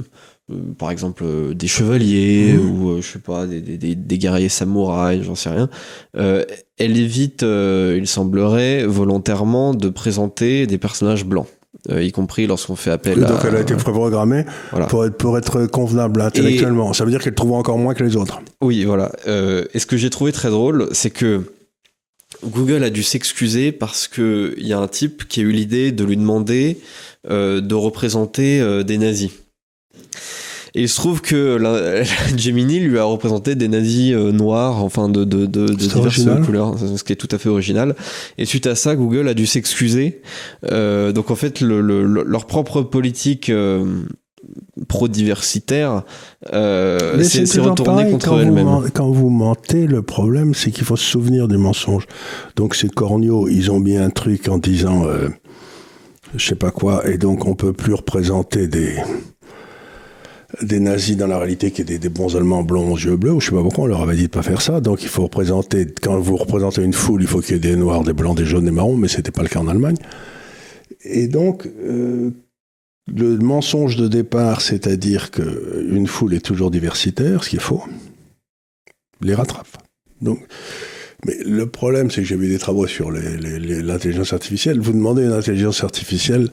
par 0.79 0.93
exemple 0.93 1.25
euh, 1.27 1.55
des 1.55 1.67
chevaliers 1.67 2.55
mmh. 2.55 2.71
ou 2.71 2.91
euh, 2.91 3.01
je 3.03 3.13
sais 3.13 3.19
pas 3.19 3.47
des, 3.47 3.61
des, 3.61 3.95
des 3.97 4.19
guerriers 4.19 4.49
samouraïs 4.49 5.25
j'en 5.25 5.35
sais 5.35 5.51
rien. 5.51 5.69
Elle 6.15 6.97
évite 6.99 7.43
il 7.43 8.07
semblerait 8.07 8.85
volontairement 8.85 9.75
de 9.75 9.89
présenter 9.89 10.67
des 10.67 10.79
personnages 10.79 11.25
blancs 11.25 11.47
y 11.91 12.11
compris 12.11 12.47
lorsqu'on 12.47 12.77
fait 12.77 12.91
appel 12.91 13.21
donc 13.21 13.39
elle 13.47 13.57
a 13.57 13.61
été 13.61 13.75
préprogrammée 13.75 14.45
pour, 14.89 15.05
être, 15.05 15.17
pour 15.17 15.39
être 15.39 15.67
convenable 15.67 16.21
intellectuellement. 16.21 16.93
Ça 16.93 17.05
veut 17.05 17.11
dire 17.11 17.21
qu'elle 17.21 17.35
trouve 17.35 17.53
encore 17.53 17.79
moins 17.79 17.95
que 17.95 18.03
les 18.03 18.17
autres. 18.17 18.41
Oui 18.61 18.85
voilà. 18.85 19.13
Et 19.27 19.79
ce 19.79 19.87
que 19.87 19.97
j'ai 19.97 20.11
trouvé 20.11 20.33
très 20.33 20.51
drôle 20.51 20.89
c'est 20.93 21.11
que 21.11 21.43
Google 22.45 22.85
a 22.85 22.91
dû 22.91 23.03
s'excuser 23.03 23.73
parce 23.73 24.09
que 24.09 24.55
il 24.59 24.67
y 24.67 24.73
a 24.73 24.79
un 24.79 24.89
type 24.89 25.27
qui 25.29 25.41
a 25.41 25.43
eu 25.45 25.53
l'idée 25.53 25.93
de 25.93 26.05
lui 26.05 26.17
demander 26.17 26.79
de 27.29 27.75
représenter 27.75 28.85
des 28.85 28.99
nazis 28.99 29.31
et 30.77 30.83
il 30.83 30.89
se 30.91 30.97
trouve 30.97 31.23
que 31.23 31.57
la, 31.57 32.05
Gemini 32.37 32.81
lui 32.81 32.99
a 32.99 33.05
représenté 33.05 33.55
des 33.55 33.67
nazis 33.67 34.13
euh, 34.13 34.31
noirs, 34.31 34.85
enfin 34.85 35.09
de, 35.09 35.25
de, 35.25 35.47
de, 35.47 35.69
de 35.69 35.75
diverses 35.75 36.29
couleurs, 36.45 36.77
ce 36.79 37.03
qui 37.03 37.15
est 37.15 37.17
tout 37.17 37.35
à 37.35 37.39
fait 37.39 37.49
original. 37.49 37.97
Et 38.37 38.45
suite 38.45 38.67
à 38.67 38.75
ça, 38.75 38.95
Google 38.95 39.27
a 39.29 39.33
dû 39.33 39.47
s'excuser. 39.47 40.21
Euh, 40.71 41.13
donc 41.13 41.31
en 41.31 41.35
fait, 41.35 41.63
le, 41.63 41.81
le, 41.81 42.05
leur 42.05 42.47
propre 42.47 42.83
politique 42.83 43.49
euh, 43.49 43.87
pro-diversitaire 44.87 46.03
euh, 46.53 47.23
c'est 47.23 47.59
retourné 47.59 48.11
contre 48.11 48.39
elle-même. 48.39 48.91
Quand 48.93 49.11
vous 49.11 49.31
mentez, 49.31 49.87
le 49.87 50.03
problème, 50.03 50.55
c'est 50.55 50.71
qu'il 50.71 50.85
faut 50.85 50.97
se 50.97 51.05
souvenir 51.05 51.49
des 51.49 51.57
mensonges. 51.57 52.07
Donc 52.55 52.75
ces 52.75 52.91
corneaux, 52.91 53.49
ils 53.49 53.71
ont 53.71 53.81
mis 53.81 53.97
un 53.97 54.11
truc 54.11 54.49
en 54.49 54.59
disant... 54.59 55.07
Euh, 55.07 55.31
je 56.35 56.45
sais 56.45 56.57
pas 56.57 56.71
quoi, 56.71 57.09
et 57.09 57.19
donc 57.19 57.47
on 57.47 57.55
peut 57.55 57.73
plus 57.73 57.95
représenter 57.95 58.67
des 58.67 58.97
des 60.63 60.81
nazis 60.81 61.17
dans 61.17 61.27
la 61.27 61.39
réalité 61.39 61.71
qui 61.71 61.83
étaient 61.83 61.99
des 61.99 62.09
bons 62.09 62.37
Allemands 62.37 62.63
blonds 62.63 62.93
aux 62.93 62.97
yeux 62.97 63.17
bleus, 63.17 63.33
ou 63.33 63.41
je 63.41 63.51
sais 63.51 63.57
pas 63.57 63.63
pourquoi 63.63 63.85
on 63.85 63.89
leur 63.89 64.03
avait 64.03 64.17
dit 64.17 64.25
de 64.25 64.29
pas 64.29 64.43
faire 64.43 64.63
ça. 64.63 64.81
Donc 64.81 65.03
il 65.03 65.09
faut 65.09 65.23
représenter, 65.23 65.87
quand 66.03 66.19
vous 66.19 66.37
représentez 66.37 66.83
une 66.83 66.93
foule, 66.93 67.23
il 67.23 67.29
faut 67.29 67.41
qu'il 67.41 67.53
y 67.53 67.57
ait 67.57 67.61
des 67.61 67.77
noirs, 67.77 68.03
des 68.03 68.13
blancs, 68.13 68.37
des 68.37 68.47
jaunes, 68.47 68.65
des 68.65 68.71
marrons, 68.71 68.97
mais 68.97 69.09
c'était 69.09 69.31
pas 69.31 69.43
le 69.43 69.49
cas 69.49 69.61
en 69.61 69.69
Allemagne. 69.69 69.97
Et 71.03 71.29
donc, 71.29 71.67
euh, 71.67 72.31
le 73.07 73.39
mensonge 73.39 73.97
de 73.97 74.09
départ, 74.09 74.61
c'est-à-dire 74.61 75.31
qu'une 75.31 76.07
foule 76.07 76.35
est 76.35 76.45
toujours 76.45 76.71
diversitaire, 76.71 77.45
ce 77.45 77.51
qui 77.51 77.57
est 77.57 77.61
faux, 77.61 77.85
les 79.21 79.35
rattrape. 79.35 79.69
Donc, 80.21 80.41
mais 81.25 81.37
le 81.45 81.67
problème, 81.67 82.11
c'est 82.11 82.21
que 82.21 82.27
j'ai 82.27 82.37
vu 82.37 82.49
des 82.49 82.59
travaux 82.59 82.87
sur 82.87 83.11
l'intelligence 83.11 84.33
artificielle. 84.33 84.81
Vous 84.81 84.93
demandez 84.93 85.23
à 85.23 85.27
une 85.27 85.33
intelligence 85.33 85.83
artificielle 85.83 86.51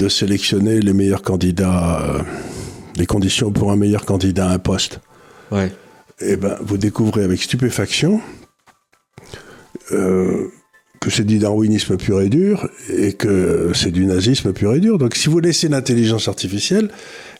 de 0.00 0.08
sélectionner 0.08 0.80
les 0.80 0.92
meilleurs 0.92 1.22
candidats. 1.22 2.02
Euh, 2.02 2.22
les 2.96 3.06
conditions 3.06 3.50
pour 3.50 3.72
un 3.72 3.76
meilleur 3.76 4.04
candidat 4.04 4.48
à 4.48 4.52
un 4.54 4.58
poste. 4.58 5.00
Ouais. 5.50 5.72
Eh 6.20 6.36
ben, 6.36 6.56
vous 6.60 6.78
découvrez 6.78 7.24
avec 7.24 7.42
stupéfaction 7.42 8.20
euh, 9.92 10.48
que 11.00 11.10
c'est 11.10 11.24
du 11.24 11.38
darwinisme 11.38 11.96
pur 11.96 12.20
et 12.20 12.28
dur 12.28 12.68
et 12.88 13.12
que 13.12 13.72
c'est 13.74 13.90
du 13.90 14.06
nazisme 14.06 14.52
pur 14.52 14.74
et 14.74 14.80
dur. 14.80 14.98
Donc, 14.98 15.16
si 15.16 15.28
vous 15.28 15.38
laissez 15.38 15.68
l'intelligence 15.68 16.28
artificielle, 16.28 16.90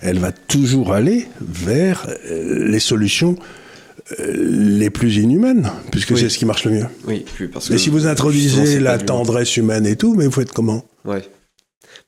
elle 0.00 0.18
va 0.18 0.32
toujours 0.32 0.92
aller 0.92 1.26
vers 1.40 2.06
euh, 2.30 2.68
les 2.68 2.80
solutions 2.80 3.36
euh, 4.18 4.32
les 4.36 4.90
plus 4.90 5.16
inhumaines, 5.16 5.70
puisque 5.90 6.18
c'est 6.18 6.28
ce 6.28 6.36
qui 6.36 6.44
marche 6.44 6.64
le 6.66 6.72
mieux. 6.72 6.86
Oui, 7.06 7.24
parce 7.52 7.68
que. 7.68 7.74
Et 7.74 7.78
si 7.78 7.88
vous 7.88 8.06
introduisez 8.06 8.80
la 8.80 8.98
tendresse 8.98 9.56
humaine 9.56 9.86
et 9.86 9.96
tout, 9.96 10.14
mais 10.14 10.26
vous 10.26 10.32
faites 10.32 10.52
comment? 10.52 10.84
Ouais. 11.06 11.22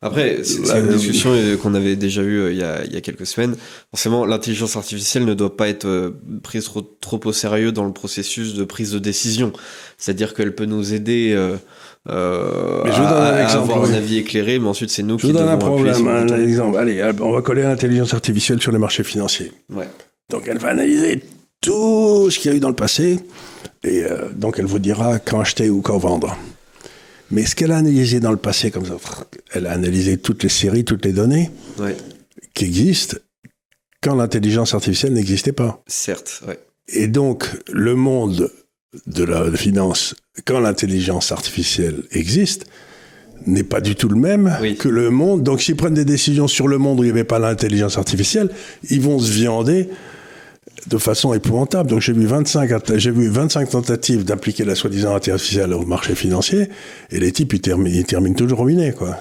Après, 0.02 0.44
c'est 0.44 0.78
une 0.78 0.88
discussion 0.88 1.30
euh, 1.32 1.56
qu'on 1.56 1.74
avait 1.74 1.96
déjà 1.96 2.22
eue 2.22 2.38
euh, 2.38 2.52
il 2.52 2.58
y, 2.58 2.62
a, 2.62 2.84
il 2.84 2.92
y 2.92 2.96
a 2.96 3.00
quelques 3.00 3.26
semaines. 3.26 3.56
Forcément, 3.90 4.24
l'intelligence 4.24 4.76
artificielle 4.76 5.24
ne 5.24 5.34
doit 5.34 5.56
pas 5.56 5.68
être 5.68 5.86
euh, 5.86 6.10
prise 6.42 6.64
trop, 6.64 6.82
trop, 6.82 7.20
au 7.24 7.32
sérieux 7.32 7.72
dans 7.72 7.84
le 7.84 7.92
processus 7.92 8.54
de 8.54 8.64
prise 8.64 8.92
de 8.92 8.98
décision. 8.98 9.52
C'est-à-dire 9.98 10.34
qu'elle 10.34 10.54
peut 10.54 10.66
nous 10.66 10.94
aider 10.94 11.34
euh, 12.08 12.82
mais 12.84 12.92
je 12.92 13.00
vous 13.00 13.08
donne 13.08 13.18
un 13.18 13.34
à, 13.34 13.52
avoir 13.52 13.84
un 13.84 13.92
avis 13.92 14.18
éclairé, 14.18 14.58
mais 14.58 14.68
ensuite 14.68 14.90
c'est 14.90 15.02
nous 15.02 15.18
je 15.18 15.26
qui 15.26 15.32
vous 15.32 15.38
donne 15.38 15.48
un 15.48 15.56
problème, 15.56 16.06
un 16.06 16.26
exemple. 16.40 16.78
Allez, 16.78 17.02
on 17.20 17.32
va 17.32 17.42
coller 17.42 17.62
l'intelligence 17.62 18.14
artificielle 18.14 18.60
sur 18.60 18.70
les 18.70 18.78
marchés 18.78 19.02
financiers. 19.02 19.50
Ouais. 19.74 19.88
Donc 20.30 20.44
elle 20.46 20.58
va 20.58 20.68
analyser 20.68 21.22
tout 21.60 22.30
ce 22.30 22.38
qu'il 22.38 22.50
y 22.50 22.54
a 22.54 22.56
eu 22.56 22.60
dans 22.60 22.68
le 22.68 22.76
passé, 22.76 23.18
et 23.82 24.04
euh, 24.04 24.28
donc 24.34 24.58
elle 24.58 24.66
vous 24.66 24.78
dira 24.78 25.18
quand 25.18 25.40
acheter 25.40 25.68
ou 25.68 25.80
quand 25.80 25.98
vendre. 25.98 26.36
Mais 27.30 27.44
ce 27.44 27.56
qu'elle 27.56 27.72
a 27.72 27.78
analysé 27.78 28.20
dans 28.20 28.30
le 28.30 28.36
passé, 28.36 28.70
comme 28.70 28.86
ça, 28.86 28.96
elle 29.52 29.66
a 29.66 29.72
analysé 29.72 30.16
toutes 30.18 30.42
les 30.42 30.48
séries, 30.48 30.84
toutes 30.84 31.04
les 31.04 31.12
données 31.12 31.50
qui 32.54 32.64
existent 32.64 33.16
quand 34.00 34.14
l'intelligence 34.14 34.74
artificielle 34.74 35.12
n'existait 35.14 35.52
pas. 35.52 35.82
Certes, 35.86 36.42
ouais. 36.46 36.58
Et 36.88 37.08
donc, 37.08 37.48
le 37.72 37.96
monde 37.96 38.50
de 39.06 39.24
la 39.24 39.50
finance, 39.56 40.14
quand 40.44 40.60
l'intelligence 40.60 41.32
artificielle 41.32 42.04
existe, 42.12 42.66
n'est 43.46 43.64
pas 43.64 43.80
du 43.80 43.96
tout 43.96 44.08
le 44.08 44.16
même 44.16 44.56
que 44.78 44.88
le 44.88 45.10
monde. 45.10 45.42
Donc, 45.42 45.60
s'ils 45.60 45.76
prennent 45.76 45.94
des 45.94 46.04
décisions 46.04 46.48
sur 46.48 46.68
le 46.68 46.78
monde 46.78 47.00
où 47.00 47.02
il 47.02 47.06
n'y 47.06 47.12
avait 47.12 47.24
pas 47.24 47.38
l'intelligence 47.38 47.98
artificielle, 47.98 48.50
ils 48.88 49.00
vont 49.00 49.18
se 49.18 49.30
viander 49.32 49.88
de 50.86 50.98
façon 50.98 51.34
épouvantable. 51.34 51.90
Donc 51.90 52.00
j'ai 52.00 52.12
vu 52.12 52.26
25, 52.26 52.96
j'ai 52.96 53.10
vu 53.10 53.28
25 53.28 53.70
tentatives 53.70 54.24
d'appliquer 54.24 54.64
la 54.64 54.74
soi-disant 54.74 55.14
artificielle 55.14 55.72
au 55.72 55.84
marché 55.84 56.14
financier, 56.14 56.68
et 57.10 57.18
les 57.18 57.32
types, 57.32 57.52
ils 57.52 57.60
terminent, 57.60 57.94
ils 57.94 58.04
terminent 58.04 58.36
toujours 58.36 58.60
ruinés, 58.60 58.92
quoi. 58.92 59.16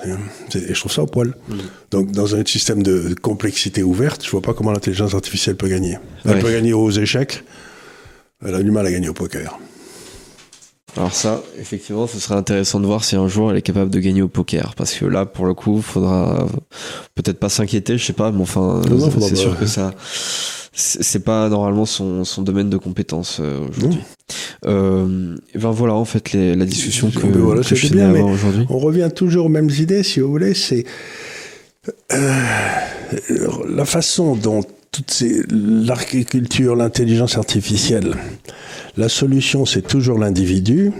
Et 0.53 0.73
je 0.73 0.79
trouve 0.79 0.91
ça 0.91 1.03
au 1.03 1.07
poil. 1.07 1.33
Mm. 1.47 1.55
Donc 1.91 2.11
dans 2.11 2.35
un 2.35 2.45
système 2.45 2.83
de 2.83 3.15
complexité 3.21 3.83
ouverte, 3.83 4.23
je 4.23 4.31
vois 4.31 4.41
pas 4.41 4.53
comment 4.53 4.71
l'intelligence 4.71 5.13
artificielle 5.13 5.55
peut 5.55 5.67
gagner. 5.67 5.97
Elle 6.25 6.39
peut 6.39 6.51
gagner 6.51 6.73
aux 6.73 6.91
échecs, 6.91 7.43
elle 8.45 8.55
a 8.55 8.63
du 8.63 8.71
mal 8.71 8.85
à 8.85 8.91
gagner 8.91 9.09
au 9.09 9.13
poker. 9.13 9.59
Alors 10.97 11.13
ça, 11.13 11.43
effectivement, 11.59 12.07
ce 12.07 12.19
serait 12.19 12.35
intéressant 12.35 12.79
de 12.79 12.85
voir 12.85 13.03
si 13.03 13.17
un 13.17 13.27
jour 13.27 13.51
elle 13.51 13.57
est 13.57 13.61
capable 13.61 13.91
de 13.91 13.99
gagner 13.99 14.21
au 14.21 14.29
poker, 14.29 14.75
parce 14.75 14.93
que 14.93 15.03
là, 15.05 15.25
pour 15.25 15.45
le 15.45 15.53
coup, 15.53 15.81
faudra 15.81 16.47
peut-être 17.15 17.37
pas 17.37 17.49
s'inquiéter, 17.49 17.97
je 17.97 18.05
sais 18.05 18.13
pas, 18.13 18.31
mais 18.31 18.41
enfin, 18.41 18.81
c'est 19.19 19.35
sûr 19.35 19.59
que 19.59 19.65
ça, 19.65 19.93
c'est 20.75 21.23
pas 21.23 21.47
normalement 21.47 21.85
son, 21.85 22.25
son 22.25 22.41
domaine 22.41 22.69
de 22.69 22.77
compétence 22.77 23.37
euh, 23.39 23.65
aujourd'hui. 23.69 24.01
Euh, 24.65 25.35
ben 25.55 25.71
voilà, 25.71 25.93
en 25.93 26.03
fait, 26.03 26.33
les, 26.33 26.53
la 26.53 26.65
discussion 26.65 27.09
que, 27.09 27.25
voilà, 27.27 27.61
que 27.61 27.75
je 27.75 27.87
bien, 27.87 28.11
aujourd'hui. 28.13 28.65
On 28.69 28.77
revient 28.77 29.09
toujours 29.15 29.45
aux 29.45 29.49
mêmes 29.49 29.69
idées, 29.69 30.03
si 30.03 30.19
vous 30.19 30.29
voulez, 30.29 30.53
c'est 30.53 30.83
euh, 32.11 32.41
la 33.69 33.85
façon 33.85 34.35
dont 34.35 34.63
l'agriculture, 35.49 36.75
l'intelligence 36.75 37.37
artificielle, 37.37 38.13
la 38.97 39.07
solution, 39.07 39.65
c'est 39.65 39.81
toujours 39.81 40.19
l'individu. 40.19 40.91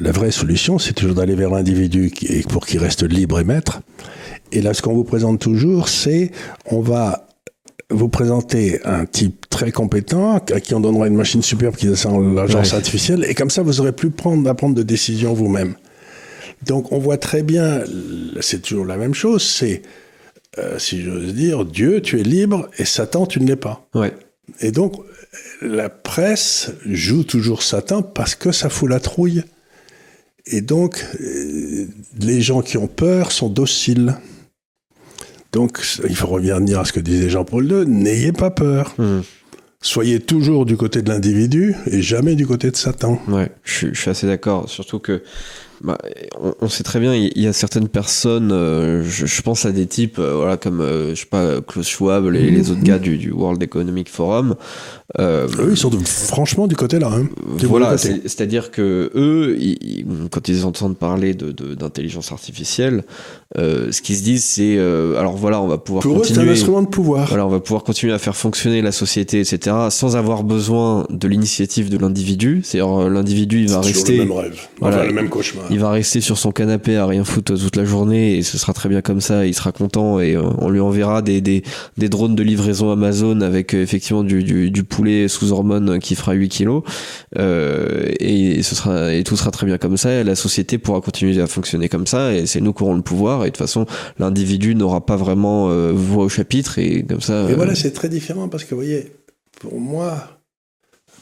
La 0.00 0.12
vraie 0.12 0.30
solution, 0.30 0.78
c'est 0.78 0.92
toujours 0.92 1.14
d'aller 1.14 1.34
vers 1.34 1.50
l'individu 1.50 2.12
pour 2.48 2.66
qu'il 2.66 2.78
reste 2.78 3.02
libre 3.02 3.40
et 3.40 3.44
maître. 3.44 3.80
Et 4.52 4.60
là, 4.60 4.72
ce 4.72 4.82
qu'on 4.82 4.94
vous 4.94 5.04
présente 5.04 5.40
toujours, 5.40 5.88
c'est 5.88 6.30
on 6.66 6.80
va 6.80 7.23
vous 7.94 8.08
présenter 8.08 8.80
un 8.84 9.06
type 9.06 9.48
très 9.48 9.72
compétent 9.72 10.36
à 10.36 10.60
qui 10.60 10.74
on 10.74 10.80
donnera 10.80 11.06
une 11.06 11.16
machine 11.16 11.42
superbe 11.42 11.76
qui 11.76 11.86
descend 11.86 12.34
l'agence 12.34 12.74
artificielle. 12.74 13.24
Et 13.28 13.34
comme 13.34 13.50
ça, 13.50 13.62
vous 13.62 13.80
aurez 13.80 13.92
plus 13.92 14.10
prendre, 14.10 14.48
à 14.48 14.54
prendre 14.54 14.74
de 14.74 14.82
décisions 14.82 15.32
vous-même. 15.32 15.74
Donc, 16.66 16.92
on 16.92 16.98
voit 16.98 17.18
très 17.18 17.42
bien, 17.42 17.82
c'est 18.40 18.62
toujours 18.62 18.86
la 18.86 18.96
même 18.96 19.14
chose, 19.14 19.42
c'est 19.42 19.82
euh, 20.58 20.78
si 20.78 21.02
j'ose 21.02 21.34
dire, 21.34 21.64
Dieu, 21.64 22.00
tu 22.00 22.20
es 22.20 22.22
libre, 22.22 22.68
et 22.78 22.84
Satan, 22.84 23.26
tu 23.26 23.40
ne 23.40 23.46
l'es 23.46 23.56
pas. 23.56 23.86
Ouais. 23.94 24.12
Et 24.60 24.70
donc, 24.70 24.94
la 25.60 25.88
presse 25.88 26.70
joue 26.86 27.24
toujours 27.24 27.62
Satan 27.62 28.02
parce 28.02 28.34
que 28.34 28.52
ça 28.52 28.68
fout 28.68 28.88
la 28.88 29.00
trouille. 29.00 29.42
Et 30.46 30.60
donc, 30.60 31.04
euh, 31.20 31.86
les 32.20 32.40
gens 32.40 32.60
qui 32.60 32.76
ont 32.76 32.86
peur 32.86 33.32
sont 33.32 33.48
dociles. 33.48 34.16
Donc, 35.54 35.80
il 36.08 36.16
faut 36.16 36.26
revenir 36.26 36.80
à 36.80 36.84
ce 36.84 36.92
que 36.92 36.98
disait 36.98 37.30
Jean-Paul 37.30 37.70
II, 37.70 37.86
n'ayez 37.86 38.32
pas 38.32 38.50
peur. 38.50 38.92
Mmh. 38.98 39.20
Soyez 39.80 40.18
toujours 40.18 40.66
du 40.66 40.76
côté 40.76 41.00
de 41.00 41.08
l'individu 41.08 41.76
et 41.86 42.02
jamais 42.02 42.34
du 42.34 42.44
côté 42.44 42.72
de 42.72 42.76
Satan. 42.76 43.20
Ouais, 43.28 43.52
je, 43.62 43.88
je 43.92 44.00
suis 44.00 44.10
assez 44.10 44.26
d'accord. 44.26 44.68
Surtout 44.68 44.98
que 44.98 45.22
bah, 45.82 45.98
on, 46.60 46.68
sait 46.68 46.84
très 46.84 47.00
bien, 47.00 47.14
il 47.14 47.40
y, 47.40 47.46
a 47.46 47.52
certaines 47.52 47.88
personnes, 47.88 48.52
euh, 48.52 49.02
je, 49.04 49.42
pense 49.42 49.66
à 49.66 49.72
des 49.72 49.86
types, 49.86 50.18
euh, 50.18 50.36
voilà, 50.36 50.56
comme 50.56 50.80
euh, 50.80 51.14
je 51.14 51.20
sais 51.20 51.26
pas 51.26 51.60
Klaus 51.60 51.88
Schwab, 51.88 52.26
les, 52.26 52.50
les 52.50 52.70
autres 52.70 52.82
gars 52.82 52.98
du, 52.98 53.32
World 53.32 53.62
Economic 53.62 54.08
Forum. 54.08 54.54
eux, 55.18 55.68
ils 55.70 55.76
sont 55.76 55.90
franchement 55.90 56.66
du 56.66 56.76
côté 56.76 56.98
là. 56.98 57.10
Hein, 57.12 57.26
voilà, 57.62 57.98
c'est-à-dire 57.98 58.70
que 58.70 59.10
eux, 59.14 59.58
quand 60.30 60.48
ils 60.48 60.64
entendent 60.64 60.96
parler 60.96 61.34
de 61.34 61.52
d'intelligence 61.74 62.30
artificielle, 62.32 63.04
ce 63.56 64.00
qu'ils 64.00 64.16
se 64.16 64.22
disent, 64.22 64.44
c'est 64.44 64.78
alors 64.78 65.36
voilà, 65.36 65.60
on 65.60 65.66
va 65.66 65.78
pouvoir 65.78 66.02
Pour 66.02 66.16
continuer. 66.18 66.40
Eux, 66.40 66.44
c'est 66.44 66.50
un 66.50 66.52
instrument 66.52 66.82
de 66.82 66.88
pouvoir. 66.88 67.28
Voilà, 67.28 67.46
on 67.46 67.50
va 67.50 67.60
pouvoir 67.60 67.82
continuer 67.82 68.12
à 68.12 68.18
faire 68.18 68.36
fonctionner 68.36 68.80
la 68.80 68.92
société, 68.92 69.40
etc., 69.40 69.76
sans 69.90 70.16
avoir 70.16 70.44
besoin 70.44 71.06
de 71.10 71.28
l'initiative 71.28 71.90
de 71.90 71.98
l'individu. 71.98 72.60
C'est-à-dire 72.62 73.10
l'individu, 73.10 73.62
il 73.62 73.68
va 73.68 73.80
rester. 73.80 74.18
Le 74.18 74.24
même 74.24 74.32
rêve. 74.32 74.60
Voilà, 74.80 75.04
le 75.04 75.12
même 75.12 75.28
cauchemar 75.28 75.63
il 75.70 75.78
va 75.78 75.90
rester 75.90 76.20
sur 76.20 76.38
son 76.38 76.52
canapé 76.52 76.96
à 76.96 77.06
rien 77.06 77.24
foutre 77.24 77.58
toute 77.58 77.76
la 77.76 77.84
journée 77.84 78.36
et 78.36 78.42
ce 78.42 78.58
sera 78.58 78.72
très 78.72 78.88
bien 78.88 79.02
comme 79.02 79.20
ça, 79.20 79.46
il 79.46 79.54
sera 79.54 79.72
content 79.72 80.20
et 80.20 80.36
euh, 80.36 80.42
on 80.58 80.70
lui 80.70 80.80
enverra 80.80 81.22
des, 81.22 81.40
des, 81.40 81.62
des 81.96 82.08
drones 82.08 82.34
de 82.34 82.42
livraison 82.42 82.90
Amazon 82.90 83.40
avec 83.40 83.74
euh, 83.74 83.82
effectivement 83.82 84.22
du, 84.22 84.42
du, 84.42 84.70
du, 84.70 84.84
poulet 84.84 85.28
sous 85.28 85.52
hormones 85.52 85.98
qui 85.98 86.14
fera 86.14 86.32
8 86.32 86.48
kilos. 86.48 86.82
Euh, 87.38 88.06
et, 88.20 88.62
ce 88.62 88.74
sera, 88.74 89.12
et 89.12 89.24
tout 89.24 89.36
sera 89.36 89.50
très 89.50 89.66
bien 89.66 89.78
comme 89.78 89.96
ça. 89.96 90.12
Et 90.12 90.24
la 90.24 90.34
société 90.34 90.78
pourra 90.78 91.00
continuer 91.00 91.40
à 91.40 91.46
fonctionner 91.46 91.88
comme 91.88 92.06
ça 92.06 92.32
et 92.32 92.46
c'est 92.46 92.60
nous 92.60 92.72
qui 92.72 92.82
aurons 92.82 92.94
le 92.94 93.02
pouvoir. 93.02 93.42
Et 93.42 93.46
de 93.46 93.50
toute 93.50 93.58
façon 93.58 93.86
l'individu 94.18 94.74
n'aura 94.74 95.04
pas 95.04 95.16
vraiment 95.16 95.70
euh, 95.70 95.92
voix 95.92 96.24
au 96.24 96.28
chapitre 96.28 96.78
et 96.78 97.04
comme 97.04 97.20
ça. 97.20 97.50
Et 97.50 97.54
voilà, 97.54 97.74
c'est 97.74 97.92
très 97.92 98.08
différent 98.08 98.48
parce 98.48 98.64
que 98.64 98.70
vous 98.70 98.80
voyez, 98.80 99.12
pour 99.60 99.80
moi, 99.80 100.33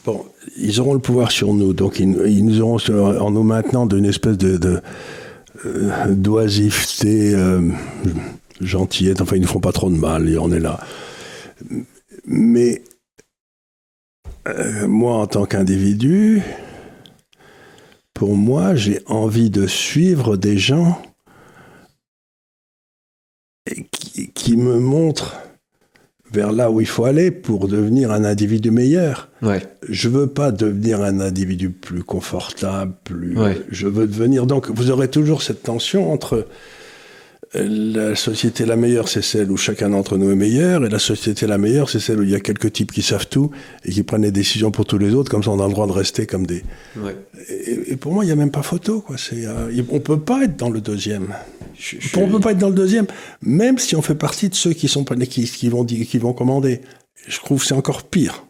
Bon, 0.05 0.25
ils 0.57 0.81
auront 0.81 0.93
le 0.93 0.99
pouvoir 0.99 1.31
sur 1.31 1.53
nous, 1.53 1.73
donc 1.73 1.99
ils, 1.99 2.45
nous 2.45 2.59
auront 2.59 2.77
en 3.19 3.31
nous 3.31 3.43
maintenant 3.43 3.85
d'une 3.85 4.05
espèce 4.05 4.37
de, 4.37 4.81
euh, 5.65 6.13
d'oisiveté, 6.13 7.33
euh, 7.33 7.69
gentillette. 8.59 9.21
Enfin, 9.21 9.37
ils 9.37 9.41
ne 9.41 9.47
font 9.47 9.61
pas 9.61 9.71
trop 9.71 9.89
de 9.89 9.95
mal 9.95 10.27
et 10.27 10.37
on 10.37 10.51
est 10.51 10.59
là. 10.59 10.81
Mais 12.25 12.83
euh, 14.49 14.87
moi, 14.87 15.15
en 15.19 15.27
tant 15.27 15.45
qu'individu, 15.45 16.41
pour 18.13 18.35
moi, 18.35 18.75
j'ai 18.75 18.99
envie 19.05 19.49
de 19.49 19.67
suivre 19.67 20.35
des 20.35 20.57
gens 20.57 21.01
qui 24.33 24.57
me 24.57 24.79
montrent 24.79 25.37
vers 26.33 26.51
là 26.51 26.71
où 26.71 26.81
il 26.81 26.87
faut 26.87 27.05
aller 27.05 27.31
pour 27.31 27.67
devenir 27.67 28.11
un 28.11 28.23
individu 28.23 28.71
meilleur. 28.71 29.29
Ouais. 29.41 29.61
Je 29.87 30.09
veux 30.09 30.27
pas 30.27 30.51
devenir 30.51 31.01
un 31.01 31.19
individu 31.19 31.69
plus 31.69 32.03
confortable, 32.03 32.93
plus. 33.03 33.37
Je 33.69 33.87
veux 33.87 34.07
devenir. 34.07 34.45
Donc, 34.45 34.69
vous 34.69 34.89
aurez 34.89 35.09
toujours 35.09 35.43
cette 35.43 35.63
tension 35.63 36.11
entre 36.11 36.47
la 37.53 38.15
société 38.15 38.65
la 38.65 38.75
meilleure, 38.75 39.07
c'est 39.07 39.21
celle 39.21 39.51
où 39.51 39.57
chacun 39.57 39.89
d'entre 39.89 40.17
nous 40.17 40.31
est 40.31 40.35
meilleur, 40.35 40.85
et 40.85 40.89
la 40.89 40.99
société 40.99 41.45
la 41.45 41.59
meilleure, 41.59 41.89
c'est 41.89 41.99
celle 41.99 42.19
où 42.19 42.23
il 42.23 42.31
y 42.31 42.35
a 42.35 42.39
quelques 42.39 42.73
types 42.73 42.91
qui 42.91 43.03
savent 43.03 43.27
tout 43.27 43.51
et 43.85 43.91
qui 43.91 44.01
prennent 44.01 44.23
les 44.23 44.31
décisions 44.31 44.71
pour 44.71 44.85
tous 44.85 44.97
les 44.97 45.13
autres, 45.13 45.29
comme 45.29 45.43
ça 45.43 45.51
on 45.51 45.59
a 45.59 45.67
le 45.67 45.73
droit 45.73 45.85
de 45.85 45.91
rester 45.91 46.25
comme 46.25 46.47
des. 46.47 46.63
Ouais. 46.97 47.15
Et, 47.49 47.95
pour 47.95 48.11
moi, 48.13 48.23
il 48.23 48.27
n'y 48.27 48.33
a 48.33 48.35
même 48.35 48.51
pas 48.51 48.63
photo, 48.63 49.01
quoi. 49.01 49.17
C'est, 49.17 49.45
euh, 49.45 49.71
on 49.89 49.99
peut 49.99 50.19
pas 50.19 50.43
être 50.43 50.57
dans 50.57 50.69
le 50.69 50.81
deuxième. 50.81 51.33
On 52.15 52.21
On 52.21 52.29
peut 52.29 52.39
pas 52.39 52.51
être 52.51 52.57
dans 52.57 52.69
le 52.69 52.75
deuxième, 52.75 53.05
même 53.41 53.77
si 53.77 53.95
on 53.95 54.01
fait 54.01 54.15
partie 54.15 54.49
de 54.49 54.55
ceux 54.55 54.73
qui 54.73 54.87
sont 54.87 55.03
qui, 55.03 55.43
qui 55.45 55.69
vont 55.69 55.85
qui 55.85 56.17
vont 56.17 56.33
commander. 56.33 56.81
Je 57.27 57.37
trouve 57.39 57.61
que 57.61 57.67
c'est 57.67 57.75
encore 57.75 58.03
pire. 58.03 58.45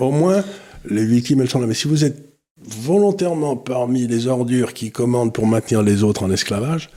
Au 0.00 0.10
moins, 0.10 0.44
les 0.88 1.04
victimes, 1.06 1.40
elles 1.40 1.48
sont 1.48 1.60
là. 1.60 1.66
Mais 1.66 1.74
si 1.74 1.88
vous 1.88 2.04
êtes 2.04 2.28
volontairement 2.60 3.56
parmi 3.56 4.06
les 4.06 4.26
ordures 4.26 4.74
qui 4.74 4.90
commandent 4.90 5.32
pour 5.32 5.46
maintenir 5.46 5.82
les 5.82 6.02
autres 6.02 6.24
en 6.24 6.30
esclavage, 6.30 6.90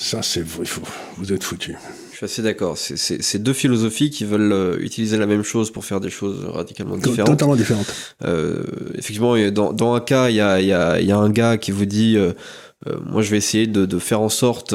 ça, 0.00 0.22
c'est 0.22 0.42
vous 0.42 1.32
êtes 1.32 1.42
foutu. 1.42 1.76
Je 2.12 2.16
suis 2.16 2.24
assez 2.24 2.42
d'accord. 2.42 2.76
C'est 2.78 3.42
deux 3.42 3.52
philosophies 3.52 4.10
qui 4.10 4.24
veulent 4.24 4.52
euh, 4.52 4.76
utiliser 4.80 5.16
la 5.16 5.26
même 5.26 5.42
chose 5.42 5.72
pour 5.72 5.84
faire 5.84 6.00
des 6.00 6.10
choses 6.10 6.44
radicalement 6.44 6.96
différentes. 6.96 7.30
Totalement 7.30 7.56
différentes. 7.56 7.92
Euh, 8.24 8.62
effectivement, 8.94 9.36
dans, 9.50 9.72
dans, 9.72 9.94
un 9.94 10.00
cas, 10.00 10.28
il 10.28 10.36
y 10.36 10.40
a, 10.40 10.60
y, 10.60 10.72
a, 10.72 11.00
y 11.00 11.10
a, 11.10 11.16
un 11.16 11.30
gars 11.30 11.58
qui 11.58 11.72
vous 11.72 11.84
dit 11.84 12.16
euh, 12.16 12.32
euh 12.86 12.96
Moi, 13.06 13.22
je 13.22 13.30
vais 13.30 13.36
essayer 13.36 13.66
de, 13.66 13.86
de 13.86 13.98
faire 13.98 14.20
en 14.20 14.28
sorte 14.28 14.74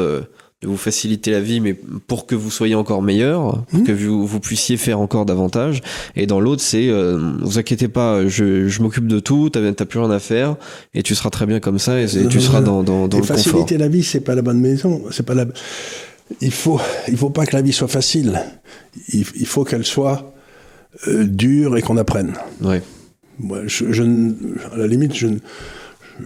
vous 0.63 0.77
faciliter 0.77 1.31
la 1.31 1.41
vie, 1.41 1.59
mais 1.59 1.73
pour 1.73 2.25
que 2.25 2.35
vous 2.35 2.51
soyez 2.51 2.75
encore 2.75 3.01
meilleur, 3.01 3.63
pour 3.65 3.79
mmh. 3.79 3.83
que 3.83 3.91
vous, 3.91 4.25
vous, 4.25 4.39
puissiez 4.39 4.77
faire 4.77 4.99
encore 4.99 5.25
davantage. 5.25 5.81
Et 6.15 6.25
dans 6.25 6.39
l'autre, 6.39 6.61
c'est 6.61 6.89
euh, 6.89 7.33
vous 7.41 7.57
inquiétez 7.57 7.87
pas, 7.87 8.27
je, 8.27 8.67
je 8.67 8.81
m'occupe 8.81 9.07
de 9.07 9.19
tout, 9.19 9.49
t'as 9.49 9.85
plus 9.85 9.99
rien 9.99 10.11
à 10.11 10.19
faire, 10.19 10.55
et 10.93 11.03
tu 11.03 11.15
seras 11.15 11.29
très 11.29 11.45
bien 11.45 11.59
comme 11.59 11.79
ça, 11.79 11.99
et, 12.01 12.07
tu 12.29 12.41
seras 12.41 12.61
dans, 12.61 12.83
dans, 12.83 13.07
dans 13.07 13.17
et 13.17 13.21
le 13.21 13.27
faciliter 13.27 13.77
la 13.77 13.87
vie, 13.87 14.03
c'est 14.03 14.21
pas 14.21 14.35
la 14.35 14.41
bonne 14.41 14.59
maison, 14.59 15.01
c'est 15.11 15.25
pas 15.25 15.35
la. 15.35 15.45
Il 16.41 16.51
faut, 16.51 16.79
il 17.07 17.17
faut 17.17 17.29
pas 17.29 17.45
que 17.45 17.55
la 17.55 17.61
vie 17.61 17.73
soit 17.73 17.87
facile. 17.87 18.41
Il, 19.09 19.25
il 19.35 19.45
faut 19.45 19.63
qu'elle 19.65 19.85
soit 19.85 20.33
euh, 21.07 21.25
dure 21.25 21.77
et 21.77 21.81
qu'on 21.81 21.97
apprenne. 21.97 22.33
Ouais. 22.61 22.81
Moi, 23.39 23.61
je, 23.65 23.91
je, 23.91 24.03
à 24.03 24.77
la 24.77 24.87
limite, 24.87 25.15
je 25.15 25.27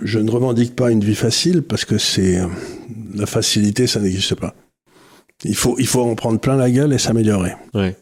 je 0.04 0.20
ne 0.20 0.30
revendique 0.30 0.76
pas 0.76 0.92
une 0.92 1.04
vie 1.04 1.16
facile 1.16 1.62
parce 1.62 1.86
que 1.86 1.98
c'est 1.98 2.40
la 3.18 3.26
facilité, 3.26 3.88
ça 3.88 4.00
n'existe 4.00 4.36
pas. 4.36 4.54
Il 5.44 5.56
faut, 5.56 5.76
il 5.78 5.88
faut 5.88 6.02
en 6.02 6.16
prendre 6.16 6.40
plein 6.40 6.56
la 6.56 6.72
gueule 6.72 6.94
et 6.94 6.98
s'améliorer. 6.98 7.54
Ouais. 7.74 7.96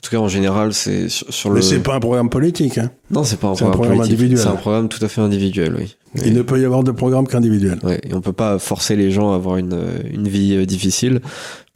En 0.00 0.02
tout 0.02 0.10
cas, 0.12 0.18
en 0.18 0.28
général, 0.28 0.72
c'est 0.72 1.10
sur, 1.10 1.50
le. 1.50 1.56
Mais 1.56 1.62
c'est 1.62 1.80
pas 1.80 1.94
un 1.94 2.00
programme 2.00 2.30
politique. 2.30 2.78
Hein. 2.78 2.90
Non, 3.10 3.22
c'est 3.22 3.38
pas 3.38 3.48
un 3.48 3.54
programme, 3.54 4.00
individuel. 4.00 4.38
C'est 4.38 4.48
un 4.48 4.56
programme 4.56 4.88
tout 4.88 5.04
à 5.04 5.08
fait 5.08 5.20
individuel, 5.20 5.76
oui. 5.78 5.94
Il 6.24 6.32
ne 6.32 6.40
peut 6.40 6.58
y 6.58 6.64
avoir 6.64 6.82
de 6.82 6.90
programme 6.90 7.26
qu'individuel. 7.28 7.78
Oui, 7.82 7.96
et 8.02 8.14
on 8.14 8.22
peut 8.22 8.32
pas 8.32 8.58
forcer 8.58 8.96
les 8.96 9.10
gens 9.10 9.32
à 9.32 9.34
avoir 9.34 9.58
une, 9.58 9.78
une 10.10 10.26
vie 10.26 10.56
euh, 10.56 10.64
difficile, 10.64 11.20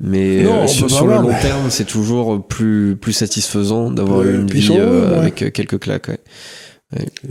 mais 0.01 0.45
euh, 0.47 0.67
sur, 0.67 1.07
le 1.07 1.17
long 1.17 1.35
terme, 1.43 1.69
c'est 1.69 1.85
toujours 1.85 2.45
plus 2.47 2.97
plus 2.97 3.13
satisfaisant 3.13 3.91
d'avoir 3.91 4.23
une 4.23 4.51
vie 4.51 4.71
euh, 4.73 5.19
avec 5.19 5.53
quelques 5.53 5.79
claques. 5.79 6.11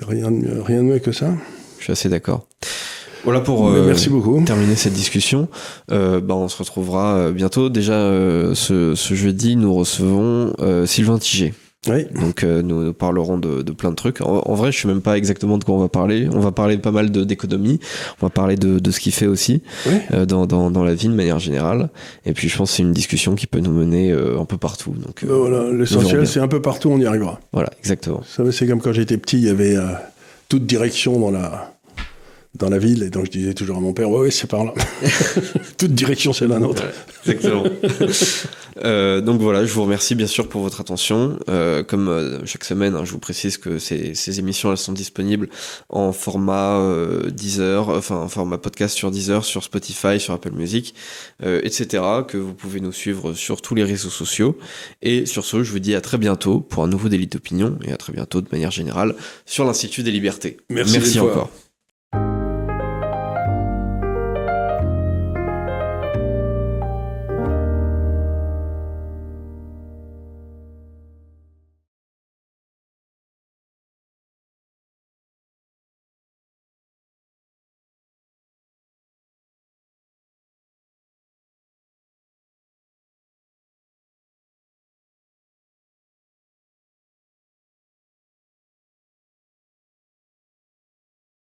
Rien, 0.08 0.32
rien 0.64 0.78
de 0.78 0.84
mieux 0.84 1.00
que 1.00 1.12
ça. 1.12 1.32
Je 1.80 1.86
suis 1.86 1.92
assez 1.92 2.10
d'accord. 2.10 2.48
Voilà 3.24 3.40
pour 3.40 3.70
euh, 3.70 3.86
merci 3.86 4.10
beaucoup. 4.10 4.42
terminer 4.44 4.76
cette 4.76 4.94
discussion. 4.94 5.48
Euh, 5.92 6.20
bah, 6.20 6.36
on 6.36 6.50
se 6.50 6.58
retrouvera 6.58 7.16
euh, 7.16 7.32
bientôt. 7.32 7.70
Déjà, 7.70 7.94
euh, 7.94 8.54
ce, 8.54 8.96
ce, 8.96 9.14
jeudi, 9.14 9.56
nous 9.56 9.74
recevons 9.74 10.54
Sylvain 10.86 11.18
Tiget. 11.18 11.54
Oui. 11.90 12.06
Donc 12.16 12.44
nous, 12.44 12.84
nous, 12.84 12.94
parlerons 12.94 13.38
de, 13.38 13.62
de, 13.62 13.72
plein 13.74 13.92
de 13.92 13.96
trucs. 13.96 14.22
En, 14.22 14.54
vrai, 14.54 14.72
je 14.72 14.80
sais 14.80 14.88
même 14.88 15.02
pas 15.02 15.18
exactement 15.18 15.58
de 15.58 15.66
quoi 15.66 15.76
on 15.76 15.80
va 15.80 15.90
parler. 15.90 16.30
On 16.32 16.40
va 16.40 16.54
parler 16.54 16.78
pas 16.78 16.92
mal 16.92 17.12
d'économie. 17.12 17.80
On 18.22 18.26
va 18.26 18.30
parler 18.30 18.56
de, 18.56 18.80
de 18.80 18.92
ce 18.92 19.02
qu'il 19.02 19.12
fait 19.12 19.28
aussi 19.28 19.64
oui. 19.86 20.26
dans, 20.26 20.46
dans, 20.46 20.72
dans, 20.72 20.84
la 20.86 20.94
vie 20.94 21.10
de 21.10 21.14
manière 21.14 21.40
générale. 21.40 21.90
Et 22.26 22.32
puis 22.32 22.48
je 22.48 22.58
pense 22.58 22.72
que 22.72 22.78
c'est 22.78 22.84
une 22.84 22.94
discussion 22.94 23.36
qui 23.36 23.48
peut 23.48 23.60
nous 23.60 23.74
mener 23.74 24.14
un 24.14 24.46
peu 24.46 24.58
partout. 24.58 24.92
Donc 24.92 25.26
ben 25.26 25.34
voilà, 25.34 25.74
l'essentiel 25.74 26.26
c'est 26.26 26.40
un 26.40 26.48
peu 26.48 26.62
partout, 26.62 26.90
on 26.90 27.00
y 27.00 27.06
arrivera. 27.06 27.40
Voilà, 27.52 27.70
exactement. 27.80 28.22
Ça 28.26 28.50
c'est 28.54 28.66
comme 28.66 28.82
quand 28.82 28.94
j'étais 28.94 29.18
petit, 29.18 29.38
il 29.38 29.44
y 29.44 29.50
avait 29.50 29.76
toute 30.48 30.66
direction 30.66 31.20
dans 31.20 31.32
la, 31.32 31.73
dans 32.56 32.70
la 32.70 32.78
ville. 32.78 33.04
Et 33.04 33.10
donc 33.10 33.26
je 33.26 33.32
disais 33.32 33.54
toujours 33.54 33.78
à 33.78 33.80
mon 33.80 33.94
père, 33.94 34.10
ouais, 34.10 34.22
ouais, 34.22 34.32
c'est 34.32 34.48
par 34.48 34.64
là. 34.64 34.74
toute 35.78 35.94
direction, 35.94 36.34
c'est 36.34 36.48
la 36.48 36.60
nôtre. 36.60 36.84
exactement. 37.26 37.64
euh, 38.84 39.22
donc 39.22 39.42
voilà, 39.42 39.66
je 39.66 39.74
vous 39.74 39.84
remercie 39.84 40.14
bien 40.16 40.28
sûr 40.28 40.48
pour 40.48 40.62
votre 40.62 40.80
attention. 40.82 41.40
Euh, 41.50 41.84
comme 41.84 42.10
euh, 42.10 42.46
chaque 42.46 42.64
semaine, 42.64 42.96
hein, 42.96 43.06
je 43.06 43.12
vous 43.12 43.20
précise 43.20 43.58
que 43.58 43.80
ces, 43.80 44.14
ces, 44.14 44.40
émissions 44.40 44.72
elles 44.72 44.78
sont 44.78 44.94
disponibles 44.94 45.50
en 45.90 46.12
format 46.12 46.78
euh, 46.80 47.30
Deezer, 47.32 47.90
enfin 47.90 48.18
en 48.18 48.28
format 48.28 48.58
podcast 48.58 48.96
sur 48.96 49.10
Deezer, 49.10 49.44
sur 49.46 49.64
Spotify, 49.64 50.20
sur 50.20 50.34
Apple 50.34 50.52
Music, 50.52 50.94
euh, 51.44 51.60
etc. 51.64 52.04
Que 52.28 52.38
vous 52.38 52.54
pouvez 52.54 52.80
nous 52.80 52.92
suivre 52.92 53.34
sur 53.34 53.62
tous 53.62 53.74
les 53.74 53.84
réseaux 53.84 54.10
sociaux. 54.10 54.58
Et 55.02 55.26
sur 55.26 55.44
ce, 55.44 55.64
je 55.64 55.72
vous 55.72 55.80
dis 55.80 55.96
à 55.96 56.02
très 56.02 56.18
bientôt 56.20 56.60
pour 56.60 56.84
un 56.84 56.88
nouveau 56.88 57.10
délit 57.10 57.28
d'opinion 57.28 57.78
et 57.84 57.92
à 57.92 57.98
très 57.98 58.14
bientôt 58.14 58.42
de 58.42 58.48
manière 58.52 58.72
générale 58.72 59.16
sur 59.46 59.66
l'Institut 59.66 60.04
des 60.04 60.12
libertés. 60.12 60.58
Merci, 60.70 61.00
Merci 61.00 61.20
encore. 61.20 61.50